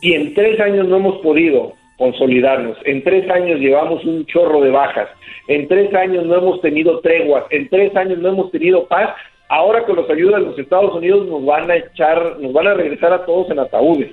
[0.00, 4.70] Si en tres años no hemos podido consolidarnos, en tres años llevamos un chorro de
[4.70, 5.08] bajas,
[5.48, 9.14] en tres años no hemos tenido treguas, en tres años no hemos tenido paz,
[9.48, 12.74] ahora con los ayudas de los Estados Unidos nos van a echar, nos van a
[12.74, 14.12] regresar a todos en ataúdes.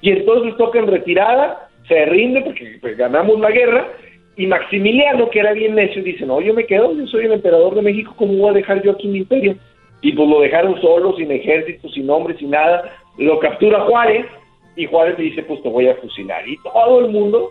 [0.00, 3.88] Y entonces tocan retirada, se rinde porque pues, ganamos la guerra,
[4.36, 7.74] y Maximiliano, que era bien necio, dice, no, yo me quedo, yo soy el emperador
[7.74, 9.56] de México, ¿cómo voy a dejar yo aquí mi imperio?
[10.00, 14.26] Y pues lo dejaron solo, sin ejército, sin hombres, sin nada, lo captura Juárez,
[14.74, 16.48] y Juárez le dice, pues te voy a fusilar.
[16.48, 17.50] Y todo el mundo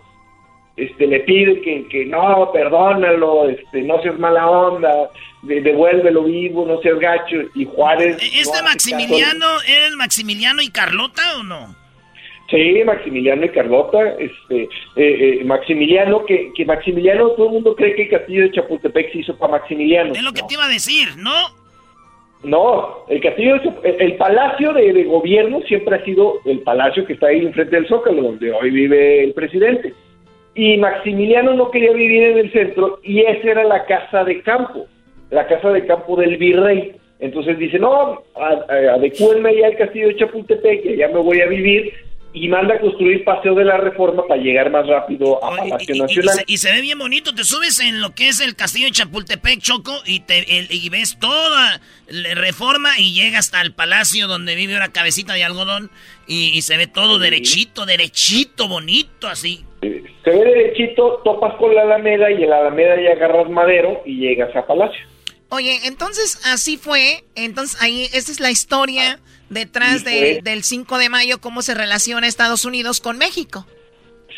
[0.76, 5.08] este, le pide que, que no, perdónalo, este, no seas mala onda,
[5.42, 7.36] de- devuélvelo vivo, no seas gacho.
[7.54, 8.16] Y Juárez...
[8.16, 11.81] no ¿Este Maximiliano era el Maximiliano y Carlota o no?
[12.52, 14.68] Sí, Maximiliano y Carlota, este, eh,
[15.40, 19.18] eh, Maximiliano, que, que Maximiliano, todo el mundo cree que el castillo de Chapultepec se
[19.20, 20.12] hizo para Maximiliano.
[20.12, 21.32] Es lo que te iba a decir, ¿no?
[22.44, 27.14] No, el castillo, de el, palacio de, de gobierno siempre ha sido el palacio que
[27.14, 29.94] está ahí enfrente del Zócalo, donde hoy vive el presidente.
[30.54, 34.84] Y Maximiliano no quería vivir en el centro y esa era la casa de campo,
[35.30, 36.96] la casa de campo del virrey.
[37.18, 38.22] Entonces dice, no,
[38.68, 41.94] adecúenme ya al castillo de Chapultepec, que ya me voy a vivir,
[42.34, 45.98] y manda a construir Paseo de la Reforma para llegar más rápido a Palacio Y,
[45.98, 46.34] y Nacional.
[46.36, 47.34] se, y se ve bien bonito.
[47.34, 50.88] Te subes en lo que es el castillo de Chapultepec, Choco, y, te, el- y
[50.88, 55.90] ves toda la reforma y llegas hasta el palacio donde vive una cabecita de algodón
[56.26, 59.64] y, y se ve todo derechito, derechito, bonito, así.
[59.82, 64.16] Se ve derechito, topas con la Alameda y en la Alameda ya agarras Madero y
[64.16, 65.00] llegas a Palacio.
[65.48, 67.24] Oye, entonces así fue.
[67.34, 69.18] Entonces ahí, esta es la historia
[69.52, 70.40] detrás de- fue.
[70.42, 73.66] del 5 de mayo, cómo se relaciona Estados Unidos con México.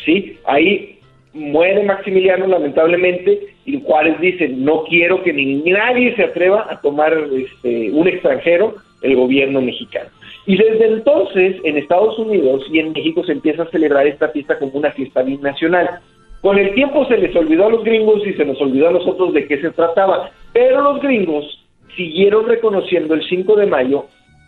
[0.05, 0.99] Sí, ahí
[1.33, 7.13] muere Maximiliano lamentablemente y Juárez dice, no quiero que ni nadie se atreva a tomar
[7.35, 10.09] este, un extranjero el gobierno mexicano.
[10.45, 14.57] Y desde entonces en Estados Unidos y en México se empieza a celebrar esta fiesta
[14.59, 15.99] como una fiesta binacional.
[16.41, 19.33] Con el tiempo se les olvidó a los gringos y se nos olvidó a nosotros
[19.33, 21.59] de qué se trataba, pero los gringos
[21.97, 24.05] siguieron reconociendo el 5 de mayo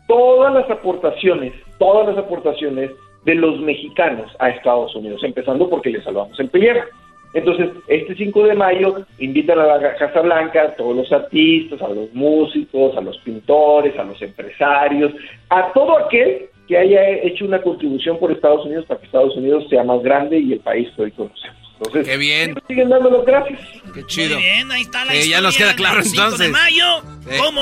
[0.08, 2.92] todas las aportaciones, todas las aportaciones
[3.26, 6.86] de los mexicanos a Estados Unidos, empezando porque les salvamos el pellejo.
[7.34, 11.90] Entonces, este 5 de mayo invitan a la Casa Blanca a todos los artistas, a
[11.90, 15.12] los músicos, a los pintores, a los empresarios,
[15.50, 19.66] a todo aquel que haya hecho una contribución por Estados Unidos para que Estados Unidos
[19.70, 21.58] sea más grande y el país que hoy conocemos.
[21.80, 22.56] Entonces, Qué bien.
[22.68, 23.60] siguen dando las gracias.
[23.94, 24.36] Qué chido.
[24.36, 26.48] Muy bien, ahí está la Sí, ya historia nos queda claro del 5 entonces.
[26.48, 26.86] de mayo,
[27.30, 27.38] Sí.
[27.44, 27.62] cómo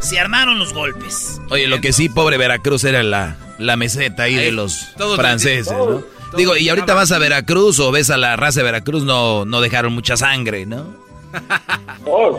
[0.00, 1.40] se armaron los golpes.
[1.50, 5.72] Oye, lo que sí, pobre Veracruz era la, la meseta ahí de los todos franceses,
[5.72, 6.02] ¿no?
[6.36, 9.60] Digo, y ahorita vas a Veracruz o ves a la raza de Veracruz, no, no
[9.60, 10.84] dejaron mucha sangre, ¿no?
[12.04, 12.38] No,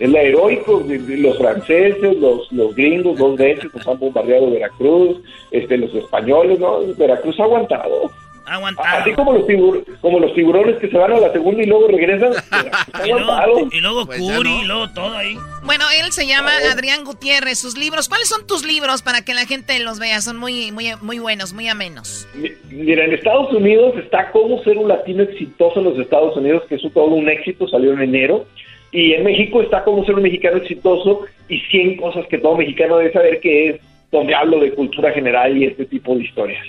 [0.00, 5.18] la heroico, los franceses, los, los gringos dos veces nos han bombardeado Veracruz,
[5.52, 6.80] este, los españoles, ¿no?
[6.96, 8.10] Veracruz ha aguantado.
[8.46, 8.98] Aguantado.
[9.00, 11.88] Así como los, tibur- como los tiburones que se van a la segunda y luego
[11.88, 12.32] regresan,
[13.04, 14.62] Y luego, y luego Pues Curi, no.
[14.62, 15.36] y luego todo ahí.
[15.64, 17.58] Bueno, él se llama Adrián Gutiérrez.
[17.60, 20.20] Sus libros, ¿cuáles son tus libros para que la gente los vea?
[20.20, 22.26] Son muy, muy, muy buenos, muy amenos.
[22.34, 26.62] Mi- Mira, en Estados Unidos está Cómo ser un latino exitoso en los Estados Unidos,
[26.68, 28.46] que es un- todo un éxito, salió en enero.
[28.90, 32.98] Y en México está Cómo ser un mexicano exitoso y 100 cosas que todo mexicano
[32.98, 36.66] debe saber, que es donde hablo de cultura general y este tipo de historias.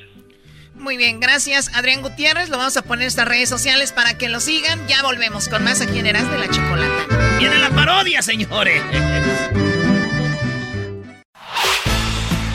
[0.76, 2.50] Muy bien, gracias Adrián Gutiérrez.
[2.50, 4.88] Lo vamos a poner en estas redes sociales para que lo sigan.
[4.88, 7.38] Ya volvemos con más aquí en Eras de la Chocolata.
[7.40, 8.82] Viene la parodia, señores.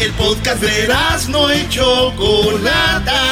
[0.00, 0.88] El podcast de
[1.28, 3.22] no y Chocolata.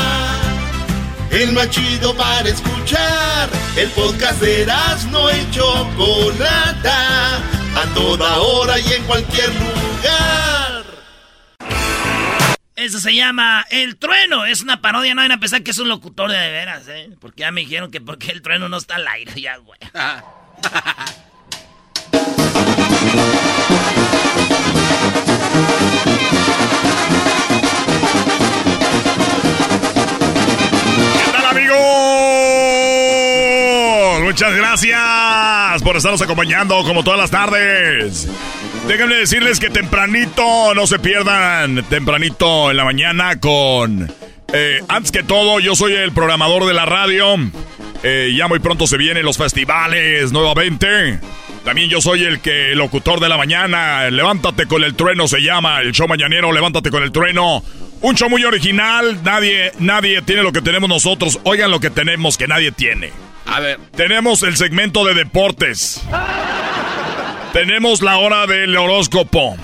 [1.31, 3.49] El más chido para escuchar.
[3.77, 4.67] El podcast de
[5.11, 7.37] no y Chocolata.
[7.37, 10.66] A toda hora y en cualquier lugar.
[12.77, 14.45] Eso se llama El Trueno.
[14.45, 17.09] Es una parodia, no vayan a pensar que es un locutor de, de veras, ¿eh?
[17.19, 19.79] Porque ya me dijeron que porque el trueno no está al aire, ya, güey.
[34.23, 38.29] Muchas gracias por estarnos acompañando como todas las tardes.
[38.87, 44.11] Déjenme decirles que tempranito, no se pierdan, tempranito en la mañana con...
[44.53, 47.37] eh, antes que todo, yo soy el programador de la radio.
[48.05, 51.19] Eh, ya muy pronto se vienen los festivales nuevamente.
[51.65, 54.09] También yo soy el que el locutor de la mañana.
[54.09, 56.53] Levántate con el trueno se llama el show mañanero.
[56.53, 57.65] Levántate con el trueno.
[58.03, 59.19] Un show muy original.
[59.25, 61.41] Nadie, nadie tiene lo que tenemos nosotros.
[61.43, 63.11] Oigan lo que tenemos que nadie tiene.
[63.47, 63.81] A ver.
[63.97, 66.03] Tenemos el segmento de deportes.
[67.57, 69.57] Tenemos la hora del horóscopo.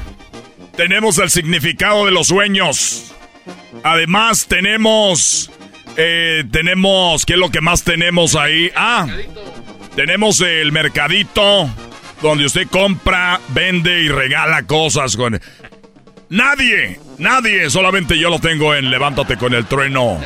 [0.75, 3.13] Tenemos el significado de los sueños.
[3.85, 5.51] Además tenemos,
[5.99, 8.71] eh, tenemos, ¿qué es lo que más tenemos ahí?
[8.75, 9.07] Ah,
[9.95, 11.69] tenemos el mercadito
[12.23, 15.39] donde usted compra, vende y regala cosas con...
[16.31, 20.19] Nadie, nadie, solamente yo lo tengo en Levántate con el trueno.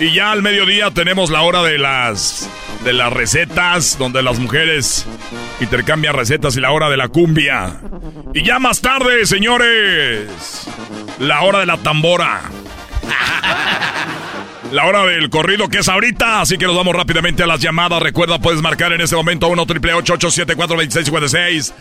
[0.00, 2.50] Y ya al mediodía tenemos la hora de las
[2.84, 5.06] de las recetas donde las mujeres
[5.60, 7.80] intercambian recetas y la hora de la cumbia.
[8.34, 10.68] Y ya más tarde, señores,
[11.18, 12.42] la hora de la tambora.
[14.74, 18.02] La hora del corrido que es ahorita, así que nos vamos rápidamente a las llamadas.
[18.02, 21.72] Recuerda, puedes marcar en este momento 1 triple 874 2656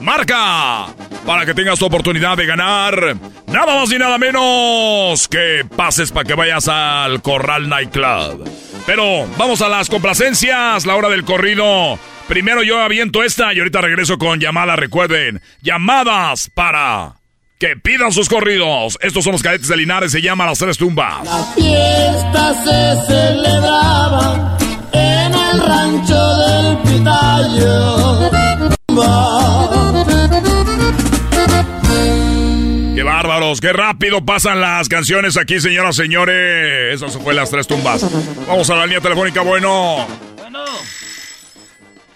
[0.00, 0.86] Marca
[1.26, 3.16] para que tengas tu oportunidad de ganar
[3.48, 8.48] nada más y nada menos que pases para que vayas al Corral Nightclub.
[8.86, 11.98] Pero vamos a las complacencias, la hora del corrido.
[12.28, 14.78] Primero yo aviento esta y ahorita regreso con llamadas.
[14.78, 17.17] Recuerden, llamadas para
[17.58, 18.98] que pidan sus corridos.
[19.00, 21.24] Estos son los cadetes de Linares, se llama Las Tres Tumbas.
[21.24, 24.56] La fiesta se celebraba
[24.92, 28.30] en el rancho del Pitayo.
[32.94, 33.60] ¡Qué bárbaros!
[33.60, 36.94] ¡Qué rápido pasan las canciones aquí, señoras y señores!
[36.94, 38.04] Esas fue Las Tres Tumbas.
[38.46, 40.06] Vamos a la línea telefónica, bueno.
[40.36, 40.64] Bueno.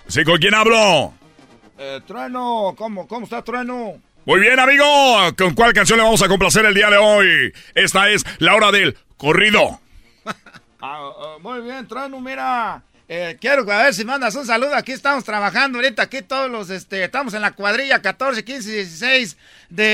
[0.09, 1.15] Sí, ¿con quién hablo?
[1.79, 3.95] Eh, trueno, ¿cómo, cómo está Trueno?
[4.25, 4.85] Muy bien, amigo.
[5.37, 7.53] ¿Con cuál canción le vamos a complacer el día de hoy?
[7.75, 9.81] Esta es la hora del corrido.
[10.85, 12.83] Ah, ah, muy bien, Trueno, mira.
[13.09, 14.75] Eh, quiero a ver si mandas un saludo.
[14.75, 16.03] Aquí estamos trabajando ahorita.
[16.03, 19.37] Aquí todos los, este, estamos en la cuadrilla 14, 15 y 16
[19.69, 19.85] de,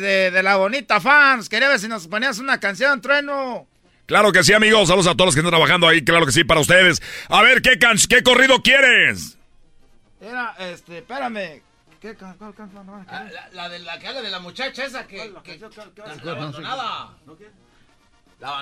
[0.00, 1.50] de, de la bonita fans.
[1.50, 3.66] Quería ver si nos ponías una canción, Trueno.
[4.06, 4.88] Claro que sí, amigos.
[4.88, 6.02] Saludos a todos los que están trabajando ahí.
[6.02, 7.02] Claro que sí, para ustedes.
[7.28, 9.36] A ver, ¿qué, can qué corrido quieres?
[10.18, 11.60] Era, este, espérame.
[12.00, 12.86] ¿Qué can- cuál canción?
[13.08, 15.32] Ah, la, la de la que habla de la muchacha esa que.
[15.42, 15.58] que-.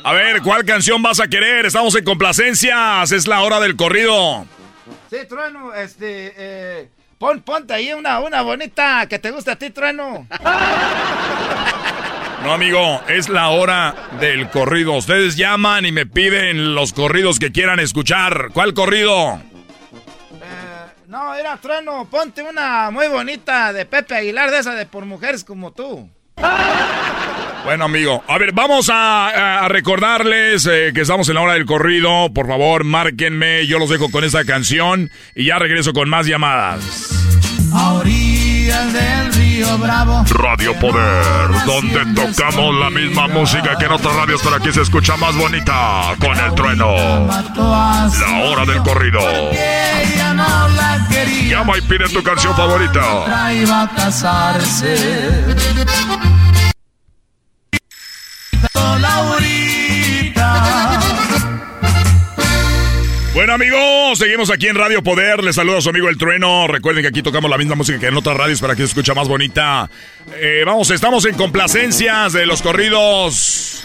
[0.02, 1.66] A ver, ¿cuál canción vas a querer?
[1.66, 3.12] Estamos en complacencias.
[3.12, 4.46] Es la hora del corrido.
[5.10, 6.88] Sí, Trueno, este, eh,
[7.18, 10.26] pon, ponte ahí una, una bonita que te guste a ti, Trueno.
[12.42, 14.92] No, amigo, es la hora del corrido.
[14.92, 18.50] Ustedes llaman y me piden los corridos que quieran escuchar.
[18.52, 19.40] ¿Cuál corrido?
[21.08, 25.44] No, era Trueno, ponte una muy bonita de Pepe Aguilar, de esa de por mujeres
[25.44, 26.08] como tú.
[27.64, 32.32] Bueno, amigo, a ver, vamos a, recordarles eh, que estamos en la hora del corrido.
[32.32, 33.66] Por favor, márquenme.
[33.66, 36.84] Yo los dejo con esta canción y ya regreso con más llamadas.
[37.72, 37.94] A
[38.66, 40.24] orillas del río Bravo.
[40.30, 45.16] Radio Poder, donde tocamos la misma música que en otras radios, pero aquí se escucha
[45.16, 47.26] más bonita con el trueno.
[47.56, 49.20] La hora del corrido.
[51.48, 53.00] Llama y pide tu canción favorita.
[53.26, 55.44] A casarse.
[58.74, 60.95] Laurita.
[63.36, 65.44] Bueno amigos, seguimos aquí en Radio Poder.
[65.44, 66.66] Les saluda a su amigo El Trueno.
[66.68, 69.12] Recuerden que aquí tocamos la misma música que en otras radios para que se escucha
[69.12, 69.90] más bonita.
[70.36, 73.84] Eh, vamos, estamos en complacencias de los corridos.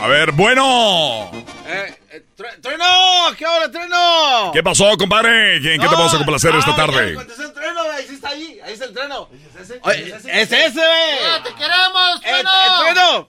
[0.00, 1.32] A ver, bueno.
[1.66, 2.24] Eh, eh,
[2.60, 2.84] ¡Trueno!
[3.38, 4.50] ¿Qué hora, Trueno?
[4.52, 5.56] ¿Qué pasó, compadre?
[5.56, 7.06] ¿En qué te vamos a complacer esta Ah, tarde?
[7.06, 8.60] me contestó el Trueno, ahí sí está ahí.
[8.64, 9.28] Ahí está el Trueno.
[9.82, 11.42] Oye, es ese, güey.
[11.44, 12.44] ¡Te queremos, Eh, eh,
[12.78, 13.28] Trueno!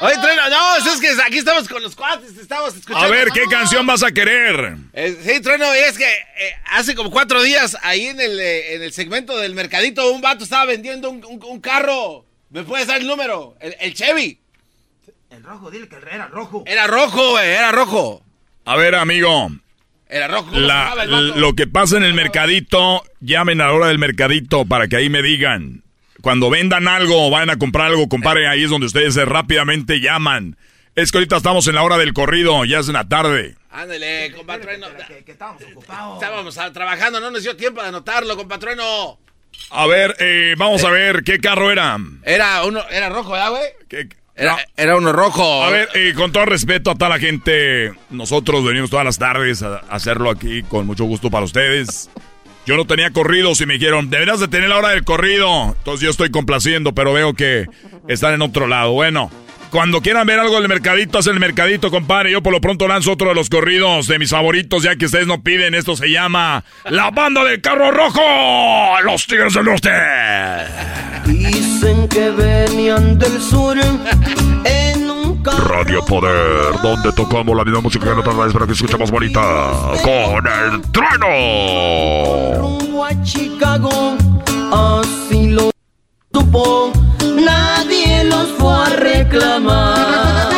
[0.00, 3.06] Oye, Trueno, no, es que aquí estamos con los cuates, estamos escuchando.
[3.06, 4.76] A ver, ¿qué canción vas a querer?
[4.92, 8.74] Eh, sí, Trueno, y es que eh, hace como cuatro días ahí en el, eh,
[8.74, 12.24] en el segmento del mercadito un vato estaba vendiendo un, un- un carro.
[12.50, 13.56] ¿Me puedes dar el número?
[13.60, 14.38] El, el Chevy.
[15.30, 16.64] El rojo, dile que era rojo.
[16.66, 18.22] Era rojo, güey, era rojo.
[18.64, 19.50] A ver, amigo.
[20.08, 20.50] Era rojo.
[20.54, 25.08] lo que pasa en el mercadito, llamen a la hora del mercadito para que ahí
[25.08, 25.82] me digan.
[26.22, 30.00] Cuando vendan algo o vayan a comprar algo, compadre, ahí es donde ustedes eh, rápidamente
[30.00, 30.56] llaman.
[30.94, 33.54] Es que ahorita estamos en la hora del corrido, ya es en la tarde.
[33.70, 34.86] Ándale, compatrueno.
[35.06, 36.14] Que, estábamos ocupados.
[36.22, 39.18] Estábamos ah, trabajando, no nos dio tiempo de anotarlo, compatrueno.
[39.70, 41.98] A ver, eh, vamos a ver, ¿qué carro era?
[42.24, 44.08] Era uno, era rojo, ¿verdad, güey?
[44.36, 45.64] ¿Qué- Era, era uno rojo.
[45.64, 49.62] A ver, eh, con todo respeto a toda la gente, nosotros venimos todas las tardes
[49.62, 52.10] a, hacerlo aquí con mucho gusto para ustedes.
[52.66, 55.74] Yo no tenía corridos y me dijeron, deberías de tener la hora del corrido.
[55.78, 57.66] Entonces yo estoy complaciendo, pero veo que
[58.08, 58.92] están en otro lado.
[58.92, 59.30] Bueno,
[59.76, 62.32] cuando quieran ver algo del mercadito, hacen el mercadito, compadre.
[62.32, 65.26] Yo por lo pronto lanzo otro de los corridos de mis favoritos, ya que ustedes
[65.26, 65.74] no piden.
[65.74, 68.22] Esto se llama La Banda del Carro Rojo,
[69.04, 69.90] Los Tigres del Norte.
[71.26, 78.12] Dicen que venían del sur en un Radio Poder, donde tocamos la misma música que
[78.12, 79.40] en otras radios para que se escuche más bonita.
[80.02, 82.62] Con el trueno.
[82.62, 84.16] rumbo a Chicago.
[84.72, 85.75] Así lo
[87.36, 90.56] nadie los fue a reclamar.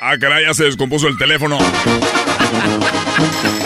[0.00, 1.58] Ah, caray, ya se descompuso el teléfono.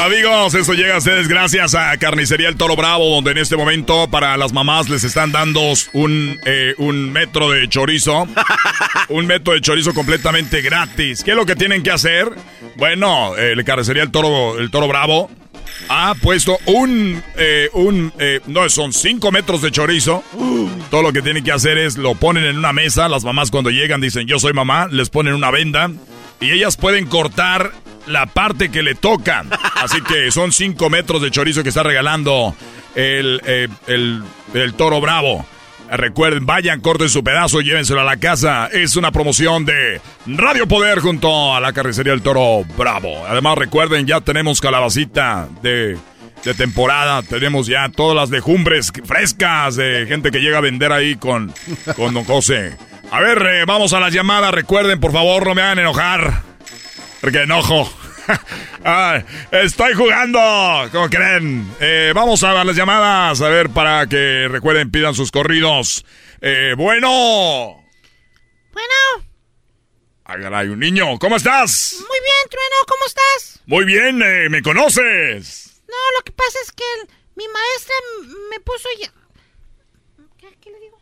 [0.00, 4.08] Amigos, eso llega a ustedes gracias a Carnicería El Toro Bravo, donde en este momento
[4.08, 5.60] para las mamás les están dando
[5.92, 8.26] un, eh, un metro de chorizo.
[9.08, 11.22] un metro de chorizo completamente gratis.
[11.22, 12.30] ¿Qué es lo que tienen que hacer?
[12.76, 15.28] Bueno, eh, Carnicería El Toro, el Toro Bravo
[15.88, 20.22] ha puesto un, eh, un, eh, no, son cinco metros de chorizo.
[20.90, 23.08] Todo lo que tienen que hacer es lo ponen en una mesa.
[23.08, 25.90] Las mamás cuando llegan dicen, yo soy mamá, les ponen una venda
[26.40, 27.72] y ellas pueden cortar
[28.06, 29.44] la parte que le toca.
[29.76, 32.54] Así que son cinco metros de chorizo que está regalando
[32.94, 34.22] el, eh, el,
[34.54, 35.46] el toro bravo.
[35.90, 38.68] Recuerden, vayan, corten su pedazo, llévenselo a la casa.
[38.72, 43.26] Es una promoción de Radio Poder junto a la carnicería del Toro Bravo.
[43.26, 45.98] Además, recuerden, ya tenemos calabacita de,
[46.44, 47.22] de temporada.
[47.22, 51.52] Tenemos ya todas las legumbres frescas de gente que llega a vender ahí con,
[51.96, 52.76] con Don José.
[53.10, 54.54] A ver, eh, vamos a las llamadas.
[54.54, 56.42] Recuerden, por favor, no me hagan enojar.
[57.20, 57.92] Porque enojo.
[58.84, 60.40] Ah, estoy jugando,
[60.90, 61.70] ¿cómo creen?
[61.80, 66.04] Eh, vamos a las llamadas, a ver, para que recuerden, pidan sus corridos.
[66.40, 67.84] Eh, bueno.
[68.72, 70.56] Bueno.
[70.56, 71.96] Hay un niño, ¿cómo estás?
[71.98, 73.60] Muy bien, Trueno, ¿cómo estás?
[73.66, 75.82] Muy bien, eh, ¿me conoces?
[75.88, 77.94] No, lo que pasa es que el- mi maestra
[78.50, 79.12] me puso ya...
[80.38, 80.98] ¿Qué, qué le digo?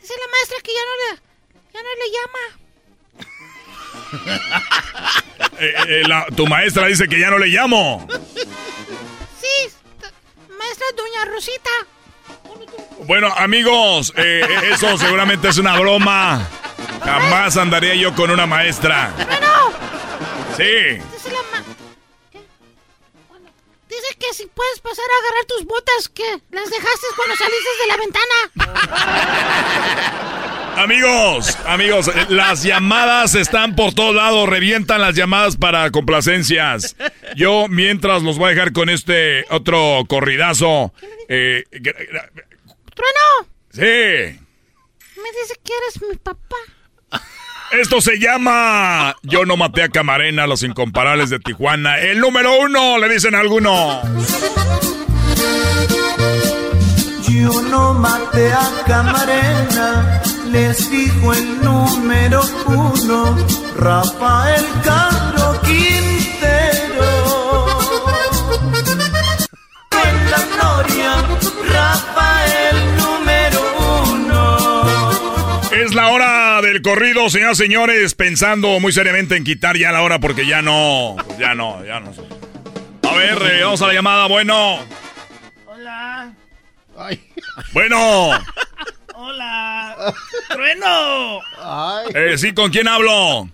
[0.00, 1.20] Dice la maestra que ya no le,
[1.72, 2.69] ya no le llama.
[5.58, 8.06] Eh, eh, la- tu maestra dice que ya no le llamo.
[9.40, 9.70] Sí,
[10.58, 11.70] maestra Doña Rosita.
[13.06, 16.48] Bueno, amigos, eh, eh, eso seguramente es una broma.
[17.04, 19.12] Jamás andaría yo con una maestra.
[19.16, 19.48] Bueno,
[20.56, 20.62] Sí.
[21.12, 21.62] dice la ma...
[22.30, 22.40] ¿Qué?
[23.28, 23.50] Bueno,
[23.88, 27.86] Dice que si puedes pasar a agarrar tus botas que las dejaste cuando saliste de
[27.86, 28.36] la ventana.
[30.76, 36.96] Amigos, amigos, las llamadas están por todos lados, revientan las llamadas para complacencias.
[37.36, 40.92] Yo mientras los voy a dejar con este otro corridazo.
[41.28, 41.64] Eh,
[42.94, 46.56] Trueno, sí, me dice que eres mi papá.
[47.72, 51.98] esto se llama Yo no maté a Camarena, los incomparables de Tijuana.
[52.00, 54.02] El número uno, le dicen algunos.
[57.40, 60.20] Yo no maté a Camarena,
[60.52, 63.34] les dijo el número uno,
[63.78, 67.08] Rafael Castro Quintero.
[70.04, 71.12] En la gloria,
[71.66, 73.60] Rafael número
[74.12, 75.10] uno.
[75.72, 80.02] Es la hora del corrido, señoras y señores, pensando muy seriamente en quitar ya la
[80.02, 82.12] hora porque ya no, ya no, ya no.
[83.10, 84.80] A ver, eh, vamos a la llamada, bueno.
[85.64, 86.34] Hola.
[87.72, 88.30] Bueno,
[89.14, 90.14] Hola.
[90.48, 91.40] Trueno.
[92.14, 93.48] eh, sí, ¿con quién hablo?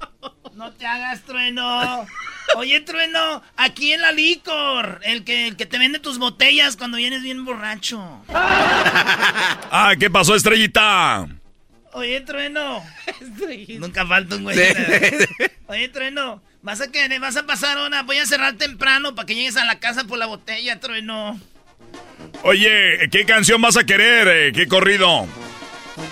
[0.55, 2.07] No te hagas trueno.
[2.55, 6.97] Oye, trueno, aquí en la licor, el que, el que te vende tus botellas cuando
[6.97, 8.01] vienes bien borracho.
[9.69, 11.27] Ah, ¿qué pasó, estrellita?
[11.93, 12.83] Oye, trueno.
[13.79, 14.57] Nunca falta un güey.
[15.67, 19.35] Oye, trueno, vas a que vas a pasar una, voy a cerrar temprano para que
[19.35, 21.39] llegues a la casa por la botella, trueno.
[22.43, 24.29] Oye, ¿qué canción vas a querer?
[24.29, 24.53] eh?
[24.53, 25.27] ¿Qué corrido?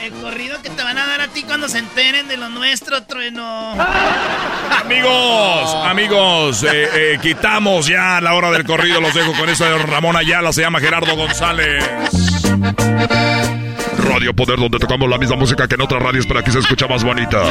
[0.02, 3.02] El corrido que te van a dar a ti cuando se enteren de lo nuestro,
[3.02, 3.72] trueno.
[4.82, 9.00] Amigos, amigos, eh, eh, quitamos ya la hora del corrido.
[9.00, 10.52] Los dejo con eso de Ramón Ayala.
[10.52, 11.84] Se llama Gerardo González.
[13.98, 16.86] Radio Poder, donde tocamos la misma música que en otras radios para que se escucha
[16.86, 17.42] más bonita.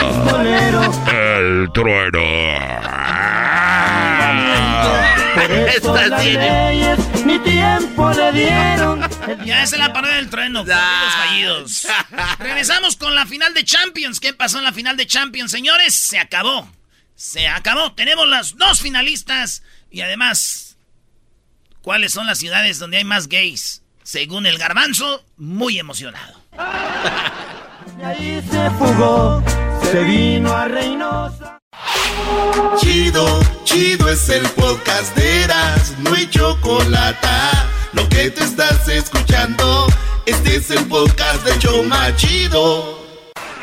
[1.12, 1.70] El
[5.76, 6.24] Estas
[7.26, 7.40] ni
[8.04, 9.04] tiempo le dieron.
[9.46, 10.60] Ya esa es la parodia del trueno.
[10.60, 11.88] corridos fallidos.
[12.40, 14.20] Regresamos con la final de Champions.
[14.20, 15.96] ¿Qué pasó en la final de Champions, señores?
[15.96, 16.70] Se acabó.
[17.16, 17.94] Se acabó.
[17.94, 19.64] Tenemos las dos finalistas.
[19.92, 20.78] Y además,
[21.82, 23.82] ¿cuáles son las ciudades donde hay más gays?
[24.04, 26.42] Según el garbanzo, muy emocionado.
[27.98, 29.44] De ahí se fugó,
[29.92, 31.60] se vino a Reynosa.
[32.80, 37.28] Chido, chido es el podcast de Eras, no hay chocolate.
[37.94, 39.88] Lo que te estás escuchando,
[40.26, 43.00] este es el podcast de Choma Chido.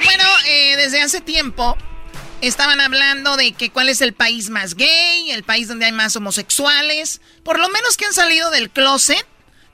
[0.04, 1.76] Bueno, eh, desde hace tiempo
[2.40, 6.14] estaban hablando de que cuál es el país más gay, el país donde hay más
[6.14, 7.20] homosexuales.
[7.42, 9.26] Por lo menos que han salido del closet,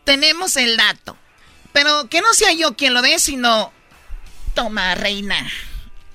[0.05, 1.19] tenemos el dato.
[1.75, 3.73] Pero que no sea yo quien lo dé, sino...
[4.55, 5.37] Toma, reina.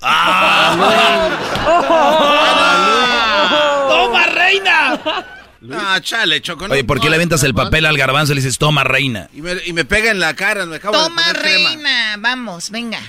[3.88, 5.00] ¡Toma, reina!
[5.72, 6.66] Ah, chale, Choco.
[6.66, 9.28] no- Oye, ¿por qué le aventas el papel al garbanzo y le dices, toma, reina?
[9.32, 11.68] Y me, y me pega en la cara, me acabo Toma, de crema.
[11.70, 12.16] reina.
[12.18, 13.00] Vamos, venga.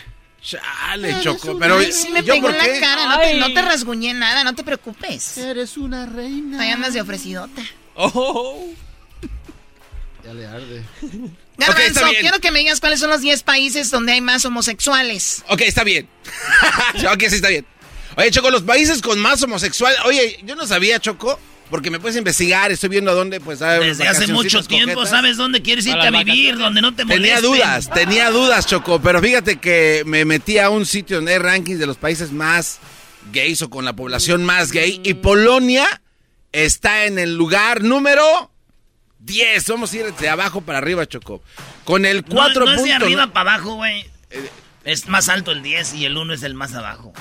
[0.42, 1.78] Chale, Choco, pero...
[1.78, 3.06] Ay, sí me ¿yo pegó en la cara.
[3.08, 5.38] No te, no te rasguñé nada, no te preocupes.
[5.38, 6.62] Eres una reina.
[6.62, 7.62] Ahí andas de ofrecidota.
[7.96, 8.68] Oh.
[10.26, 10.84] Ya le arde.
[11.58, 15.44] Garbanzo, quiero que me digas cuáles son los 10 países donde hay más homosexuales.
[15.50, 16.08] Ok, está bien.
[17.12, 17.66] ok, sí, está bien.
[18.18, 19.96] Oye, Choco, los países con más homosexual...
[20.06, 21.40] Oye, yo no sabía, Choco,
[21.74, 23.64] porque me puedes investigar, estoy viendo a dónde, pues...
[23.64, 25.10] hay Desde hace mucho tiempo coquetas.
[25.10, 27.24] sabes dónde quieres irte a vivir, donde no te molesten.
[27.24, 31.40] Tenía dudas, tenía dudas, Choco, pero fíjate que me metí a un sitio donde hay
[31.40, 32.78] rankings de los países más
[33.32, 36.00] gays o con la población más gay y Polonia
[36.52, 38.52] está en el lugar número
[39.22, 39.68] 10.
[39.70, 41.41] Vamos a ir de abajo para arriba, Choco.
[41.86, 44.06] Con el 4 No, no es de arriba para abajo, güey.
[44.84, 47.14] Es más alto el 10 y el 1 es el más abajo.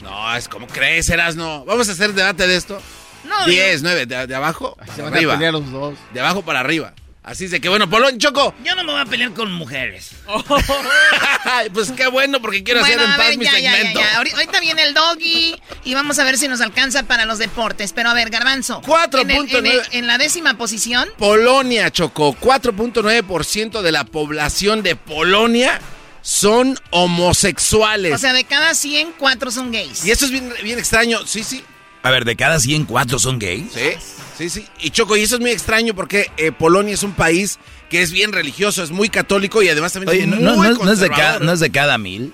[0.00, 1.64] No, es como crees, no.
[1.64, 2.82] Vamos a hacer debate de esto.
[3.24, 5.34] No, 10, 9, de, de abajo Se para van a arriba.
[5.34, 5.94] pelear los dos.
[6.12, 6.94] De abajo para arriba.
[7.22, 8.54] Así es de que, bueno, Polonia, Choco.
[8.64, 10.12] Yo no me voy a pelear con mujeres.
[11.74, 13.72] pues qué bueno, porque quiero Bueno, hacer en a paz ver, mi ya, ya, ya,
[13.76, 14.00] segmento.
[14.00, 14.16] ya.
[14.16, 17.92] Ahorita viene el doggy y vamos a ver si nos alcanza para los deportes.
[17.92, 18.80] Pero a ver, Garbanzo.
[18.80, 19.58] 4.9.
[19.58, 21.06] En, en en la décima posición.
[21.18, 25.80] Polonia, Choco, 4.9% de la población de Polonia
[26.22, 28.14] son homosexuales.
[28.14, 30.04] O sea, de cada 100, 4 son gays.
[30.04, 31.62] y eso es bien, bien extraño, sí, sí.
[32.02, 33.72] A ver, de cada 100, ¿cuatro son gays?
[33.72, 33.90] Sí,
[34.36, 34.66] sí, sí.
[34.80, 37.58] Y Choco, y eso es muy extraño porque eh, Polonia es un país
[37.90, 40.84] que es bien religioso, es muy católico y además también Oye, es no, muy no-
[40.84, 41.38] no es- de cada.
[41.40, 42.32] ¿no es de cada mil?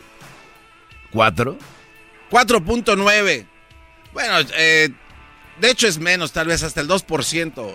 [1.11, 1.59] ¿Cuatro?
[2.31, 3.47] 4.9.
[4.13, 4.91] Bueno, eh,
[5.61, 7.73] de hecho es menos, tal vez hasta el 2%.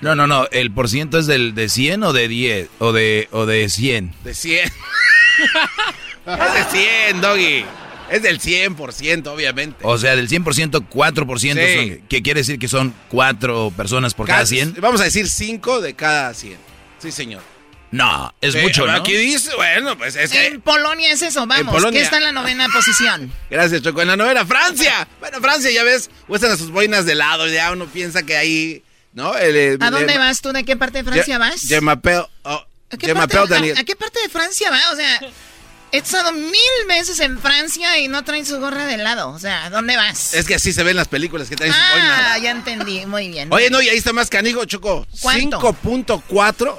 [0.00, 0.46] No, no, no.
[0.50, 2.68] ¿El por ciento es del, de 100 o de 10?
[2.78, 4.12] ¿O de, o de 100?
[4.22, 4.64] De 100.
[6.26, 6.78] es de
[7.08, 7.64] 100, Doggy.
[8.14, 9.76] Es del 100%, obviamente.
[9.82, 11.88] O sea, del 100%, 4% Sí.
[11.98, 12.06] son...
[12.08, 14.76] ¿Qué quiere decir que son cuatro personas por cada Casi- 100?
[14.80, 16.56] Vamos a decir 5 de cada 100.
[17.00, 17.42] Sí, señor.
[17.90, 18.92] No, es Sí, mucho, ¿no?
[18.92, 20.46] Aquí dice, bueno, pues es que...
[20.46, 21.72] En Polonia es eso, vamos.
[21.74, 22.00] Polonia.
[22.00, 23.32] que está en la novena posición.
[23.50, 24.02] Gracias, Choco.
[24.02, 25.06] En la novela, Francia.
[25.20, 27.46] Bueno, Francia, ya ves, muestran a sus boinas de lado.
[27.48, 28.82] Ya uno piensa que ahí,
[29.12, 29.36] ¿no?
[29.36, 30.52] El, el- ¿A dónde el- vas tú?
[30.52, 31.60] ¿De qué parte de Francia Je- vas?
[31.68, 33.76] Je m'appelle- oh, ¿A qué, Je parte, a- Daniel.
[33.78, 34.80] a qué parte de Francia va?
[34.92, 35.20] O sea,
[35.94, 36.52] he estado mil
[36.88, 39.30] veces en Francia y no traen su gorra de lado.
[39.30, 40.34] O sea, ¿a dónde vas?
[40.34, 42.42] Es que así se ven las películas que traen ah, boinas.
[42.42, 43.06] ya entendí.
[43.06, 43.48] Muy bien.
[43.52, 45.06] Oye, no, y ahí está más canijo, Choco.
[45.20, 45.60] ¿Cuánto?
[45.60, 46.76] 5.4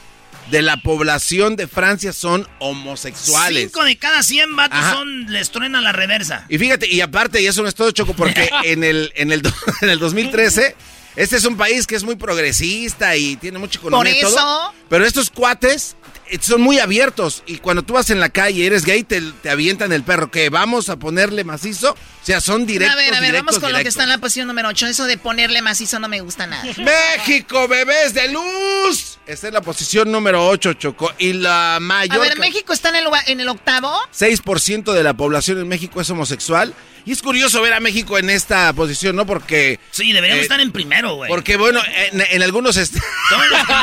[0.51, 3.71] de la población de Francia son homosexuales.
[3.71, 4.93] Cinco de cada 100 vatos Ajá.
[4.93, 6.45] son, les truena la reversa.
[6.49, 9.41] Y fíjate, y aparte, y eso no es todo, Choco, porque en el, en el,
[9.81, 10.75] en el 2013,
[11.15, 14.35] este es un país que es muy progresista y tiene mucha economía Por y todo.
[14.35, 15.95] eso- Pero estos cuates
[16.41, 19.49] son muy abiertos y cuando tú vas en la calle y eres gay, te, te
[19.49, 20.31] avientan el perro.
[20.31, 21.91] Que vamos a ponerle macizo.
[21.91, 24.10] O sea, son directos, a ver, a ver, directos, vamos con lo que está en
[24.10, 24.88] la posición número 8.
[24.88, 26.64] Eso de ponerle macizo no me gusta nada.
[26.77, 29.14] México, bebés de luz.
[29.27, 31.11] Esta es la posición número 8, Choco.
[31.18, 32.19] Y la A mayor...
[32.19, 33.91] ver, México está en el, en el octavo.
[34.15, 36.76] 6% de la población en México es homosexual.
[37.06, 39.26] Y es curioso ver a México en esta posición, ¿no?
[39.26, 39.80] Porque...
[39.91, 41.27] Sí, deberíamos eh, estar en primero, güey.
[41.30, 41.81] Porque, bueno,
[42.11, 42.77] en, en algunos...
[42.77, 42.95] est-
[43.30, 43.73] Todos los, que,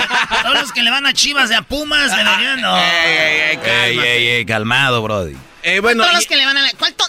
[0.42, 2.60] todos los que le van a Chivas y a Pumas deberían.
[2.60, 2.76] No.
[2.76, 3.98] Ey, ey,
[4.28, 5.36] ey, calmado, brody.
[5.64, 6.70] Eh, bueno, Todos y- los que le van a la...
[6.78, 7.04] ¿Cuál to-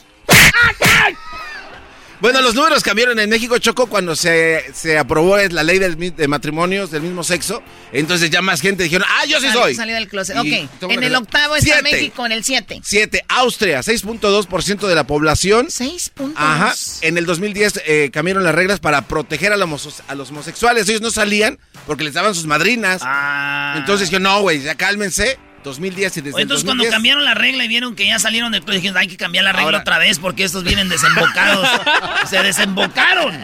[2.24, 6.28] bueno, los números cambiaron en México, Choco, cuando se, se aprobó la ley del, de
[6.30, 7.62] matrimonios del mismo sexo.
[7.92, 9.76] Entonces ya más gente dijeron, ah, yo sí Sal- soy.
[9.76, 10.38] Salió del closet.
[10.42, 10.92] Y Ok.
[10.92, 11.84] En el octavo está Siete.
[11.84, 12.80] México, en el 7.
[12.82, 13.26] 7.
[13.28, 15.68] Austria, 6.2% de la población.
[15.70, 16.42] 6 puntos.
[16.42, 16.74] Ajá.
[17.02, 19.66] En el 2010 eh, cambiaron las reglas para proteger a, la
[20.08, 20.88] a los homosexuales.
[20.88, 23.02] Ellos no salían porque les daban sus madrinas.
[23.04, 23.76] Ah.
[23.78, 25.38] Entonces yo, no, güey, ya cálmense.
[25.64, 28.52] 2010 y desde el entonces cuando 2010 cambiaron la regla y vieron que ya salieron
[28.52, 31.68] del club, dijeron, hay que cambiar la regla Ahora- otra vez porque estos vienen desembocados.
[32.30, 33.38] Se desembocaron.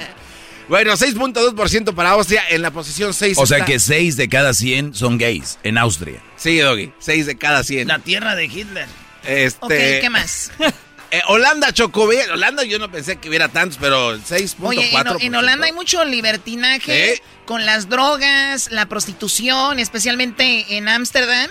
[0.68, 3.38] Bueno, 6.2% para Austria en la posición 6.
[3.40, 6.22] O sea está- que 6 de cada 100 son gays en Austria.
[6.38, 6.92] Sí, Doggy.
[7.00, 7.88] 6 de cada 100.
[7.88, 8.88] La tierra de Hitler.
[9.26, 10.52] Este, Ok, ¿qué más?
[11.12, 12.06] eh, Holanda, Choco.
[12.08, 14.56] ve, Holanda yo no pensé que hubiera tantos, pero 6.4%.
[14.62, 17.22] Oye, en, en Holanda hay mucho libertinaje Sí.
[17.46, 21.50] con las drogas, la prostitución, especialmente en Ámsterdam.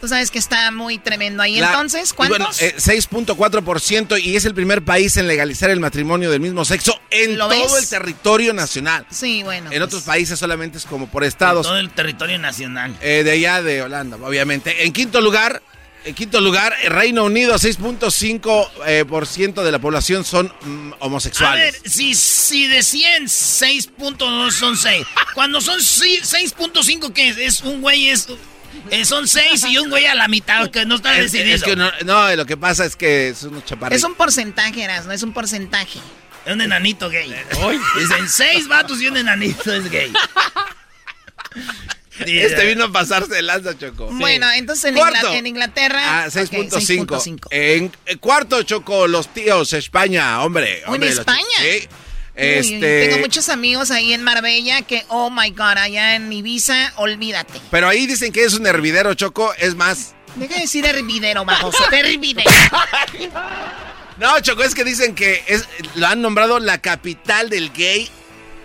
[0.00, 1.58] Tú sabes que está muy tremendo ahí.
[1.58, 2.62] La- Entonces, y bueno, ¿cuántos?
[2.62, 7.36] eh, 6.4% y es el primer país en legalizar el matrimonio del mismo sexo en
[7.36, 7.82] ¿Lo todo ves?
[7.82, 9.06] el territorio nacional.
[9.10, 9.70] sí, bueno.
[9.72, 11.66] En otros países solamente es como por estados.
[11.66, 12.96] Todo el territorio nacional.
[13.00, 14.84] Eh, de allá de Holanda, obviamente.
[14.84, 15.62] En quinto lugar,
[16.04, 20.96] en quinto lugar, Reino Unido, 6.5% eh, por ciento de la población son mm, A
[21.06, 21.82] homosexuales.
[21.82, 25.06] ver, si, si de 100, 6.2 son 6.
[25.34, 27.36] Cuando son si- 6.5, ¿qué es?
[27.38, 28.28] Es un güey, es,
[28.90, 31.56] eh, son 6 y un güey a la mitad, que no está Es, decidido.
[31.56, 33.98] es que no, no, lo que pasa es que es unos chaparritos.
[34.02, 35.98] Es un porcentaje, no es un porcentaje.
[36.46, 37.34] Es un enanito gay.
[37.98, 40.12] Dicen 6 vatos y un enanito es gay.
[42.26, 44.08] Este vino a pasarse de lanza, Choco.
[44.10, 45.28] Bueno, entonces en, Cuarto.
[45.28, 46.00] Ingla- en Inglaterra.
[46.24, 47.06] Ah, ok, 6.5.
[47.06, 47.46] 6.5.
[47.50, 50.80] en eh, cuarto, Choco, los tíos, España, hombre.
[50.82, 51.44] ¿En hombre, los España?
[51.60, 51.88] chi-
[52.38, 52.44] Uy,
[52.74, 57.60] Este, Tengo muchos amigos ahí en Marbella que, oh my god, allá en Ibiza, olvídate.
[57.70, 59.52] Pero ahí dicen que es un hervidero, Choco.
[59.58, 60.14] Es más.
[60.36, 61.82] Deja de decir hervidero, baboso.
[61.92, 62.50] hervidero.
[64.18, 68.08] No, Choco, es que dicen que es, lo han nombrado la capital del gay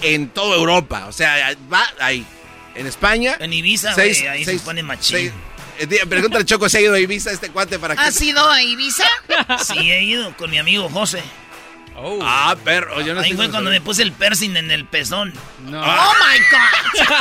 [0.01, 1.05] en toda Europa.
[1.07, 2.25] O sea, va ahí.
[2.73, 3.35] En España.
[3.39, 5.15] En Ibiza, seis- güey, ahí seis- se pone machín.
[5.15, 5.31] seis-
[5.77, 8.01] eh, Pregúntale, Choco, si ha ido a Ibiza este cuate para que.
[8.01, 9.03] ¿Has ido a Ibiza?
[9.63, 11.21] Sí, he ido con mi amigo José.
[12.21, 15.33] Ah, perro, yo no Ahí fue cuando me puse el piercing en el pezón.
[15.67, 17.17] Oh my god.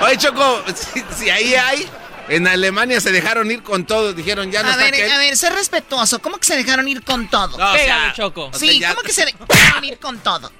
[0.02, 1.88] Oye, Choco, si, si ahí hay.
[2.28, 4.12] En Alemania se dejaron ir con todo.
[4.12, 5.10] Dijeron, ya no A está ver, aquel.
[5.12, 6.18] a ver, sé respetuoso.
[6.20, 7.56] ¿Cómo que se dejaron ir con todo?
[7.56, 10.52] No, o sea, o sea, Sí, ya- ¿cómo que se dejaron ir con todo?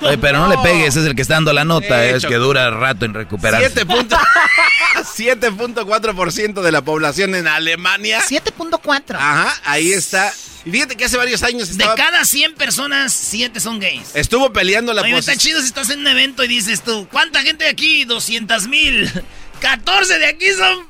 [0.00, 2.32] Oye, pero no, le pegues, es el que está dando la nota, Eh, es que
[2.34, 2.44] Choco.
[2.44, 3.68] dura rato en recuperarse.
[3.70, 4.18] 7 punto-
[5.16, 8.20] 7.4% de la población en Alemania.
[8.28, 9.14] 7.4.
[9.16, 10.32] Ajá, ahí está.
[10.64, 14.14] Y fíjate que hace varios años De estaba, cada 100 personas, 7 son gays.
[14.14, 17.42] estuvo peleando la Oye, está chido si estás en un evento y dices tú, ¿cuánta
[17.42, 18.04] gente de aquí?
[18.04, 19.10] 200 mil.
[19.60, 20.88] 14 de aquí son...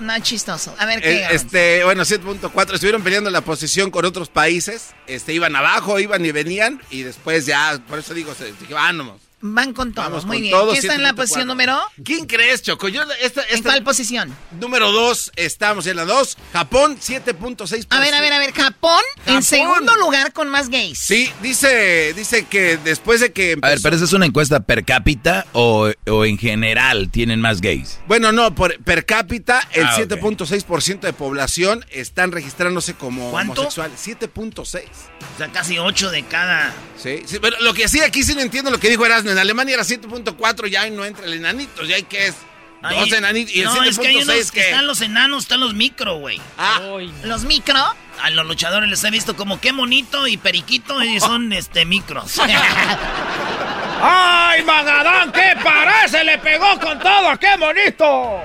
[0.00, 0.74] No, chistoso.
[0.78, 1.18] A ver, ¿qué?
[1.18, 4.94] Eh, este, bueno, 7.4 estuvieron peleando la posición con otros países.
[5.06, 9.20] Este, iban abajo, iban y venían y después ya, por eso digo, se dije, vámonos.
[9.42, 10.04] Van con todo.
[10.04, 10.52] Vamos Muy con bien.
[10.52, 11.16] todo, ¿Quién está en la 7.4.
[11.16, 11.80] posición número?
[12.04, 12.88] ¿Quién crees, Choco?
[12.88, 14.36] Yo, esta, ¿En cuál posición?
[14.60, 16.36] Número 2, estamos en la 2.
[16.52, 17.86] Japón, 7.6%.
[17.90, 18.52] A ver, a ver, a ver.
[18.52, 20.98] Japón, en segundo lugar con más gays.
[20.98, 24.84] Sí, dice, dice que después de que A ver, pero esa es una encuesta per
[24.84, 27.98] cápita o, o en general tienen más gays.
[28.06, 30.08] Bueno, no, por, per cápita, el Ah, ok.
[30.10, 33.62] 7.6% de población están registrándose como ¿Cuánto?
[33.62, 33.98] homosexuales.
[34.06, 34.60] 7.6.
[35.34, 36.74] O sea, casi 8 de cada...
[37.02, 39.29] Sí, sí, pero lo que sí aquí sí no entiendo lo que dijo Erasmo.
[39.30, 42.34] En Alemania era 7.4, ya ahí no entra el enanito, ya hay que es
[42.82, 43.54] Ahí- dos enanitos.
[43.54, 44.70] Y el no, es que hay 7.6 unos que que...
[44.70, 46.40] están los enanos, están los micro, güey.
[46.58, 46.80] Ah,
[47.24, 47.78] Los micro.
[48.22, 52.38] A los luchadores les he visto como qué monito y periquito y son este micros.
[54.02, 55.30] ¡Ay, Magadán!
[55.32, 56.24] ¿Qué parece?
[56.24, 57.38] ¡Le pegó con todo!
[57.38, 58.42] ¡Qué bonito!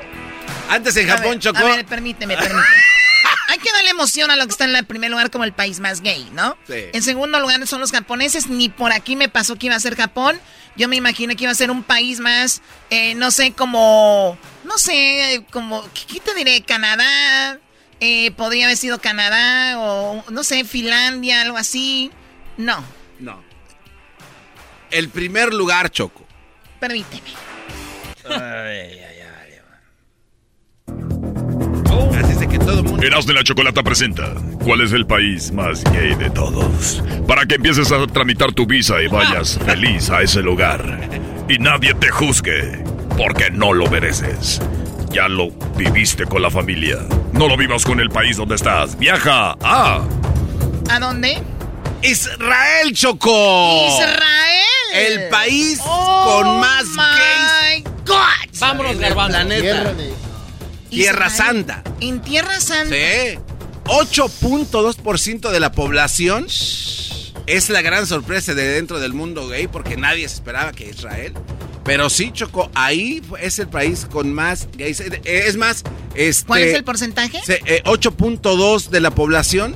[0.70, 1.60] Antes en A Japón ver, chocó.
[1.60, 2.66] A ver, permíteme, permíteme.
[3.48, 5.80] Hay que darle emoción a lo que está en el primer lugar como el país
[5.80, 6.58] más gay, ¿no?
[6.68, 6.86] Sí.
[6.94, 8.48] En segundo lugar son los japoneses.
[8.48, 10.40] Ni por aquí me pasó que iba a ser Japón.
[10.76, 14.78] Yo me imaginé que iba a ser un país más, eh, no sé, como, no
[14.78, 16.62] sé, como, ¿qué, qué te diré?
[16.64, 17.60] Canadá.
[18.02, 22.12] eh, podría haber sido Canadá o, no sé, Finlandia, algo así.
[22.58, 22.84] No,
[23.20, 23.42] No.
[24.92, 26.26] El primer lugar, Choco.
[26.80, 27.30] permíteme.
[28.26, 28.30] Así
[29.00, 29.15] es
[32.76, 33.06] todo el mundo...
[33.08, 34.34] Eras de la Chocolata presenta
[34.64, 37.02] ¿Cuál es el país más gay de todos?
[37.28, 41.10] Para que empieces a tramitar tu visa y vayas feliz a ese lugar.
[41.48, 42.84] Y nadie te juzgue,
[43.18, 44.62] porque no lo mereces.
[45.12, 46.98] Ya lo viviste con la familia.
[47.32, 48.98] No lo vivas con el país donde estás.
[48.98, 50.02] Viaja a...
[50.90, 51.42] ¿A dónde?
[52.02, 53.88] Israel, Choco.
[53.88, 54.66] Israel.
[54.94, 58.60] El país Oh, con más my God.
[58.60, 59.38] Vámonos, Garbanzo.
[59.38, 59.94] planeta.
[60.90, 61.30] Tierra.
[61.30, 61.84] Santa.
[62.02, 62.96] En Tierra Santa.
[62.96, 63.38] Sí.
[63.86, 66.48] 8.2% de la población
[67.48, 71.34] es la gran sorpresa de dentro del mundo gay porque nadie se esperaba que Israel.
[71.84, 75.00] Pero sí, Choco, ahí es el país con más gays.
[75.02, 75.84] Eh, Es más,
[76.16, 77.40] este, ¿Cuál es el porcentaje?
[77.46, 79.76] se- eh, 8.2 de la población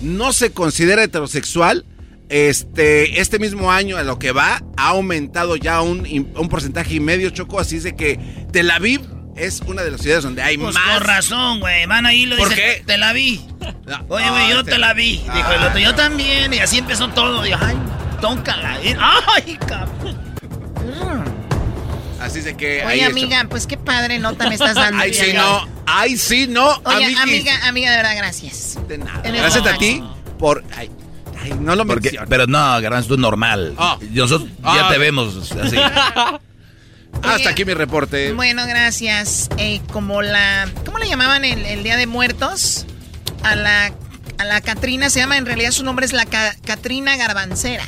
[0.00, 1.84] no se considera heterosexual.
[2.30, 6.06] Este, este mismo año, a lo que va, ha aumentado ya un,
[6.36, 7.58] un porcentaje y medio, Choco.
[7.60, 8.18] Así es de que
[8.52, 9.00] Tel Aviv
[9.40, 10.94] es una de las ciudades donde hay Pues más.
[10.98, 11.86] con razón, güey.
[11.86, 12.82] Van ahí y lo ¿Por qué?
[12.86, 13.40] te la vi.
[13.86, 15.22] No, Oye, güey, yo este- te la vi.
[15.34, 16.52] Dijo el otro, yo también.
[16.52, 17.42] Y así empezó todo.
[17.42, 17.76] Dijo, ay,
[18.20, 18.78] tócala.
[18.82, 20.18] Y- Ay, cabrón.
[22.20, 22.82] Así es de que.
[22.82, 25.02] ahí Oye, amiga, pues qué padre nota me estás dando.
[25.02, 25.66] Ay, sí, no.
[25.86, 26.68] Ay, sí, no.
[26.84, 27.18] Oye, amiguis.
[27.22, 28.78] amiga, amiga, de verdad, gracias.
[28.86, 29.20] De nada.
[29.24, 30.02] Eres Gracias a ti
[30.38, 30.62] por.
[30.76, 30.90] Ay,
[31.42, 33.74] ay, no lo Porque, pero no, Garbanzo, tú normal.
[33.78, 33.96] Ah.
[34.10, 35.00] Nosotros Ah, ya te ok.
[35.00, 35.76] vemos así.
[37.22, 38.32] Hasta aquí mi reporte.
[38.32, 39.48] Bueno, gracias.
[39.58, 40.68] Eh, como la.
[40.84, 42.86] ¿Cómo le llamaban el, el Día de Muertos?
[43.42, 43.92] A la.
[44.38, 47.84] A la Catrina se llama, en realidad su nombre es la Ca- Catrina Garbancera.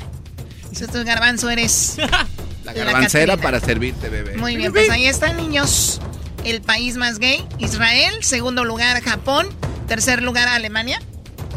[0.70, 1.96] Si tú, Garbanzo, eres.
[2.64, 4.36] La garbancera para servirte, bebé.
[4.36, 6.00] Muy bien, pues ahí están, niños.
[6.44, 8.14] El país más gay, Israel.
[8.22, 9.48] Segundo lugar, Japón.
[9.88, 11.00] Tercer lugar, Alemania.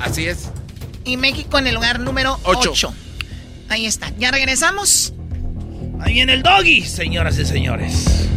[0.02, 0.46] Así es.
[1.04, 2.72] Y México en el lugar número Ocho.
[2.72, 2.94] 8.
[3.70, 4.12] Ahí está.
[4.18, 5.14] Ya regresamos.
[6.02, 8.30] Ahí viene el doggy, señoras y señores.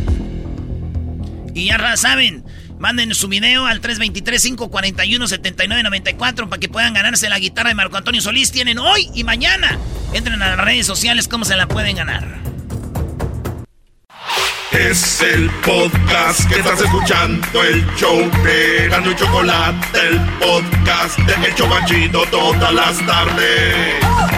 [1.54, 2.44] Y ya saben,
[2.78, 8.52] manden su video al 323-541-7994 para que puedan ganarse la guitarra de Marco Antonio Solís.
[8.52, 9.76] Tienen hoy y mañana.
[10.12, 12.38] Entren a las redes sociales, ¿cómo se la pueden ganar?
[14.72, 21.34] Es el podcast que estás escuchando, el show de Gano y Chocolate, el podcast de
[21.46, 24.37] El Chobachito todas las tardes.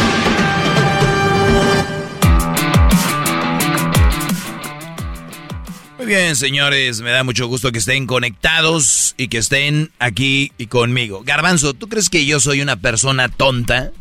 [6.11, 11.23] bien, señores, me da mucho gusto que estén conectados y que estén aquí y conmigo.
[11.23, 13.91] Garbanzo, ¿tú crees que yo soy una persona tonta?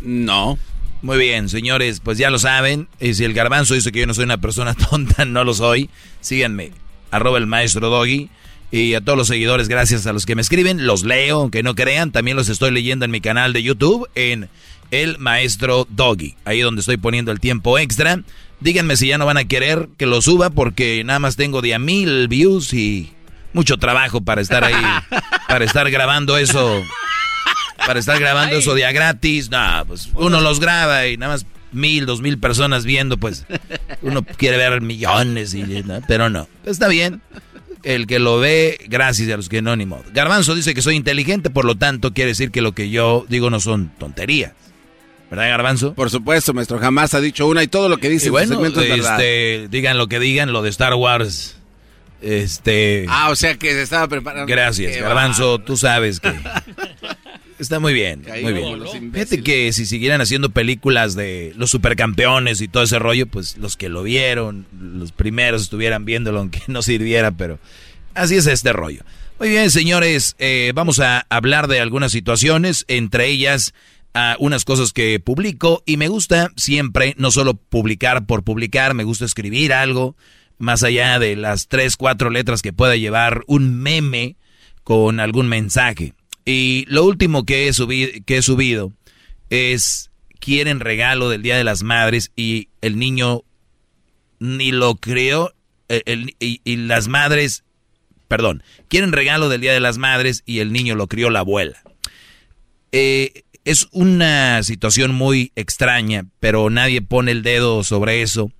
[0.00, 0.58] No.
[1.02, 2.88] Muy bien, señores, pues ya lo saben.
[2.98, 5.88] Y si el garbanzo dice que yo no soy una persona tonta, no lo soy.
[6.20, 6.72] Síganme.
[7.12, 8.28] arroba el maestro Doggy.
[8.72, 11.76] Y a todos los seguidores, gracias a los que me escriben, los leo, aunque no
[11.76, 14.48] crean, también los estoy leyendo en mi canal de YouTube, en
[14.90, 18.22] El Maestro Doggy, ahí donde estoy poniendo el tiempo extra.
[18.60, 21.74] Díganme si ya no van a querer que lo suba porque nada más tengo de
[21.74, 23.12] a mil views y
[23.52, 24.74] mucho trabajo para estar ahí,
[25.48, 26.84] para estar grabando eso,
[27.86, 29.50] para estar grabando eso de a gratis.
[29.50, 33.46] No, pues uno los graba y nada más mil, dos mil personas viendo, pues
[34.02, 36.00] uno quiere ver millones, y, ¿no?
[36.06, 37.22] pero no, está bien
[37.82, 40.04] el que lo ve, gracias a los que no, ni modo.
[40.12, 43.50] Garbanzo dice que soy inteligente, por lo tanto quiere decir que lo que yo digo
[43.50, 44.52] no son tonterías.
[45.30, 45.94] ¿Verdad, Garbanzo?
[45.94, 49.68] Por supuesto, maestro, jamás ha dicho una y todo lo que dice y bueno, este,
[49.68, 51.56] digan lo que digan, lo de Star Wars.
[52.20, 53.06] Este.
[53.08, 54.46] Ah, o sea que se estaba preparando.
[54.46, 56.32] Gracias, Garbanzo, tú sabes que.
[57.60, 59.12] Está muy bien, muy bien.
[59.12, 63.76] Fíjate que si siguieran haciendo películas de los supercampeones y todo ese rollo, pues los
[63.76, 67.58] que lo vieron, los primeros estuvieran viéndolo aunque no sirviera, pero
[68.14, 69.02] así es este rollo.
[69.38, 73.74] Muy bien, señores, eh, vamos a hablar de algunas situaciones, entre ellas
[74.14, 79.04] a unas cosas que publico y me gusta siempre no solo publicar por publicar, me
[79.04, 80.16] gusta escribir algo
[80.58, 84.36] más allá de las tres, cuatro letras que pueda llevar un meme
[84.84, 86.14] con algún mensaje.
[86.44, 88.92] Y lo último que he, subido, que he subido
[89.48, 93.44] es, quieren regalo del Día de las Madres y el niño
[94.38, 95.52] ni lo creó,
[95.88, 97.64] y, las madres,
[98.28, 101.82] perdón, quieren regalo del Día de las Madres y el niño lo crió la abuela.
[102.92, 108.50] Eh, es una situación muy extraña, pero nadie pone el dedo sobre eso.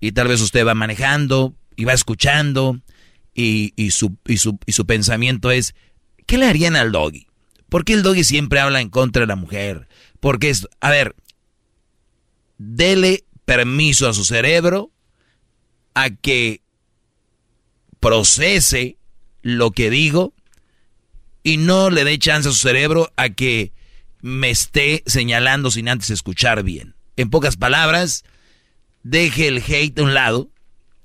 [0.00, 2.80] Y tal vez usted va manejando y va escuchando
[3.34, 5.74] y, y, su, y, su, y su pensamiento es,
[6.26, 7.26] ¿qué le harían al doggy?
[7.68, 9.88] ¿Por qué el doggy siempre habla en contra de la mujer?
[10.20, 11.14] Porque es, a ver,
[12.58, 14.90] dele permiso a su cerebro
[15.94, 16.62] a que
[18.00, 18.98] procese
[19.42, 20.34] lo que digo
[21.42, 23.72] y no le dé chance a su cerebro a que
[24.22, 26.94] me esté señalando sin antes escuchar bien.
[27.16, 28.24] En pocas palabras,
[29.02, 30.48] deje el hate a un lado,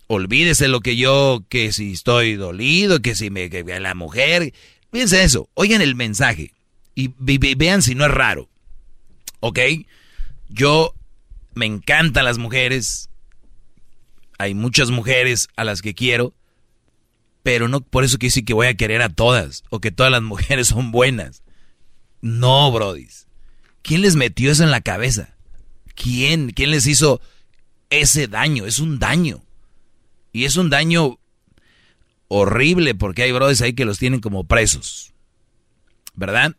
[0.07, 4.53] olvídese lo que yo, que si estoy dolido, que si me, que la mujer,
[4.91, 6.53] Fíjense eso, oigan el mensaje
[6.95, 8.49] y vean si no es raro.
[9.39, 9.59] ¿Ok?
[10.49, 10.93] Yo
[11.53, 13.09] me encantan las mujeres.
[14.39, 16.33] Hay muchas mujeres a las que quiero.
[17.43, 19.63] Pero no por eso quiere decir que voy a querer a todas.
[19.69, 21.43] O que todas las mujeres son buenas.
[22.21, 23.27] No, brodis.
[23.81, 25.35] ¿Quién les metió eso en la cabeza?
[25.95, 26.51] ¿Quién?
[26.51, 27.21] ¿Quién les hizo
[27.89, 28.65] ese daño?
[28.65, 29.43] Es un daño.
[30.31, 31.19] Y es un daño
[32.27, 35.13] horrible porque hay brothers ahí que los tienen como presos.
[36.15, 36.55] ¿Verdad?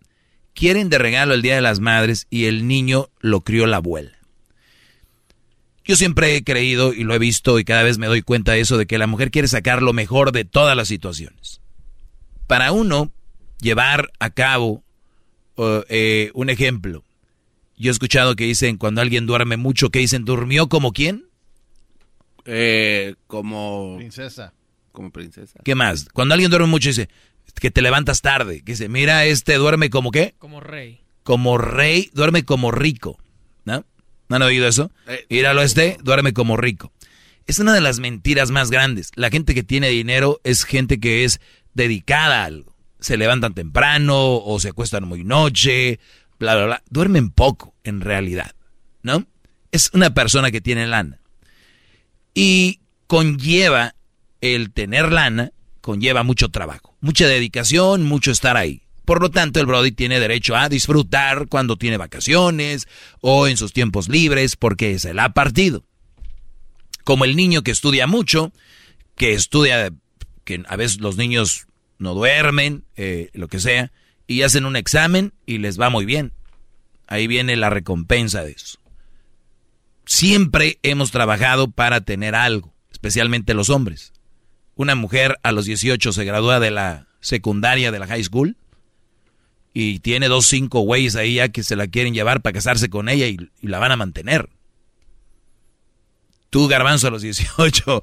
[0.54, 4.18] Quieren de regalo el Día de las Madres y el niño lo crió la abuela.
[5.84, 8.60] Yo siempre he creído y lo he visto y cada vez me doy cuenta de
[8.60, 11.60] eso de que la mujer quiere sacar lo mejor de todas las situaciones.
[12.46, 13.10] Para uno
[13.60, 14.82] llevar a cabo
[15.88, 17.04] eh, un ejemplo,
[17.76, 21.26] yo he escuchado que dicen cuando alguien duerme mucho, que dicen, ¿durmió como quién?
[22.44, 23.96] Eh, como...
[23.98, 24.52] Princesa
[24.98, 25.60] como princesa.
[25.64, 26.08] ¿Qué más?
[26.12, 27.08] Cuando alguien duerme mucho dice
[27.60, 30.34] que te levantas tarde, que dice, mira, este duerme como qué?
[30.38, 31.00] Como rey.
[31.22, 33.16] Como rey, duerme como rico.
[33.64, 33.84] ¿No?
[34.28, 34.90] ¿No han oído eso?
[35.06, 36.92] Eh, Míralo este, duerme como rico.
[37.46, 39.12] Es una de las mentiras más grandes.
[39.14, 41.40] La gente que tiene dinero es gente que es
[41.74, 42.74] dedicada a algo.
[43.00, 46.00] Se levantan temprano o se acuestan muy noche,
[46.38, 46.82] bla, bla, bla.
[46.90, 48.52] Duermen poco, en realidad.
[49.02, 49.26] ¿No?
[49.70, 51.20] Es una persona que tiene lana.
[52.34, 53.94] Y conlleva
[54.40, 55.52] el tener lana
[55.88, 58.82] conlleva mucho trabajo, mucha dedicación, mucho estar ahí.
[59.06, 62.86] Por lo tanto, el Brody tiene derecho a disfrutar cuando tiene vacaciones
[63.22, 65.86] o en sus tiempos libres porque se la ha partido.
[67.04, 68.52] Como el niño que estudia mucho,
[69.16, 69.90] que estudia,
[70.44, 71.67] que a veces los niños
[71.98, 73.92] no duermen, eh, lo que sea,
[74.26, 76.32] y hacen un examen y les va muy bien.
[77.06, 78.78] Ahí viene la recompensa de eso.
[80.04, 84.12] Siempre hemos trabajado para tener algo, especialmente los hombres
[84.78, 88.56] una mujer a los 18 se gradúa de la secundaria, de la high school,
[89.74, 93.08] y tiene dos, cinco güeyes ahí ya que se la quieren llevar para casarse con
[93.08, 94.48] ella y, la van a mantener.
[96.48, 98.02] Tú, garbanzo, a los 18,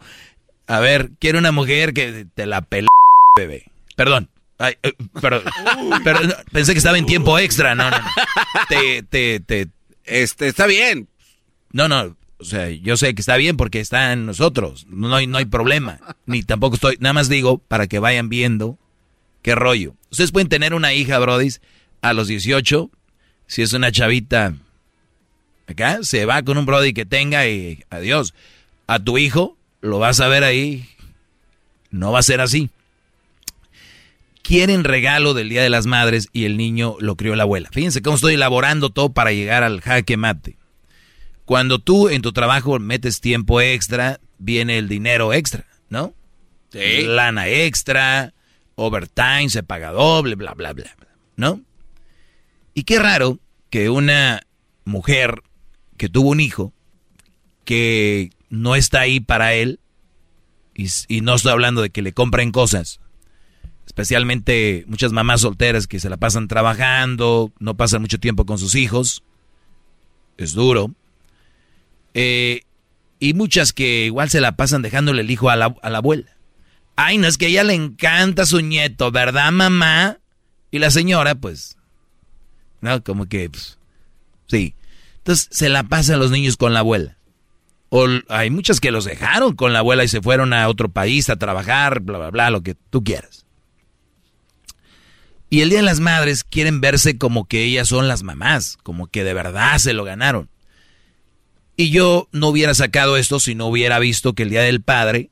[0.68, 2.90] a ver, quiero una mujer que te la pele,
[3.38, 3.72] bebé.
[3.96, 4.30] Perdón.
[4.58, 5.44] Ay, eh, perdón,
[6.52, 7.76] pensé que estaba en tiempo extra.
[7.76, 8.06] No, no, no.
[8.70, 9.68] Te, te, te.
[10.06, 11.10] Este, está bien.
[11.72, 12.16] No, no.
[12.38, 14.86] O sea, yo sé que está bien porque está en nosotros.
[14.90, 16.00] No hay, no hay problema.
[16.26, 16.98] Ni tampoco estoy.
[17.00, 18.78] Nada más digo para que vayan viendo
[19.42, 19.96] qué rollo.
[20.12, 21.50] Ustedes pueden tener una hija, Brody,
[22.02, 22.90] a los 18.
[23.48, 24.54] Si es una chavita
[25.68, 28.34] acá, se va con un Brody que tenga y adiós.
[28.88, 30.88] A tu hijo lo vas a ver ahí
[31.92, 32.70] No va a ser así.
[34.46, 37.68] Quieren regalo del Día de las Madres y el niño lo crió la abuela.
[37.72, 40.60] Fíjense cómo estoy elaborando todo para llegar al jaque mate.
[41.46, 46.14] Cuando tú en tu trabajo metes tiempo extra, viene el dinero extra, ¿no?
[46.72, 47.08] Sí.
[47.08, 48.36] Lana extra,
[48.76, 51.62] overtime, se paga doble, bla, bla, bla, bla, ¿no?
[52.76, 53.40] Y qué raro
[53.72, 54.46] que una
[54.84, 55.42] mujer
[55.98, 56.72] que tuvo un hijo,
[57.64, 59.80] que no está ahí para él,
[60.76, 63.00] y, y no estoy hablando de que le compren cosas,
[63.96, 68.76] especialmente muchas mamás solteras que se la pasan trabajando, no pasan mucho tiempo con sus
[68.76, 69.24] hijos,
[70.38, 70.92] es duro.
[72.14, 72.64] Eh,
[73.20, 76.36] y muchas que igual se la pasan dejándole el hijo a la, a la abuela.
[76.98, 80.18] Ay, no es que a ella le encanta su nieto, ¿verdad, mamá?
[80.72, 81.78] Y la señora, pues,
[82.82, 83.80] no, como que, pues,
[84.48, 84.76] sí.
[85.20, 87.18] Entonces se la pasan los niños con la abuela.
[87.88, 91.30] O hay muchas que los dejaron con la abuela y se fueron a otro país
[91.30, 93.45] a trabajar, bla, bla, bla, lo que tú quieras.
[95.50, 99.08] Y el Día de las Madres quieren verse como que ellas son las mamás, como
[99.08, 100.50] que de verdad se lo ganaron.
[101.78, 105.30] Y yo no hubiera sacado esto si no hubiera visto que el Día del Padre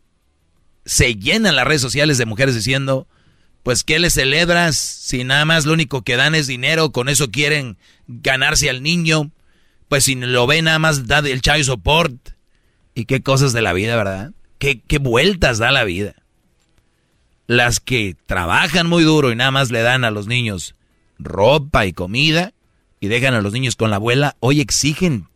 [0.86, 3.08] se llenan las redes sociales de mujeres diciendo,
[3.64, 7.32] pues ¿qué le celebras si nada más lo único que dan es dinero, con eso
[7.32, 7.78] quieren
[8.08, 9.32] ganarse al niño?
[9.88, 12.30] Pues si lo ven nada más da el child support.
[12.96, 14.32] Y qué cosas de la vida, ¿verdad?
[14.60, 16.14] Qué, qué vueltas da la vida.
[17.48, 20.76] Las que trabajan muy duro y nada más le dan a los niños
[21.20, 22.54] ropa y comida
[23.00, 25.28] y dejan a los niños con la abuela, hoy exigen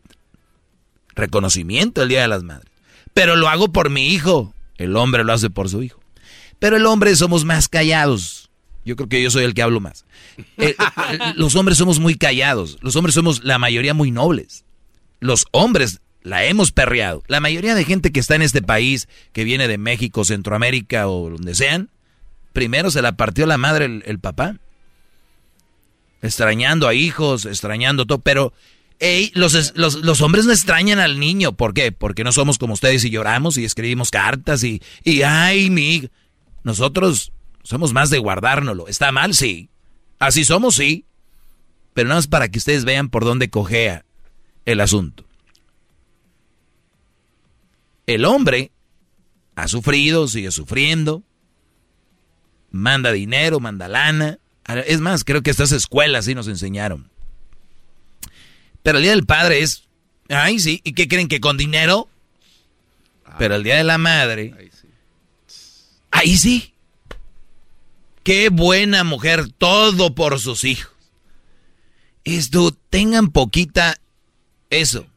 [1.16, 2.72] reconocimiento el Día de las Madres.
[3.14, 4.54] Pero lo hago por mi hijo.
[4.78, 6.00] El hombre lo hace por su hijo.
[6.60, 8.50] Pero el hombre somos más callados.
[8.86, 10.06] Yo creo que yo soy el que hablo más.
[10.58, 10.76] Eh,
[11.12, 12.78] eh, los hombres somos muy callados.
[12.82, 14.64] Los hombres somos la mayoría muy nobles.
[15.20, 17.24] Los hombres la hemos perreado.
[17.28, 21.30] La mayoría de gente que está en este país, que viene de México, Centroamérica o
[21.30, 21.90] donde sean,
[22.58, 24.56] primero se la partió la madre el, papá.
[26.24, 28.18] Extrañando a hijos, extrañando todo.
[28.18, 28.52] Pero
[28.98, 31.52] ey, los, los, hombres no extrañan al niño.
[31.52, 31.92] ¿Por qué?
[31.92, 35.98] Porque no somos como ustedes y lloramos y escribimos cartas y, y ay, mi.
[35.98, 36.08] hija".
[36.64, 37.32] Nosotros
[37.62, 38.88] somos más de guardárnoslo.
[38.88, 39.36] ¿Está mal?
[39.36, 39.70] Sí.
[40.18, 41.06] Así somos, sí.
[41.94, 44.04] Pero nada más para que ustedes vean por dónde cojea
[44.66, 45.26] el asunto.
[48.08, 48.72] El hombre
[49.54, 51.22] ha sufrido, sigue sufriendo,
[52.72, 54.40] manda dinero, manda lana.
[54.86, 57.10] Es más, creo que estas escuelas sí nos enseñaron.
[58.84, 59.84] Pero el Día del Padre es,
[60.30, 62.10] ay sí, ¿y qué creen que con dinero?
[63.38, 64.72] Pero el Día de la Madre,
[66.12, 66.74] ahí sí.
[68.24, 70.92] Qué buena mujer, todo por sus hijos.
[72.26, 73.96] Esto, tengan poquita
[74.70, 75.08] eso.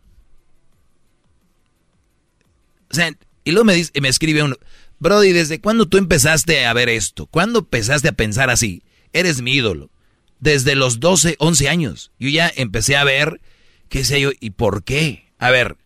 [2.91, 3.13] O sea,
[3.43, 4.57] y luego me, dice, me escribe uno,
[5.01, 7.27] Brody, ¿desde cuándo tú empezaste a ver esto?
[7.27, 8.85] ¿Cuándo empezaste a pensar así?
[9.13, 9.91] Eres mi ídolo.
[10.39, 12.13] Desde los 12, 11 años.
[12.19, 13.41] Yo ya empecé a ver,
[13.89, 15.33] qué sé yo, ¿y por qué?
[15.39, 15.79] A ver,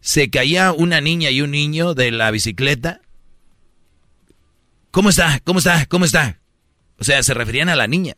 [0.00, 3.02] se caía una niña y un niño de la bicicleta.
[4.90, 5.40] ¿Cómo está?
[5.44, 5.86] ¿Cómo está?
[5.86, 6.40] ¿Cómo está?
[6.98, 8.16] O sea, se referían a la niña.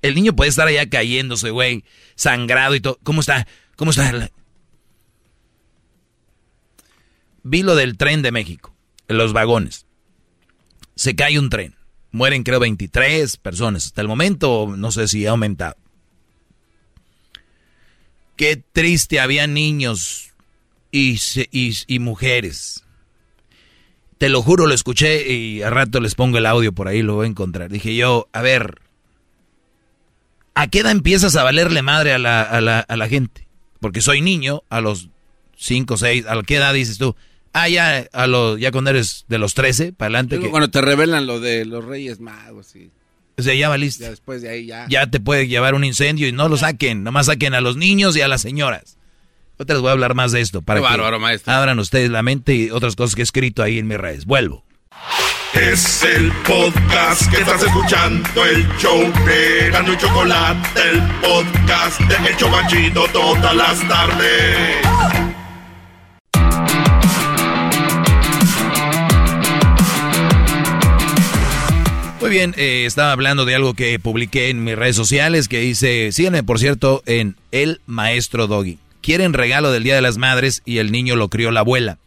[0.00, 1.84] El niño puede estar allá cayéndose, güey,
[2.14, 2.98] sangrado y todo.
[3.02, 3.48] ¿Cómo está?
[3.74, 4.30] ¿Cómo está?
[7.42, 8.74] Vi lo del tren de México,
[9.08, 9.86] los vagones.
[10.94, 11.74] Se cae un tren.
[12.10, 13.86] Mueren creo 23 personas.
[13.86, 15.76] Hasta el momento no sé si ha aumentado.
[18.36, 20.32] Qué triste, había niños
[20.92, 21.18] y,
[21.50, 22.84] y, y mujeres.
[24.18, 27.16] Te lo juro, lo escuché y a rato les pongo el audio por ahí, lo
[27.16, 27.70] voy a encontrar.
[27.70, 28.80] Dije yo, a ver,
[30.54, 33.46] ¿a qué edad empiezas a valerle madre a la, a la, a la gente?
[33.80, 35.08] Porque soy niño, a los
[35.56, 37.16] 5, 6, ¿a qué edad dices tú?
[37.52, 40.38] Ah, ya, a los, ya cuando eres de los 13, para adelante.
[40.38, 42.90] Que, Cuando te revelan lo de los Reyes Magos, y
[43.38, 44.04] o sea, ya valiste.
[44.04, 44.86] ya después de ahí ya.
[44.88, 48.16] ya te puede llevar un incendio y no lo saquen, nomás saquen a los niños
[48.16, 48.96] y a las señoras.
[49.66, 51.52] Les voy a hablar más de esto para Qué que bárbaro, maestro.
[51.52, 54.24] abran ustedes la mente y otras cosas que he escrito ahí en mis redes.
[54.24, 54.64] Vuelvo.
[55.54, 62.28] Es el podcast que estás escuchando, el show de Gano y Chocolate, el podcast de
[62.28, 64.76] El Chocachito todas las tardes.
[72.20, 76.10] Muy bien, eh, estaba hablando de algo que publiqué en mis redes sociales que dice,
[76.10, 78.78] síganme por cierto en El Maestro Doggy.
[79.00, 81.98] Quieren regalo del Día de las Madres y el niño lo crió la abuela.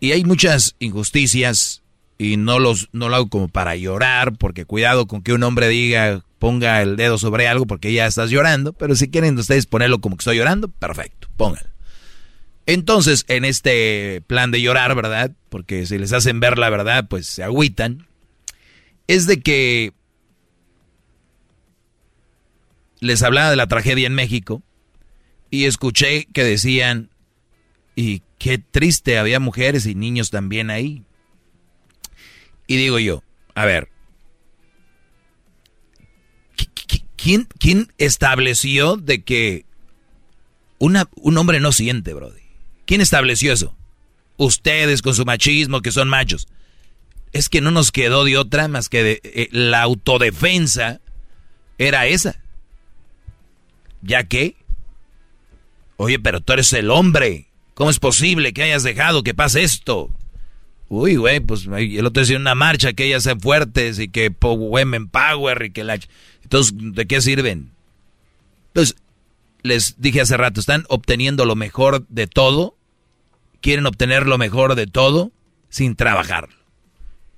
[0.00, 1.82] Y hay muchas injusticias
[2.18, 5.68] y no, los, no lo hago como para llorar, porque cuidado con que un hombre
[5.68, 10.02] diga, ponga el dedo sobre algo porque ya estás llorando, pero si quieren ustedes ponerlo
[10.02, 11.70] como que estoy llorando, perfecto, pónganlo.
[12.66, 15.32] Entonces, en este plan de llorar, ¿verdad?
[15.48, 18.06] Porque si les hacen ver la verdad, pues se agüitan.
[19.10, 19.92] Es de que
[23.00, 24.62] les hablaba de la tragedia en México
[25.50, 27.10] y escuché que decían,
[27.96, 31.02] y qué triste, había mujeres y niños también ahí.
[32.68, 33.24] Y digo yo,
[33.56, 33.88] a ver,
[37.16, 39.64] ¿quién, quién estableció de que
[40.78, 42.42] una, un hombre no siente, Brody?
[42.86, 43.76] ¿Quién estableció eso?
[44.36, 46.46] Ustedes con su machismo, que son machos.
[47.32, 51.00] Es que no nos quedó de otra más que de, eh, la autodefensa
[51.78, 52.40] era esa.
[54.02, 54.56] ¿Ya qué?
[55.96, 57.48] Oye, pero tú eres el hombre.
[57.74, 60.10] ¿Cómo es posible que hayas dejado que pase esto?
[60.88, 65.08] Uy, güey, pues el otro decía una marcha que ellas sean fuertes y que women
[65.08, 65.98] power y que la...
[66.42, 67.70] Entonces, ¿de qué sirven?
[68.72, 68.96] Pues,
[69.62, 72.76] les dije hace rato, están obteniendo lo mejor de todo,
[73.60, 75.32] quieren obtener lo mejor de todo
[75.68, 76.48] sin trabajar.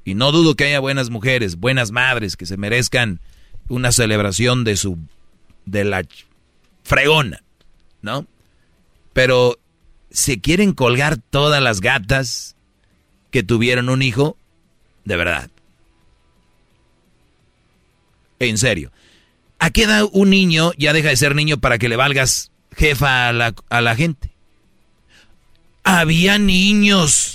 [0.05, 3.21] Y no dudo que haya buenas mujeres, buenas madres que se merezcan
[3.69, 4.99] una celebración de su
[5.65, 6.05] de la
[6.83, 7.43] fregona,
[8.01, 8.27] ¿no?
[9.13, 9.59] Pero
[10.11, 12.57] se quieren colgar todas las gatas
[13.31, 14.37] que tuvieron un hijo,
[15.05, 15.51] de verdad.
[18.39, 18.93] En serio.
[19.59, 23.29] ¿A qué edad un niño ya deja de ser niño para que le valgas jefa
[23.29, 24.33] a la, a la gente?
[25.85, 27.32] Había niños.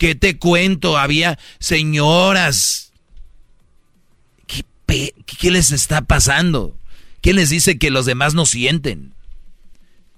[0.00, 0.96] ¿Qué te cuento?
[0.96, 2.90] Había señoras.
[4.46, 6.74] ¿Qué, les está pasando?
[7.20, 9.12] ¿Quién les dice que los demás no sienten?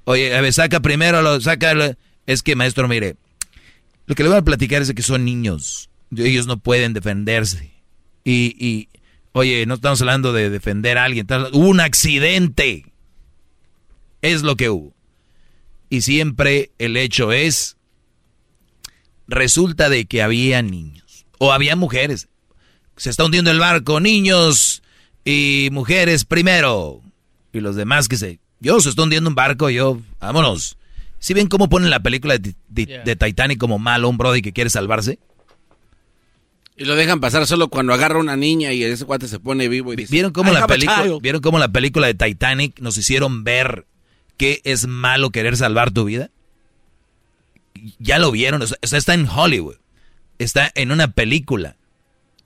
[0.05, 1.75] Oye, a ver, saca primero, lo, saca...
[2.29, 3.17] Es que, maestro, mire,
[4.07, 5.91] lo que le voy a platicar es que son niños.
[6.17, 7.73] Ellos no pueden defenderse.
[8.23, 8.89] Y, y
[9.33, 11.27] oye, no estamos hablando de defender a alguien.
[11.53, 12.87] Hubo un accidente.
[14.23, 14.95] Es lo que hubo.
[15.91, 17.77] Y siempre el hecho es,
[19.33, 21.27] resulta de que había niños.
[21.39, 22.29] O había mujeres.
[22.97, 23.99] Se está hundiendo el barco.
[24.01, 24.83] Niños,
[25.25, 27.01] y mujeres primero.
[27.53, 28.39] Y los demás que se...
[28.61, 30.01] Yo se está hundiendo un barco, yo...
[30.21, 30.77] Vámonos.
[31.19, 35.19] ¿Sí ven cómo ponen la película de, Titanic como malo, un brody que quiere salvarse?
[36.77, 39.93] Y lo dejan pasar solo cuando agarra una niña y ese cuate se pone vivo
[39.93, 40.13] y dice...
[40.13, 43.87] ¿Vieron cómo, la película, ¿Vieron cómo la película de Titanic nos hicieron ver
[44.37, 46.31] que es malo querer salvar tu vida?
[47.99, 49.77] Ya lo vieron, o sea, está en Hollywood.
[50.39, 51.77] Está en una película.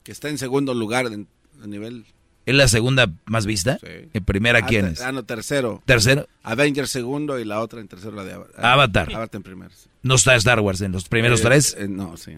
[0.03, 2.05] Que está en segundo lugar a nivel...
[2.45, 3.77] ¿Es la segunda más vista?
[3.81, 4.09] Sí.
[4.13, 5.01] ¿En primera quién es?
[5.01, 5.83] Ah, no, tercero.
[5.85, 6.29] ¿Tercero?
[6.43, 8.65] Avengers segundo y la otra en tercero la de Avatar.
[8.65, 9.15] Avatar.
[9.15, 9.71] Avatar en primero.
[10.01, 11.75] ¿No está Star Wars en los primeros eh, tres?
[11.77, 12.37] Eh, no, sí.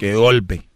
[0.00, 0.68] Qué golpe.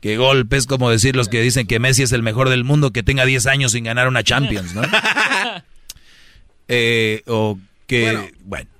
[0.00, 0.56] Qué golpe.
[0.56, 3.26] Es como decir los que dicen que Messi es el mejor del mundo que tenga
[3.26, 4.80] 10 años sin ganar una Champions, ¿no?
[6.68, 8.70] eh, o que, bueno.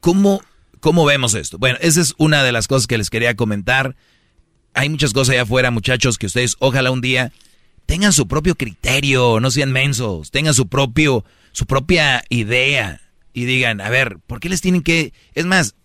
[0.00, 0.42] ¿Cómo,
[0.80, 1.58] ¿Cómo vemos esto?
[1.58, 3.96] Bueno, esa es una de las cosas que les quería comentar
[4.76, 7.32] hay muchas cosas allá afuera, muchachos, que ustedes ojalá un día
[7.86, 13.00] tengan su propio criterio, no sean mensos, tengan su propio, su propia idea
[13.32, 15.14] y digan, a ver, ¿por qué les tienen que...?
[15.34, 15.76] Es más,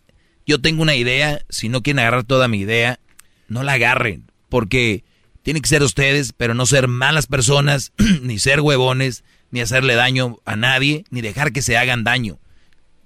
[0.46, 3.00] yo tengo una idea, si no quieren agarrar toda mi idea,
[3.48, 5.06] no la agarren, porque
[5.42, 10.40] tienen que ser ustedes, pero no ser malas personas, ni ser huevones, ni hacerle daño
[10.44, 12.40] a nadie, ni dejar que se hagan daño.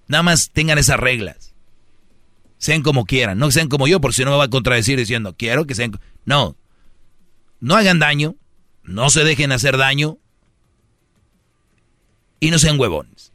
[0.07, 1.55] Nada más tengan esas reglas
[2.57, 5.35] sean como quieran, no sean como yo, porque si no me va a contradecir diciendo,
[5.37, 5.99] quiero que sean...
[6.25, 6.55] No,
[7.59, 8.35] no hagan daño,
[8.83, 10.17] no se dejen hacer daño
[12.39, 13.31] y no sean huevones.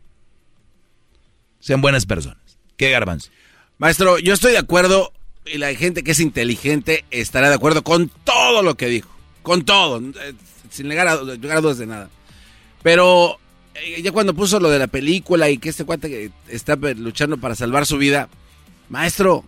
[1.61, 2.59] Sean buenas personas.
[2.77, 3.31] ¿Qué garbanzo?
[3.79, 5.13] Maestro, yo estoy de acuerdo
[5.47, 9.11] y la gente que es inteligente estará de acuerdo con todo lo que dijo.
[9.43, 10.35] Con todo, eh,
[10.71, 12.11] sin llegar a, dudas de nada.
[12.83, 13.39] Pero
[14.03, 17.87] ya cuando puso lo de la película y que este cuate está luchando para salvar
[17.87, 18.29] su vida,
[18.89, 19.45] Maestro,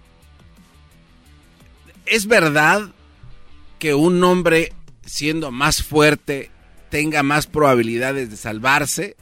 [2.06, 2.90] ¿es verdad
[3.78, 4.72] que un hombre
[5.04, 6.50] siendo más fuerte
[6.90, 9.16] tenga más probabilidades de salvarse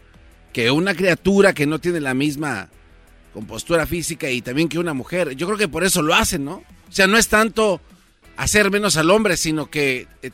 [0.52, 2.68] que una criatura que no tiene la misma
[3.32, 5.34] compostura física y también que una mujer?
[5.36, 6.62] Yo creo que por eso lo hacen, ¿no?
[6.88, 7.80] O sea, no es tanto
[8.36, 10.30] hacer menos al hombre, sino que eh,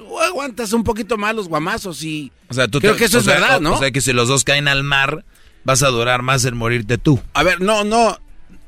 [0.00, 3.26] tú aguantas un poquito más los guamazos y o sea, tú creo que eso es
[3.26, 3.74] verdad, ¿no?
[3.74, 5.26] O sea, que si los dos caen al mar,
[5.62, 7.20] vas a durar más en morirte tú.
[7.34, 8.18] A ver, no, no,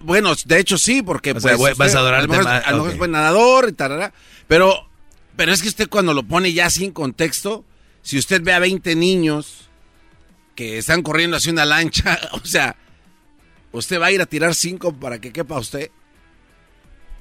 [0.00, 3.70] bueno, de hecho sí, porque pues, vas a adorar a lo mejor, es buen nadador
[3.70, 4.12] y tal,
[4.46, 4.90] pero,
[5.34, 7.64] pero es que usted cuando lo pone ya sin contexto,
[8.02, 9.70] si usted ve a 20 niños
[10.54, 12.76] que están corriendo hacia una lancha, o sea,
[13.72, 15.90] ¿usted va a ir a tirar cinco para que quepa usted?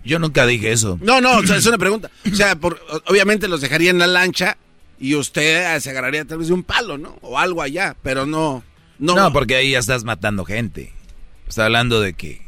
[0.04, 0.98] Yo nunca dije eso.
[1.02, 2.10] No, no, es una pregunta.
[2.32, 2.58] O sea,
[3.08, 4.58] obviamente los dejaría en la lancha
[5.00, 7.18] y usted se agarraría tal vez de un palo, ¿no?
[7.22, 8.64] O algo allá, pero no
[9.00, 10.94] No, porque ahí ya estás matando gente.
[11.48, 12.42] Está hablando de que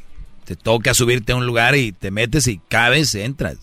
[0.46, 3.58] te toca subirte a un lugar y te metes y cabes, entras.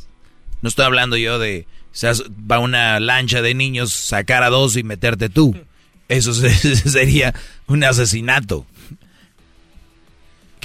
[0.63, 2.13] No estoy hablando yo de, o sea,
[2.51, 5.57] va una lancha de niños, sacar a dos y meterte tú.
[6.09, 7.35] Eso sería
[7.67, 8.67] un asesinato.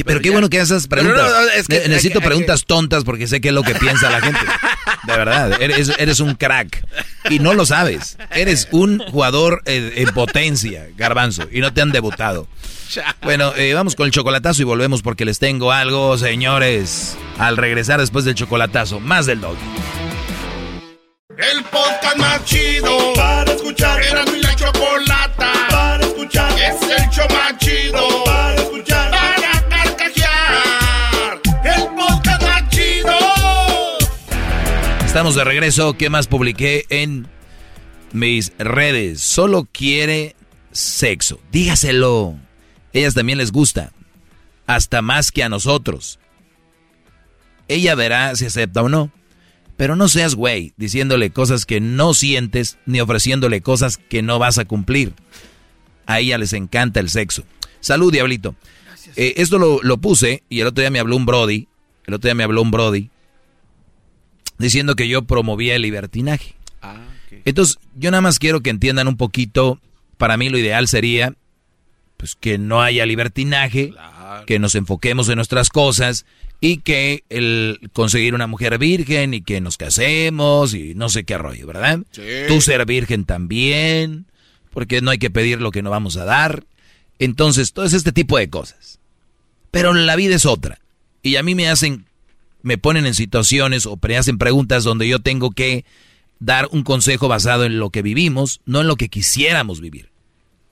[0.03, 1.31] Pero, qué bueno que esas preguntas.
[1.69, 4.39] necesito preguntas tontas porque sé qué es lo que piensa la gente.
[5.07, 6.84] De verdad, eres, eres un crack.
[7.30, 8.17] Y no lo sabes.
[8.31, 11.47] Eres un jugador eh, en potencia, garbanzo.
[11.51, 12.47] Y no te han debutado.
[13.22, 17.17] Bueno, eh, vamos con el chocolatazo y volvemos porque les tengo algo, señores.
[17.38, 19.57] Al regresar después del chocolatazo, más del dog.
[21.38, 24.01] El podcast más chido para escuchar.
[24.01, 26.51] Era mi la chocolata para escuchar.
[26.53, 27.27] Es el show
[35.16, 35.94] Estamos de regreso.
[35.94, 37.26] ¿Qué más publiqué en
[38.12, 39.22] mis redes?
[39.22, 40.36] Solo quiere
[40.74, 41.40] sexo.
[41.54, 42.36] Dígaselo.
[42.92, 43.94] Ellas también les gusta.
[44.68, 46.20] Hasta más que a nosotros.
[47.70, 49.10] Ella verá si acepta o no.
[49.78, 54.58] Pero no seas güey diciéndole cosas que no sientes ni ofreciéndole cosas que no vas
[54.58, 55.14] a cumplir.
[56.08, 57.46] A ella les encanta el sexo.
[57.80, 58.54] Salud, diablito.
[59.16, 61.70] Eh, esto lo, puse y el otro día me habló un Brody.
[62.06, 63.12] El otro día me habló un Brody
[64.57, 66.56] diciendo que yo promovía el libertinaje.
[66.82, 67.07] Ah,
[67.45, 69.80] Entonces, yo nada más quiero que entiendan un poquito.
[70.18, 71.34] Para mí lo ideal sería
[72.18, 73.94] pues que no haya libertinaje,
[74.45, 76.26] que nos enfoquemos en nuestras cosas
[76.61, 81.38] y que el conseguir una mujer virgen y que nos casemos y no sé qué
[81.38, 81.99] rollo, ¿verdad?
[82.48, 84.26] Tú ser virgen también,
[84.72, 86.65] porque no hay que pedir lo que no vamos a dar.
[87.19, 88.99] Entonces, todo es este tipo de cosas.
[89.72, 90.80] Pero la vida es otra.
[91.22, 92.06] Y a mí me hacen,
[92.66, 95.86] me ponen en situaciones o me hacen preguntas donde yo tengo que
[96.40, 100.10] dar un consejo basado en lo que vivimos, no en lo que quisiéramos vivir.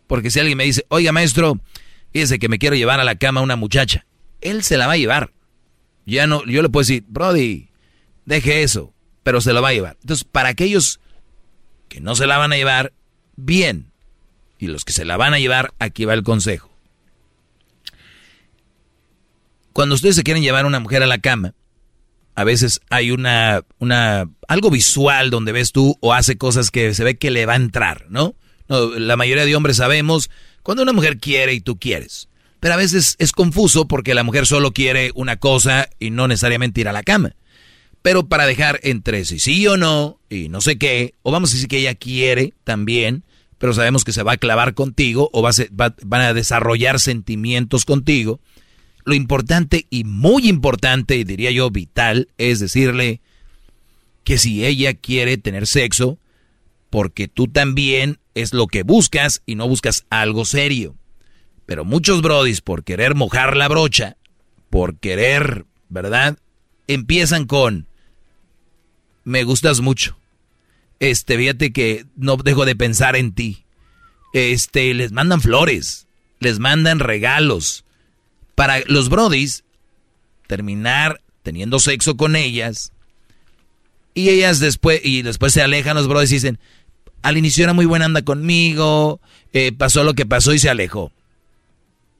[0.07, 1.61] Porque si alguien me dice, oiga maestro,
[2.11, 4.07] fíjese que me quiero llevar a la cama a una muchacha,
[4.41, 5.33] él se la va a llevar.
[6.07, 7.69] Ya no, yo le puedo decir, Brody,
[8.25, 8.91] deje eso,
[9.21, 9.97] pero se la va a llevar.
[10.01, 10.99] Entonces, para aquellos
[11.89, 12.91] que no se la van a llevar,
[13.35, 13.91] bien.
[14.57, 16.71] Y los que se la van a llevar, aquí va el consejo.
[19.73, 21.53] Cuando ustedes se quieren llevar a una mujer a la cama,
[22.35, 27.03] a veces hay una, una, algo visual donde ves tú o hace cosas que se
[27.03, 28.35] ve que le va a entrar, ¿no?
[28.67, 30.29] no la mayoría de hombres sabemos
[30.63, 32.29] cuando una mujer quiere y tú quieres.
[32.59, 36.79] Pero a veces es confuso porque la mujer solo quiere una cosa y no necesariamente
[36.81, 37.35] ir a la cama.
[38.01, 41.53] Pero para dejar entre si sí o no y no sé qué, o vamos a
[41.53, 43.23] decir que ella quiere también,
[43.57, 47.85] pero sabemos que se va a clavar contigo o va a van a desarrollar sentimientos
[47.85, 48.39] contigo.
[49.05, 53.21] Lo importante y muy importante, diría yo vital, es decirle
[54.23, 56.17] que si ella quiere tener sexo,
[56.89, 60.95] porque tú también es lo que buscas y no buscas algo serio.
[61.65, 64.17] Pero muchos brodis, por querer mojar la brocha,
[64.69, 66.37] por querer, ¿verdad?
[66.87, 67.87] Empiezan con,
[69.23, 70.17] me gustas mucho.
[70.99, 73.65] Este, fíjate que no dejo de pensar en ti.
[74.33, 76.07] Este, les mandan flores,
[76.39, 77.82] les mandan regalos.
[78.55, 79.63] Para los brodis,
[80.47, 82.91] terminar teniendo sexo con ellas.
[84.13, 86.59] Y ellas después, y después se alejan los brodis y dicen,
[87.23, 89.19] al inicio era muy buena anda conmigo,
[89.53, 91.11] eh, pasó lo que pasó y se alejó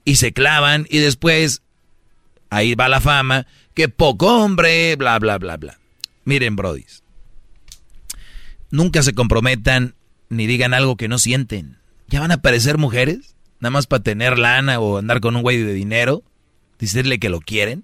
[0.06, 1.62] y se clavan y después
[2.50, 5.80] ahí va la fama, que poco hombre, bla, bla, bla, bla.
[6.26, 7.04] Miren, brodis,
[8.70, 9.96] nunca se comprometan
[10.30, 11.78] ni digan algo que no sienten.
[12.08, 13.33] Ya van a aparecer mujeres,
[13.64, 16.22] nada más para tener lana o andar con un güey de dinero,
[16.78, 17.84] decirle que lo quieren.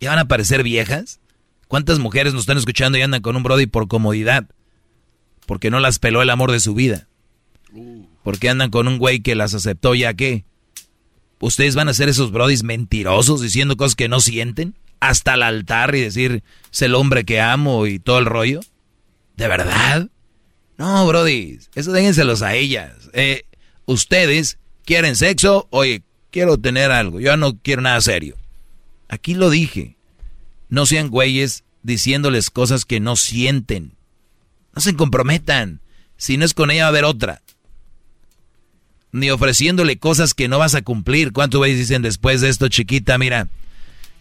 [0.00, 1.18] Ya van a aparecer viejas.
[1.66, 4.46] ¿Cuántas mujeres nos están escuchando y andan con un brody por comodidad?
[5.46, 7.08] Porque no las peló el amor de su vida.
[8.22, 10.44] Porque andan con un güey que las aceptó ya que
[11.38, 14.74] ¿Ustedes van a ser esos brodis mentirosos diciendo cosas que no sienten?
[15.00, 18.60] Hasta el altar y decir, es el hombre que amo y todo el rollo.
[19.36, 20.08] ¿De verdad?
[20.78, 22.92] No, brodis, eso déjenselos a ellas.
[23.12, 23.44] Eh,
[23.84, 28.36] ustedes quieren sexo, oye, quiero tener algo, yo no quiero nada serio.
[29.08, 29.96] Aquí lo dije.
[30.68, 33.92] No sean güeyes diciéndoles cosas que no sienten.
[34.74, 35.80] No se comprometan.
[36.16, 37.42] Si no es con ella va a haber otra
[39.16, 41.32] ni ofreciéndole cosas que no vas a cumplir.
[41.32, 43.16] ¿Cuánto veis dicen después de esto, chiquita?
[43.16, 43.48] Mira,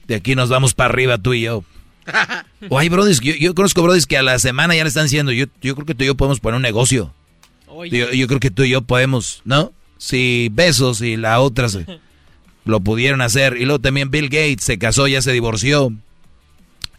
[0.07, 1.63] de aquí nos vamos para arriba tú y yo.
[2.69, 5.47] o hay brodis, yo, conozco brodis que a la semana ya le están diciendo, yo,
[5.61, 7.13] yo creo que tú y yo podemos poner un negocio.
[7.91, 9.73] Yo, yo, creo que tú y yo podemos, ¿no?
[9.97, 11.85] Si besos y la otra se,
[12.65, 13.57] lo pudieron hacer.
[13.57, 15.93] Y luego también Bill Gates se casó, ya se divorció.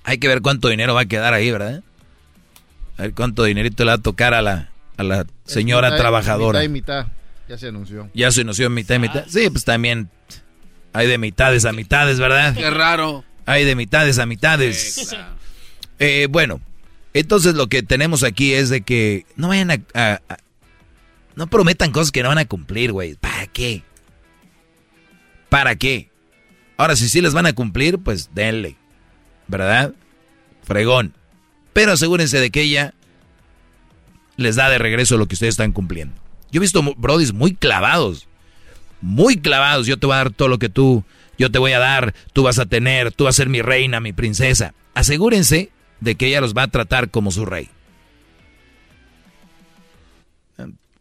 [0.04, 1.82] Hay que ver cuánto dinero va a quedar ahí, ¿verdad?
[2.98, 6.60] A ver cuánto dinerito le va a tocar a la, a la señora trabajadora.
[6.60, 7.06] Mitad y mitad.
[7.48, 8.08] Ya se anunció.
[8.14, 9.24] Ya se anunció mitad y mitad.
[9.28, 10.08] Sí, pues también
[10.92, 12.54] hay de mitades a mitades, ¿verdad?
[12.54, 13.24] Qué raro.
[13.44, 15.14] Hay de mitades a mitades.
[15.98, 16.60] Eh, bueno,
[17.14, 20.20] entonces lo que tenemos aquí es de que no vayan a-
[21.36, 23.14] no prometan cosas que no van a cumplir, güey.
[23.14, 23.82] ¿Para qué?
[25.48, 26.10] ¿Para qué?
[26.76, 28.76] Ahora, si sí les van a cumplir, pues denle.
[29.46, 29.94] ¿Verdad?
[30.64, 31.14] Fregón.
[31.72, 32.94] Pero asegúrense de que ella
[34.36, 36.14] les da de regreso lo que ustedes están cumpliendo.
[36.50, 38.26] Yo he visto brodis muy clavados.
[39.02, 39.86] Muy clavados.
[39.86, 41.04] Yo te voy a dar todo lo que tú,
[41.38, 44.00] yo te voy a dar, tú vas a tener, tú vas a ser mi reina,
[44.00, 44.74] mi princesa.
[44.94, 47.68] Asegúrense de que ella los va a tratar como su rey.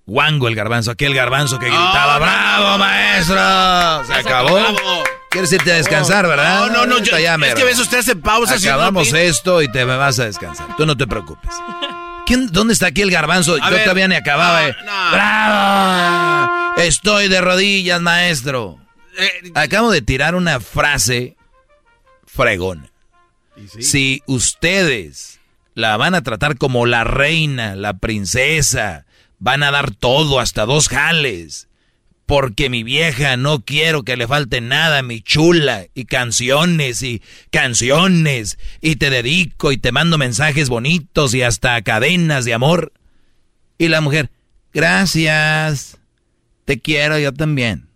[0.08, 4.06] Wango el garbanzo, aquel garbanzo que gritaba, ¡Bravo, maestro!
[4.06, 4.60] Se acabó.
[5.32, 6.68] ¿Quieres irte a descansar, verdad?
[6.68, 7.56] No, no, no, yo- ya, es mero.
[7.56, 10.76] que ves, usted hace no Acabamos esto y te vas a descansar.
[10.78, 11.50] Tú no te preocupes.
[12.28, 13.56] ¿Quién, ¿Dónde está aquí el garbanzo?
[13.62, 13.84] A Yo ver.
[13.84, 14.68] todavía ni acababa.
[14.68, 14.76] eh.
[15.12, 16.74] ¡Bravo!
[16.78, 18.78] Estoy de rodillas, maestro.
[19.18, 21.36] Eh, Acabo de tirar una frase
[22.26, 22.90] fregona.
[23.80, 25.40] Si ustedes
[25.74, 29.05] la van a tratar como la reina, la princesa,
[29.46, 31.68] van a dar todo, hasta dos jales,
[32.26, 38.58] porque mi vieja no quiero que le falte nada, mi chula, y canciones y canciones,
[38.82, 42.92] y te dedico y te mando mensajes bonitos y hasta cadenas de amor.
[43.78, 44.32] Y la mujer,
[44.74, 46.00] gracias,
[46.66, 47.88] te quiero yo también.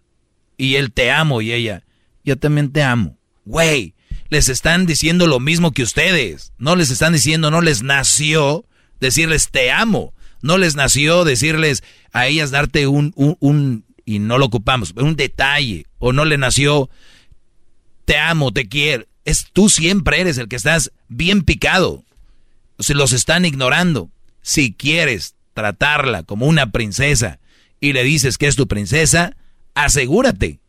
[0.56, 1.82] Y él te amo y ella,
[2.24, 3.18] yo también te amo.
[3.46, 3.96] Güey,
[4.30, 6.54] les están diciendo lo mismo que ustedes.
[6.60, 8.66] No les están diciendo, no les nació
[9.00, 10.14] decirles te amo.
[10.42, 15.16] No les nació decirles a ellas darte un, un, un- y no lo ocupamos, un
[15.16, 15.86] detalle.
[16.00, 16.90] O no le nació
[18.06, 19.06] te amo, te quiero.
[19.26, 22.04] Es tú siempre eres el que estás bien picado.
[22.80, 24.10] Se los están ignorando.
[24.42, 27.40] Si quieres tratarla como una princesa
[27.80, 29.36] y le dices que es tu princesa,
[29.76, 30.60] asegúrate,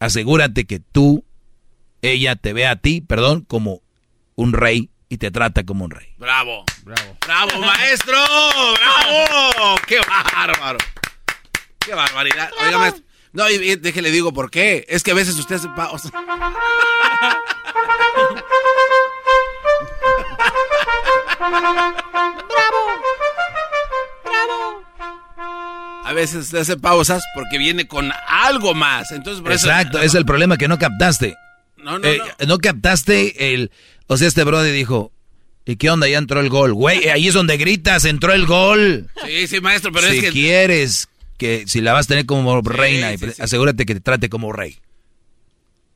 [0.00, 1.24] asegúrate que tú,
[2.02, 3.82] ella te ve a ti, perdón, como
[4.34, 6.08] un rey y te trata como un rey.
[6.18, 6.64] Bravo.
[6.84, 7.16] Bravo.
[7.26, 8.16] Bravo, maestro.
[8.16, 9.76] Bravo.
[9.86, 10.78] Qué bárbaro.
[11.78, 12.50] Qué barbaridad.
[12.64, 13.02] Oiga, maestro.
[13.32, 14.84] No, y, y déjele digo por qué.
[14.88, 16.10] Es que a veces usted hace pausas.
[26.04, 29.12] A veces usted hace pausas porque viene con algo más.
[29.12, 31.36] Entonces, por eso- Exacto, es el problema que no captaste.
[31.76, 33.70] No, no, Eh, no captaste el...
[34.08, 35.12] O sea, este brother dijo,
[35.64, 36.08] ¿y qué onda?
[36.08, 36.74] Ya entró el gol.
[36.74, 39.08] Güey, ahí es donde gritas, entró el gol.
[39.24, 40.30] Sí, sí, maestro, pero si es que.
[40.32, 43.42] quieres que si la vas a tener como reina, sí, sí.
[43.42, 44.78] asegúrate que te trate como rey.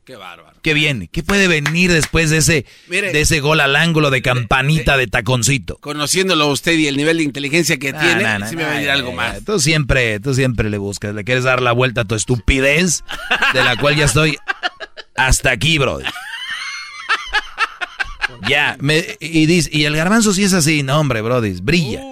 [0.04, 0.58] Qué bárbaro.
[0.62, 1.08] ¿Qué viene?
[1.08, 3.12] ¿Qué puede venir después de ese, Mire.
[3.12, 5.78] de ese gol al ángulo de campanita de taconcito?
[5.78, 8.74] Conociéndolo a usted y el nivel de inteligencia que tiene, no, sí me va a
[8.74, 9.44] venir algo más.
[9.44, 13.04] Tú siempre, tú siempre le buscas, le quieres dar la vuelta a tu estupidez,
[13.54, 14.36] de la cual ya estoy
[15.16, 16.06] hasta aquí, brother.
[18.48, 22.02] Ya, me, y, dice, y el garbanzo sí es así, no hombre, brother, brilla.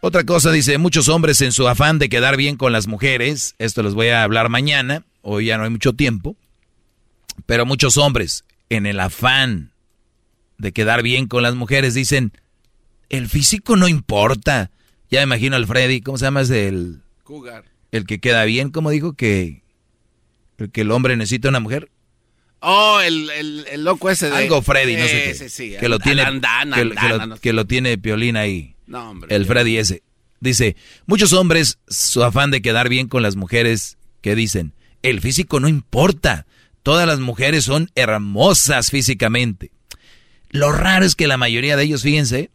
[0.00, 3.82] Otra cosa dice, muchos hombres en su afán de quedar bien con las mujeres, esto
[3.82, 6.36] les voy a hablar mañana, hoy ya no hay mucho tiempo,
[7.46, 9.72] pero muchos hombres en el afán
[10.56, 12.32] de quedar bien con las mujeres dicen,
[13.08, 14.70] el físico no importa.
[15.10, 16.42] Ya me imagino al Freddy, ¿cómo se llama?
[16.42, 17.64] Es el, Cougar.
[17.92, 19.14] el que queda bien, ¿cómo dijo?
[19.14, 19.62] Que
[20.58, 21.90] el, que el hombre necesita una mujer.
[22.60, 24.36] Oh, el, el, el loco ese de...
[24.36, 25.34] Algo Freddy, no sé qué.
[25.34, 27.40] Sí, sí, que lo tiene, Andana, andana, que lo, no sé.
[27.40, 28.74] que lo tiene Piolín ahí.
[28.86, 29.34] No, hombre.
[29.34, 30.02] El Freddy ese.
[30.40, 34.72] Dice, muchos hombres, su afán de quedar bien con las mujeres, que dicen,
[35.02, 36.46] el físico no importa.
[36.82, 39.70] Todas las mujeres son hermosas físicamente.
[40.50, 42.50] Lo raro es que la mayoría de ellos, fíjense,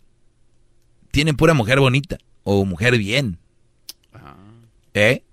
[1.12, 3.38] tienen pura mujer bonita o mujer bien.
[4.94, 5.24] ¿Eh?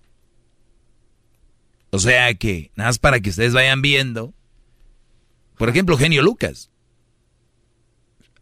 [1.91, 4.33] O sea que, nada más para que ustedes vayan viendo.
[5.61, 6.71] Por ejemplo, Genio Lucas.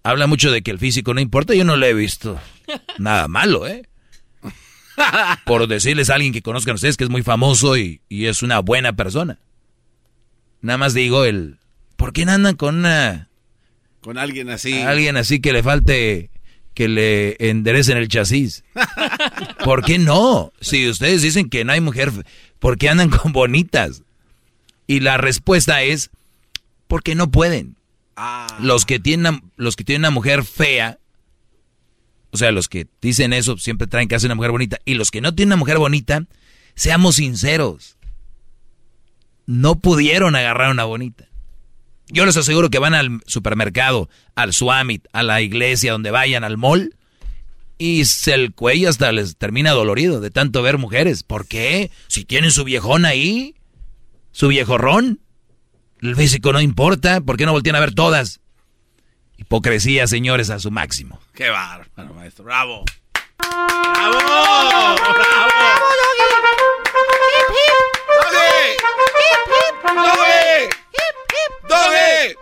[0.05, 1.53] Habla mucho de que el físico no importa.
[1.53, 2.39] Yo no le he visto
[2.99, 3.89] nada malo, ¿eh?
[5.45, 8.61] Por decirles a alguien que conozcan ustedes que es muy famoso y, y es una
[8.61, 9.41] buena persona.
[10.61, 11.59] Nada más digo el...
[11.97, 13.29] ¿Por qué no andan con una...
[14.01, 14.81] Con alguien así.
[14.81, 16.31] Alguien así que le falte
[16.73, 18.63] que le enderecen el chasis.
[19.65, 20.53] ¿Por qué no?
[20.61, 22.13] Si ustedes dicen que no hay mujer,
[22.61, 24.05] ¿por qué andan con bonitas?
[24.87, 26.11] Y la respuesta es
[26.89, 27.77] porque no pueden.
[28.61, 30.99] Los que tienen los que tienen una mujer fea,
[32.33, 35.13] o sea, los que dicen eso siempre traen que hacer una mujer bonita y los
[35.13, 36.25] que no tienen una mujer bonita,
[36.75, 37.97] seamos sinceros.
[39.47, 41.29] No pudieron agarrar una bonita.
[42.09, 46.57] Yo les aseguro que van al supermercado, al Swamit, a la iglesia, donde vayan, al
[46.57, 46.95] mall,
[47.79, 51.23] Y se el cuello hasta les termina dolorido de tanto ver mujeres.
[51.23, 51.91] ¿Por qué?
[52.09, 53.55] Si tienen su viejón ahí,
[54.33, 55.21] su viejorrón,
[56.03, 58.41] el físico no importa, ¿por qué no voltean a ver todas?
[59.37, 61.21] Hipocresía, señores, a su máximo.
[61.35, 62.45] Qué bárbaro, maestro.
[62.45, 62.85] Bravo.
[63.39, 64.19] ¡Bravo!
[64.19, 65.49] ¡Bravo!
[69.95, 70.69] ¡Doggy!
[71.69, 72.35] ¡Doggy!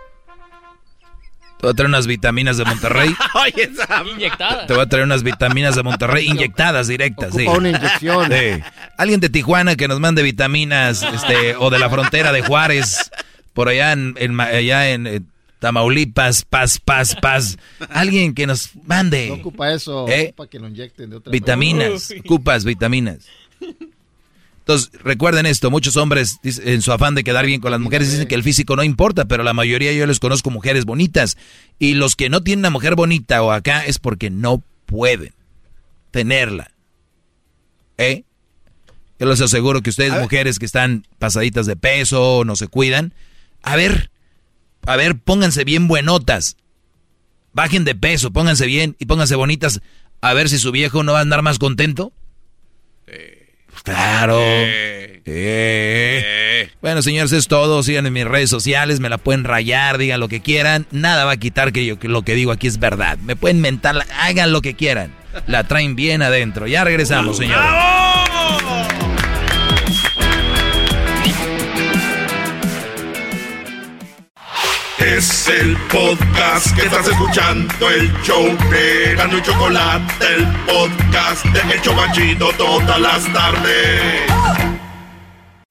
[1.57, 3.15] Te voy a traer unas vitaminas de Monterrey.
[3.33, 4.07] Oye, Sam.
[4.67, 7.29] Te voy a traer unas vitaminas de Monterrey inyectadas directas.
[7.29, 7.57] Ocupa sí.
[7.57, 8.31] una inyección.
[8.31, 8.63] Sí.
[8.97, 13.11] Alguien de Tijuana que nos mande vitaminas, este, o de la frontera de Juárez,
[13.57, 15.21] por allá en, allá en eh,
[15.57, 17.57] Tamaulipas, paz, paz, paz.
[17.89, 20.25] Alguien que nos mande No ocupa eso, ¿Eh?
[20.27, 22.21] ocupa que lo inyecten de otra vitaminas, manera.
[22.23, 23.25] ocupas vitaminas.
[24.59, 28.27] Entonces, recuerden esto, muchos hombres en su afán de quedar bien con las mujeres dicen
[28.27, 31.35] que el físico no importa, pero la mayoría yo les conozco mujeres bonitas
[31.79, 35.33] y los que no tienen una mujer bonita o acá es porque no pueden
[36.11, 36.69] tenerla.
[37.97, 38.23] ¿Eh?
[39.19, 43.13] Yo les aseguro que ustedes mujeres que están pasaditas de peso, no se cuidan,
[43.67, 44.09] a ver,
[44.85, 46.55] a ver, pónganse bien buenotas.
[47.51, 49.81] Bajen de peso, pónganse bien y pónganse bonitas.
[50.21, 52.13] A ver si su viejo no va a andar más contento.
[53.83, 54.39] Claro.
[55.29, 56.69] Eh.
[56.81, 57.83] Bueno, señores, es todo.
[57.83, 60.87] Síganme en mis redes sociales, me la pueden rayar, digan lo que quieran.
[60.91, 63.17] Nada va a quitar que, yo, que lo que digo aquí es verdad.
[63.17, 65.13] Me pueden mentar, hagan lo que quieran.
[65.45, 66.67] La traen bien adentro.
[66.67, 67.67] Ya regresamos, señores.
[74.99, 81.73] Es el podcast que estás escuchando, el show de Gano y Chocolate, el podcast de
[81.75, 84.23] El Chocachito todas las tardes.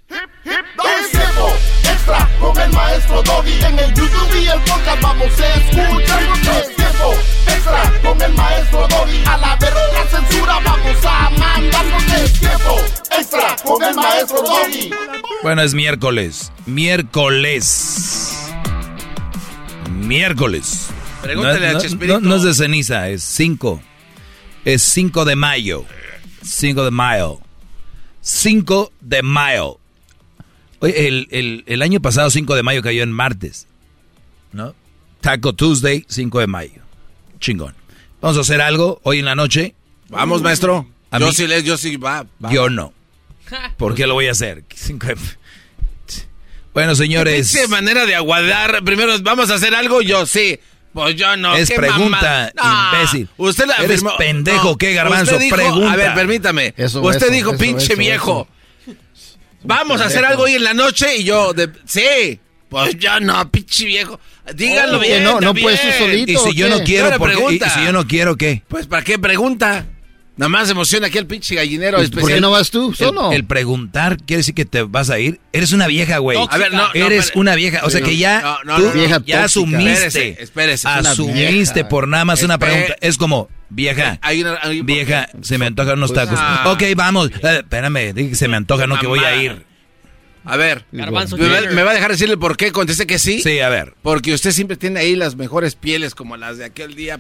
[0.09, 3.65] Es tiempo extra con el maestro Doggy.
[3.65, 6.23] En el YouTube y el podcast vamos a escuchar.
[6.61, 7.15] Es tiempo
[7.49, 9.25] extra con el maestro Doggy.
[9.27, 12.05] A la verga la censura vamos a mandarnos.
[12.13, 12.77] Es tiempo
[13.19, 14.91] extra con el maestro Doggy.
[15.43, 16.53] Bueno, es miércoles.
[16.65, 18.36] Miércoles.
[20.07, 20.89] Miércoles.
[21.23, 22.21] Pregúntale no, a Chespirito.
[22.21, 23.81] No, no es de ceniza, es 5.
[24.65, 25.85] Es 5 de mayo.
[26.43, 27.41] 5 de mayo.
[28.21, 29.79] 5 de mayo.
[30.81, 33.67] Oye, el, el- el año pasado 5 de mayo cayó en martes.
[34.53, 34.75] ¿No?
[35.21, 36.83] Taco Tuesday, 5 de mayo.
[37.41, 37.75] Chingón.
[38.21, 39.75] Vamos a hacer algo hoy en la noche.
[40.09, 40.87] Vamos, maestro.
[41.11, 42.27] A yo mí- sí les, yo sí, va.
[42.45, 42.53] va.
[42.53, 42.93] Yo no.
[43.77, 44.65] ¿Por qué lo voy a hacer?
[44.75, 45.17] Cinco de-
[46.77, 47.57] Bueno, señores.
[47.57, 48.85] Qué manera de aguadar.
[48.85, 50.03] Primero, ¿vamos a hacer algo?
[50.03, 50.61] Yo sí.
[50.93, 51.57] Pues yo no.
[51.57, 52.99] Es qué pregunta, mamá- No.
[52.99, 53.29] imbécil.
[53.39, 55.33] Usted la Eres pendejo, ¿qué, garbanzo?
[55.33, 55.93] Usted dijo- Pregunta.
[55.93, 56.75] A ver, permítame.
[56.77, 58.49] Eso, usted eso, dijo, eso, pinche eso, viejo.
[59.63, 62.39] Vamos a hacer algo hoy en la noche y yo, de- sí.
[62.69, 64.21] Pues yo no, pinche viejo.
[64.55, 65.25] Díganlo Oh, bien.
[65.25, 66.31] no, no puedes tú solito.
[66.31, 67.55] Y si yo no quiero, ¿por qué?
[67.55, 68.63] Y si yo no quiero, ¿qué?
[68.69, 69.87] Pues ¿para qué pregunta?
[70.37, 72.37] Nada más emociona aquí el pinche gallinero Pues, ¿por especial.
[72.37, 73.33] qué no vas tú El, solo?
[73.33, 75.41] el preguntar quiere decir que te vas a ir.
[75.53, 76.39] Eres una vieja, güey.
[76.51, 77.81] A ver, no, no, Eres una vieja.
[77.85, 78.95] O sea que ya No, no, tú no, no.
[78.95, 79.93] Vieja ya asumiste.
[80.07, 81.89] Espérese, espérese, asumiste vieja.
[81.89, 82.97] por nada más una pregunta.
[83.01, 86.39] Es como, vieja, Hay una- hay vieja, se me antojan unos tacos.
[86.41, 86.71] ah.
[86.71, 87.31] Ok, vamos.
[87.31, 89.65] Eh, espérame, di que se me antoja, no que voy a ir.
[90.45, 91.25] A ver, ¿me va,
[91.73, 92.71] me va a dejar decirle por qué?
[92.73, 93.41] Conteste que sí.
[93.41, 93.95] Sí, a ver.
[94.03, 97.19] Porque usted siempre tiene ahí las mejores pieles como las de aquel día.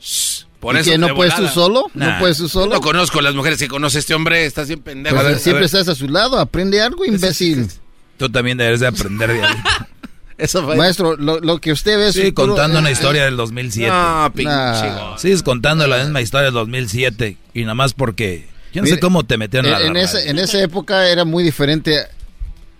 [0.00, 1.86] Shh, Por ¿Y eso que no de puedes tú solo?
[1.94, 2.14] Nah.
[2.14, 2.74] ¿No puedes tú solo?
[2.74, 4.46] No conozco las mujeres que conoce este hombre.
[4.46, 5.14] Estás bien pendejo.
[5.14, 5.64] Pues, A ver, siempre a ver.
[5.66, 6.40] estás a su lado.
[6.40, 7.68] Aprende algo, imbécil.
[8.16, 9.54] Tú también debes de aprender de ahí.
[10.38, 10.74] Eso fue.
[10.76, 12.14] Maestro, lo, lo que usted ve es...
[12.16, 13.88] Sí, contando una eh, historia del 2007.
[13.90, 14.50] No, pinche.
[14.50, 15.10] Nah.
[15.12, 18.94] go- Sigues contando la misma historia del 2007 y nada más porque yo no sé
[18.94, 22.00] Mire, cómo te metieron a la En, en esa, en esa época era muy diferente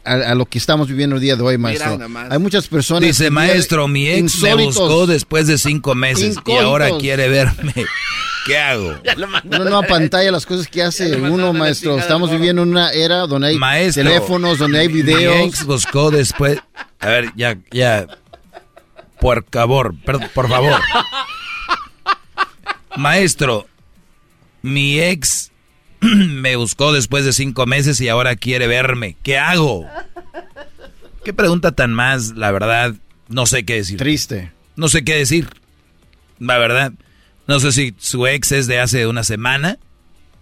[0.07, 1.99] a, a lo que estamos viviendo el día de hoy, maestro.
[2.31, 3.03] Hay muchas personas...
[3.03, 4.59] Dice maestro, mi ex insólitos.
[4.59, 7.75] me buscó después de cinco meses y ahora quiere verme.
[8.47, 8.95] ¿Qué hago?
[9.45, 11.99] Uno no pantalla las cosas que hace uno, maestro.
[11.99, 15.35] Estamos viviendo en una era donde hay Maestro, teléfonos, donde hay Mi videos.
[15.49, 16.61] ex buscó después.
[17.01, 18.07] A ver, ya, ya.
[19.19, 19.97] Por favor,
[20.33, 20.81] por favor.
[22.97, 23.67] Maestro,
[24.63, 25.51] mi ex
[26.01, 29.17] me buscó después de cinco meses y ahora quiere verme.
[29.23, 29.87] ¿Qué hago?
[31.25, 32.95] Qué pregunta tan más, la verdad,
[33.29, 33.99] no sé qué decir.
[33.99, 34.53] Triste.
[34.77, 35.49] No sé qué decir.
[36.39, 36.93] La verdad.
[37.47, 39.79] No sé si su ex es de hace una semana,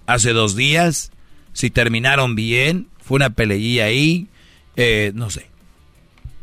[0.06, 1.10] hace dos días,
[1.52, 4.28] si terminaron bien, fue una peleilla ahí,
[4.76, 5.46] eh, no sé.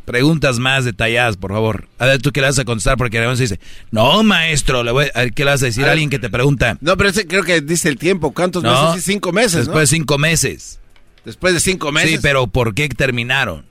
[0.05, 1.88] Preguntas más detalladas, por favor.
[1.99, 3.59] A ver, tú qué le vas a contestar porque además dice,
[3.91, 6.17] no, maestro, le voy a, a ver, ¿qué le vas a decir a alguien que
[6.19, 6.77] te pregunta?
[6.81, 8.31] No, pero ese creo que dice el tiempo.
[8.33, 9.03] ¿Cuántos No, meses?
[9.03, 9.59] Sí, Cinco meses, ¿no?
[9.73, 10.80] Después de cinco meses.
[11.23, 12.11] Después de cinco meses.
[12.11, 13.65] Sí, pero ¿por qué terminaron?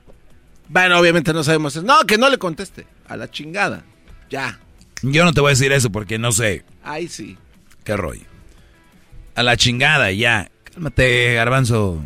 [0.69, 1.85] Bueno, obviamente no sabemos eso.
[1.85, 2.87] No, que no le conteste.
[3.09, 3.83] A la chingada.
[4.29, 4.57] Ya.
[5.01, 6.63] Yo no te voy a decir eso porque no sé.
[6.83, 7.37] Ahí sí.
[7.83, 8.21] ¿Qué rollo?
[9.35, 10.49] A la chingada, ya.
[10.73, 12.01] Cálmate, garbanzo.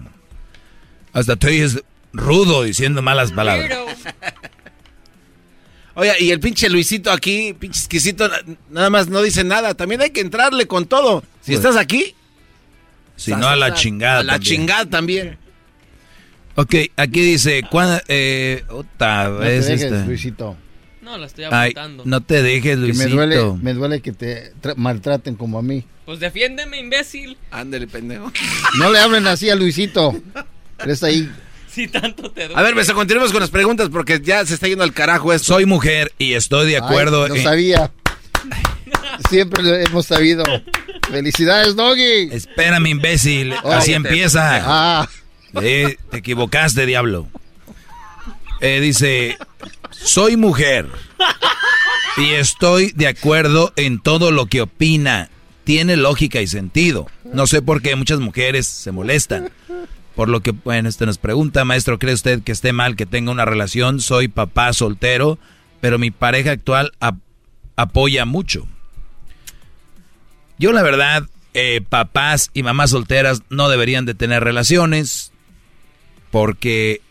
[1.14, 3.70] Hasta te oyes rudo diciendo malas palabras.
[5.96, 9.74] Oye, y el pinche Luisito aquí, pinche exquisito, na- nada más no dice nada.
[9.74, 11.22] También hay que entrarle con todo.
[11.42, 12.14] Si Pues, estás aquí,
[13.16, 14.20] Si no, a la chingada.
[14.20, 14.52] a la también.
[14.60, 15.38] chingada también.
[16.56, 20.06] Ok, aquí dice, ¿cuándo, eh, otra No te vez dejes, esta?
[20.06, 20.58] Luisito.
[21.02, 22.04] No, la estoy Ay, apuntando.
[22.06, 23.06] no te dejes, Que Luisito.
[23.10, 25.86] me duele, me duele que te tra- maltraten como a mí.
[26.06, 27.38] Pues defiéndeme, imbécil.
[27.52, 28.32] Ándale, pendejo.
[28.80, 30.14] No le hablen así a Luisito.
[30.80, 31.30] Eres ahí.
[31.76, 32.56] Si tanto te duele.
[32.60, 35.48] A ver, pues continuemos con las preguntas porque ya se está yendo al carajo esto.
[35.54, 37.92] Soy mujer y estoy de acuerdo Ay, lo en- sabía.
[39.30, 40.44] Siempre lo hemos sabido.
[41.10, 42.30] Felicidades, Doggy.
[42.32, 43.54] Espérame, imbécil.
[43.64, 44.62] Oh, Así te- empieza.
[44.64, 45.10] Ah.
[45.62, 47.28] Eh, te equivocaste, diablo.
[48.62, 49.38] Eh, dice,
[49.92, 50.88] soy mujer
[52.18, 55.30] y estoy de acuerdo en todo lo que opina.
[55.64, 57.08] Tiene lógica y sentido.
[57.24, 59.50] No sé por qué muchas mujeres se molestan.
[60.16, 63.32] Por lo que, bueno, este nos pregunta, maestro, ¿cree usted que esté mal que tenga
[63.32, 64.00] una relación?
[64.00, 65.38] Soy papá soltero,
[65.82, 67.19] pero mi pareja actual ap-
[67.76, 68.66] apoya mucho.
[70.58, 75.34] Yo la verdad, eh, papás y mamás solteras no deberían de tener relaciones
[76.32, 77.02] porque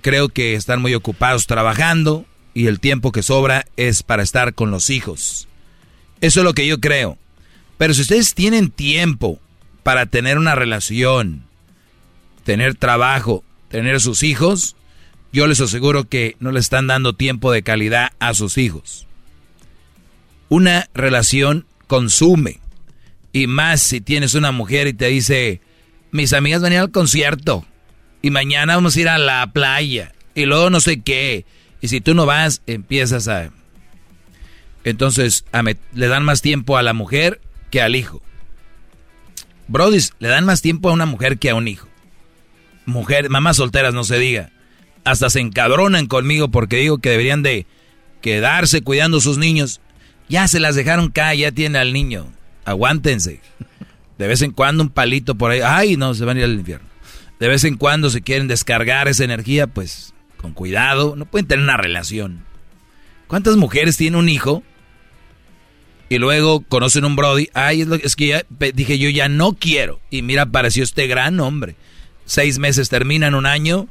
[0.00, 4.70] creo que están muy ocupados trabajando y el tiempo que sobra es para estar con
[4.70, 5.46] los hijos.
[6.22, 7.18] Eso es lo que yo creo.
[7.76, 9.38] Pero si ustedes tienen tiempo
[9.82, 11.44] para tener una relación,
[12.46, 14.76] tener trabajo, tener sus hijos,
[15.32, 19.08] yo les aseguro que no le están dando tiempo de calidad a sus hijos.
[20.48, 22.60] Una relación consume.
[23.32, 25.60] Y más si tienes una mujer y te dice,
[26.12, 27.66] mis amigas van a ir al concierto.
[28.22, 30.12] Y mañana vamos a ir a la playa.
[30.36, 31.44] Y luego no sé qué.
[31.80, 33.50] Y si tú no vas, empiezas a...
[34.84, 37.40] Entonces a le dan más tiempo a la mujer
[37.72, 38.22] que al hijo.
[39.66, 41.88] Brodis, le dan más tiempo a una mujer que a un hijo.
[42.86, 44.50] Mujer, mamás solteras, no se diga.
[45.04, 47.66] Hasta se encabronan conmigo porque digo que deberían de
[48.20, 49.80] quedarse cuidando sus niños.
[50.28, 52.26] Ya se las dejaron caer, ya tiene al niño.
[52.64, 53.40] Aguántense.
[54.18, 55.60] De vez en cuando un palito por ahí.
[55.62, 56.88] Ay, no, se van a ir al infierno.
[57.38, 61.14] De vez en cuando se quieren descargar esa energía, pues con cuidado.
[61.16, 62.44] No pueden tener una relación.
[63.28, 64.62] ¿Cuántas mujeres tienen un hijo?
[66.08, 67.48] Y luego conocen un Brody.
[67.54, 70.00] Ay, es, lo- es que ya dije yo ya no quiero.
[70.10, 71.76] Y mira, apareció este gran hombre.
[72.26, 73.88] Seis meses terminan un año.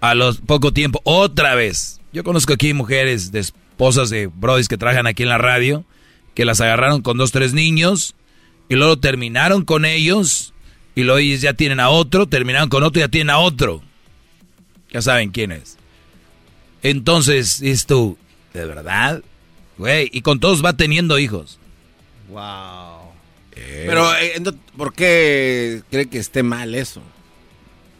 [0.00, 2.00] A los poco tiempo, otra vez.
[2.12, 5.84] Yo conozco aquí mujeres de esposas de Brodis que trabajan aquí en la radio.
[6.34, 8.14] Que las agarraron con dos, tres niños.
[8.68, 10.54] Y luego terminaron con ellos.
[10.94, 12.26] Y luego ellos ya tienen a otro.
[12.26, 13.82] Terminaron con otro y ya tienen a otro.
[14.90, 15.76] Ya saben quién es.
[16.82, 18.16] Entonces, dices tú,
[18.52, 19.22] ¿de verdad?
[19.78, 21.58] Güey, y con todos va teniendo hijos.
[22.28, 23.10] Wow.
[23.54, 24.40] Pero, eh,
[24.76, 27.02] ¿por qué cree que esté mal eso?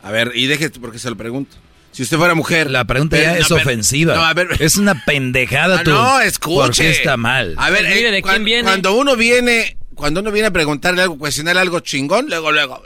[0.05, 1.57] A ver, y deje porque se lo pregunto.
[1.92, 2.70] Si usted fuera mujer.
[2.70, 4.15] La pregunta ya es ofensiva.
[4.15, 4.49] no, a ver.
[4.60, 5.91] Es una pendejada Ah, tú.
[5.91, 6.57] no, escuche.
[6.60, 7.55] ¿Por qué está mal?
[7.57, 8.62] A ver, Pues mire, eh, ¿de quién viene?
[8.65, 12.83] cuando uno viene, cuando uno viene a preguntarle algo, cuestionarle algo chingón, luego, luego.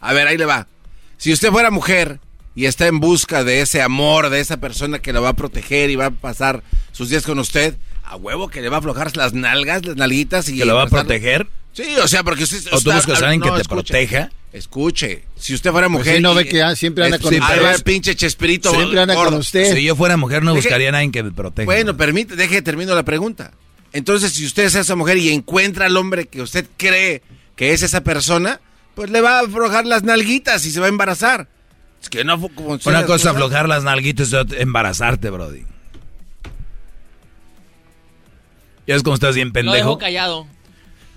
[0.00, 0.66] A ver, ahí le va.
[1.16, 2.20] Si usted fuera mujer
[2.54, 5.90] y está en busca de ese amor, de esa persona que lo va a proteger
[5.90, 9.16] y va a pasar sus días con usted, a huevo que le va a aflojar
[9.16, 11.48] las nalgas, las nalguitas y ¿Que lo va a proteger?
[11.84, 12.58] Sí, o sea, porque usted.
[12.72, 14.30] ¿O tú buscas a alguien que te escuche, proteja?
[14.52, 16.16] Escuche, si usted fuera Pues mujer.
[16.16, 17.44] sí, no ve que ah, siempre anda es- con usted.
[17.46, 18.70] a ver, pinche Chespirito.
[18.72, 19.74] Siempre anda con usted.
[19.76, 21.66] Si yo fuera mujer no Deje- buscaría a nadie que me proteja.
[21.66, 23.52] Bueno, permite, deje que termino la pregunta.
[23.92, 27.22] Entonces, si usted es esa mujer y encuentra al hombre que usted cree
[27.54, 28.60] que es esa persona,
[28.96, 31.46] pues le va a aflojar las nalguitas y se va a embarazar.
[32.02, 32.36] Es que no
[32.84, 35.62] Una cosa aflojar las nalguitas y otra embarazarte, Brody.
[38.86, 39.76] Ya es como estás bien Lo pendejo.
[39.76, 40.46] dejo callado.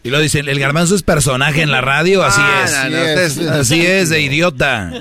[0.03, 2.71] Y lo dicen, el garbanzo es personaje en la radio, así Ah, es.
[2.73, 4.91] no, no, ustedes- Así es, de idiota.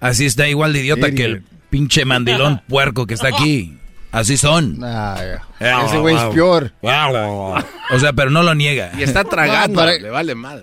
[0.00, 3.76] Así está igual de idiota que el pinche mandilón puerco que está aquí.
[4.12, 4.78] Así son.
[4.82, 5.20] Ah,
[5.60, 5.84] ya.
[5.86, 6.72] Ese güey es peor.
[7.90, 8.92] O sea, pero no lo niega.
[8.96, 10.62] Y está tragando, para- le vale madre.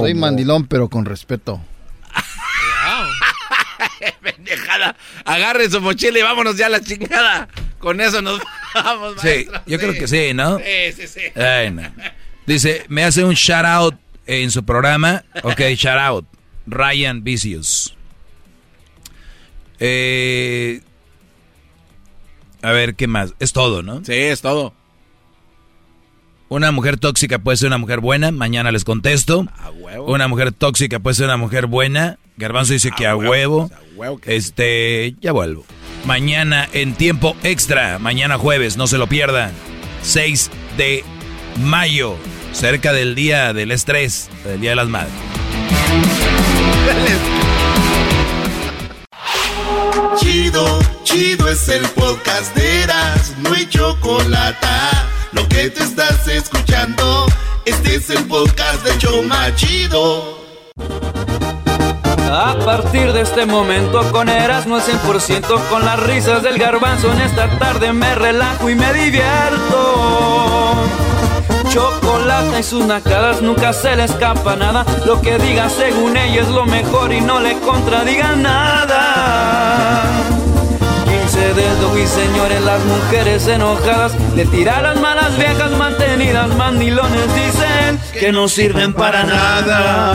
[0.00, 1.60] Soy mandilón, pero con respeto.
[4.22, 4.96] Pendejada.
[5.24, 7.48] Agarre su mochila y vámonos ya a la chingada.
[7.78, 8.40] Con eso nos
[8.74, 9.62] vamos, Sí, maestro.
[9.66, 10.58] yo creo que sí, ¿no?
[10.58, 11.40] Sí, sí, sí.
[11.40, 11.82] Ay, no.
[12.46, 13.94] Dice, me hace un shout out
[14.26, 15.24] en su programa.
[15.42, 16.26] Ok, shout out.
[16.66, 17.94] Ryan Vicious.
[19.80, 20.80] Eh,
[22.62, 23.34] a ver, ¿qué más?
[23.38, 24.04] Es todo, ¿no?
[24.04, 24.74] Sí, es todo.
[26.50, 28.30] Una mujer tóxica puede ser una mujer buena.
[28.30, 29.46] Mañana les contesto.
[29.80, 30.06] huevo.
[30.12, 32.18] Una mujer tóxica puede ser una mujer buena.
[32.38, 33.70] Garbanzo dice que a huevo.
[33.96, 35.66] huevo que Este, ya vuelvo.
[36.04, 37.98] Mañana en tiempo extra.
[37.98, 39.52] Mañana jueves, no se lo pierdan.
[40.02, 41.04] 6 de
[41.56, 42.16] mayo,
[42.52, 45.12] cerca del día del estrés, del Día de las Madres.
[50.18, 54.66] Chido, chido es el podcast de Eras, no hay chocolate.
[55.32, 57.26] Lo que te estás escuchando,
[57.64, 60.38] este es el podcast de Choma Chido.
[62.30, 67.10] A partir de este momento con Eras no es 100% con las risas del garbanzo
[67.10, 70.74] en esta tarde me relajo y me divierto.
[71.70, 74.84] Chocolate y sus nacadas nunca se le escapa nada.
[75.06, 80.02] Lo que diga según ella es lo mejor y no le contradiga nada.
[81.04, 87.98] 15 dedos y señores, las mujeres enojadas le tiran las malas viejas mantenidas, mandilones dicen
[88.12, 90.14] que no sirven para nada.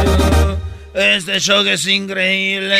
[0.93, 2.77] Este show es increíble.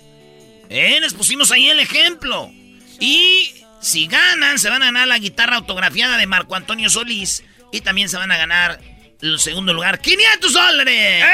[0.70, 0.98] ¿Eh?
[1.00, 2.50] Les pusimos ahí el ejemplo.
[2.98, 7.44] Y si ganan, se van a ganar la guitarra autografiada de Marco Antonio Solís.
[7.72, 8.80] Y también se van a ganar
[9.20, 11.24] el segundo lugar, 500 dólares.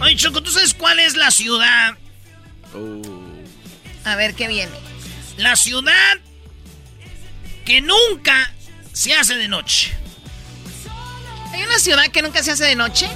[0.00, 1.96] Oye, Choco, ¿tú sabes cuál es la ciudad?
[4.04, 4.72] A ver qué viene.
[5.36, 6.18] La ciudad
[7.68, 8.50] que nunca
[8.94, 9.92] se hace de noche.
[11.52, 13.06] ¿Hay una ciudad que nunca se hace de noche?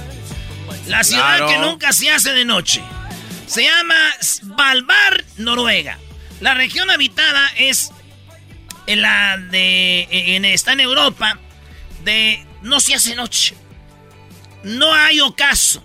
[0.85, 1.47] La ciudad Claro.
[1.47, 2.83] que nunca se hace de noche.
[3.47, 5.97] Se llama Svalbard, Noruega.
[6.39, 7.89] La región habitada es
[8.85, 11.39] en la de en- está en Europa
[12.03, 13.55] de no se hace noche.
[14.63, 15.83] No hay ocaso.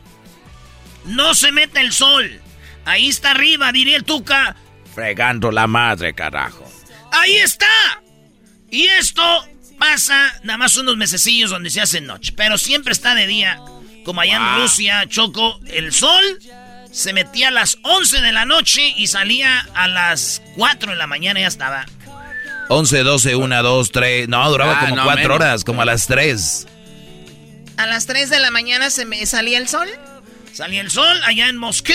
[1.06, 2.38] No se mete el sol.
[2.84, 4.56] Ahí está arriba, diría el Tuca.
[4.94, 6.70] Fregando la madre, carajo.
[7.12, 8.02] Ahí está.
[8.70, 9.22] Y esto
[9.78, 12.32] pasa nada más unos mesecillos donde se hace noche.
[12.36, 13.60] Pero siempre está de día.
[14.05, 14.62] Como allá en Wow.
[14.62, 16.22] Rusia, Choco, el sol
[16.90, 21.06] se metía a las 11 de la noche y salía a las 4 de la
[21.06, 21.84] mañana y ya estaba.
[22.70, 24.28] 11, 12, 1, 2, 3.
[24.28, 25.34] No, duraba Ah, como no, 4 menos.
[25.36, 26.66] horas, como a las 3.
[27.76, 29.88] A las 3 de la mañana se me salía el sol.
[30.52, 31.92] Salía el sol allá en Moscú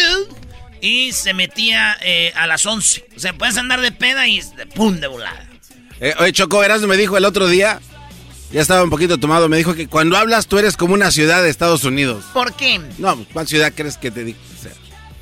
[0.82, 3.06] y se metía eh, a las 11.
[3.16, 5.48] O sea, puedes andar de peda y de pum, de volada.
[6.06, 7.80] Eh, oye, Choco, Erasmo me dijo el otro día,
[8.52, 11.42] ya estaba un poquito tomado, me dijo que cuando hablas tú eres como una ciudad
[11.42, 12.26] de Estados Unidos.
[12.34, 12.82] ¿Por qué?
[12.98, 14.38] No, ¿cuál ciudad crees que te diga?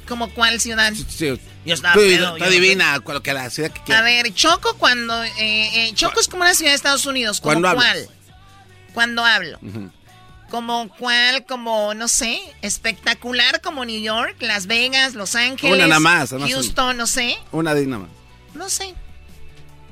[0.08, 0.92] ¿Como cuál ciudad?
[1.08, 4.76] Sí, yo estaba tú, pedo, yo- adivina cuál que la ciudad que A ver, Choco
[4.78, 5.24] cuando...
[5.24, 7.40] eh, eh, Choco es como una ciudad de Estados Unidos.
[7.40, 7.88] ¿Como ¿Cuándo cuál?
[7.88, 8.10] hablas?
[8.94, 9.60] Cuando hablo.
[10.50, 16.00] Como cuál, como, no sé, espectacular como New York, Las Vegas, Los Ángeles, Una nada
[16.02, 18.10] más, Houston, no sé, Una nada más.
[18.54, 18.94] no sé.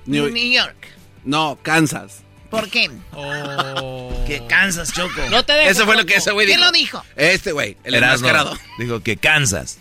[0.06, 0.76] New- New York.
[1.26, 2.22] No, Kansas.
[2.50, 2.90] ¿Por qué?
[4.26, 5.22] Que cansas, Choco.
[5.30, 6.58] No te dejes, Eso fue lo que ese güey dijo.
[6.58, 7.04] ¿Quién lo dijo?
[7.16, 8.58] Este güey, el Erasmo enmascarado.
[8.80, 9.78] dijo que Kansas.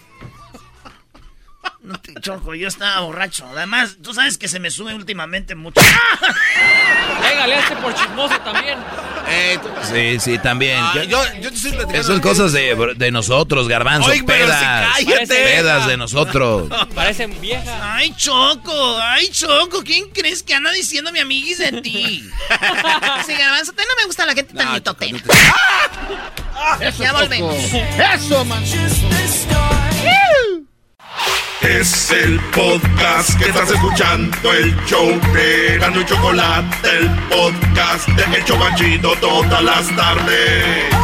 [1.89, 3.47] No te- Choco, yo estaba borracho.
[3.57, 5.81] Además, tú sabes que se me sube últimamente mucho.
[7.23, 8.79] Pégale a este por chismoso también.
[9.27, 9.59] Eh,
[9.91, 10.79] Sí, sí, también.
[10.83, 14.11] Ah, Yo- yo, yo te estoy platicando Esas que- cosas de, de nosotros, garbanzo.
[14.11, 14.87] Oye, pero si pedas.
[14.97, 15.27] cállate.
[15.27, 16.69] Pedas de nosotros.
[16.95, 17.81] Parecen viejas.
[17.83, 22.29] Ay, Choco, ay, Choco, ¿quién crees que anda diciendo mi amiguis de ti?
[23.27, 25.19] Sí, Garbanzo, a ti no me gusta la gente tan mitotera.
[26.81, 27.55] Eso, Ya volvemos.
[28.15, 28.63] Eso, man.
[31.63, 38.37] Es el podcast que estás escuchando, el show de Gano y Chocolate, el podcast de
[38.37, 40.95] El Chocachito todas las tardes.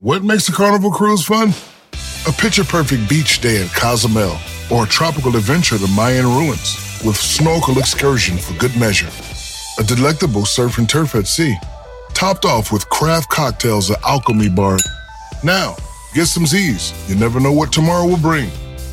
[0.00, 1.52] What makes a carnival cruise fun?
[2.26, 4.38] A picture perfect beach day at Cozumel
[4.70, 9.10] or a tropical adventure to Mayan ruins with snorkel excursion for good measure.
[9.78, 11.54] A delectable surf and turf at sea,
[12.14, 14.78] topped off with craft cocktails at Alchemy Bar.
[15.44, 15.76] Now,
[16.14, 16.94] get some Z's.
[17.08, 18.50] You never know what tomorrow will bring.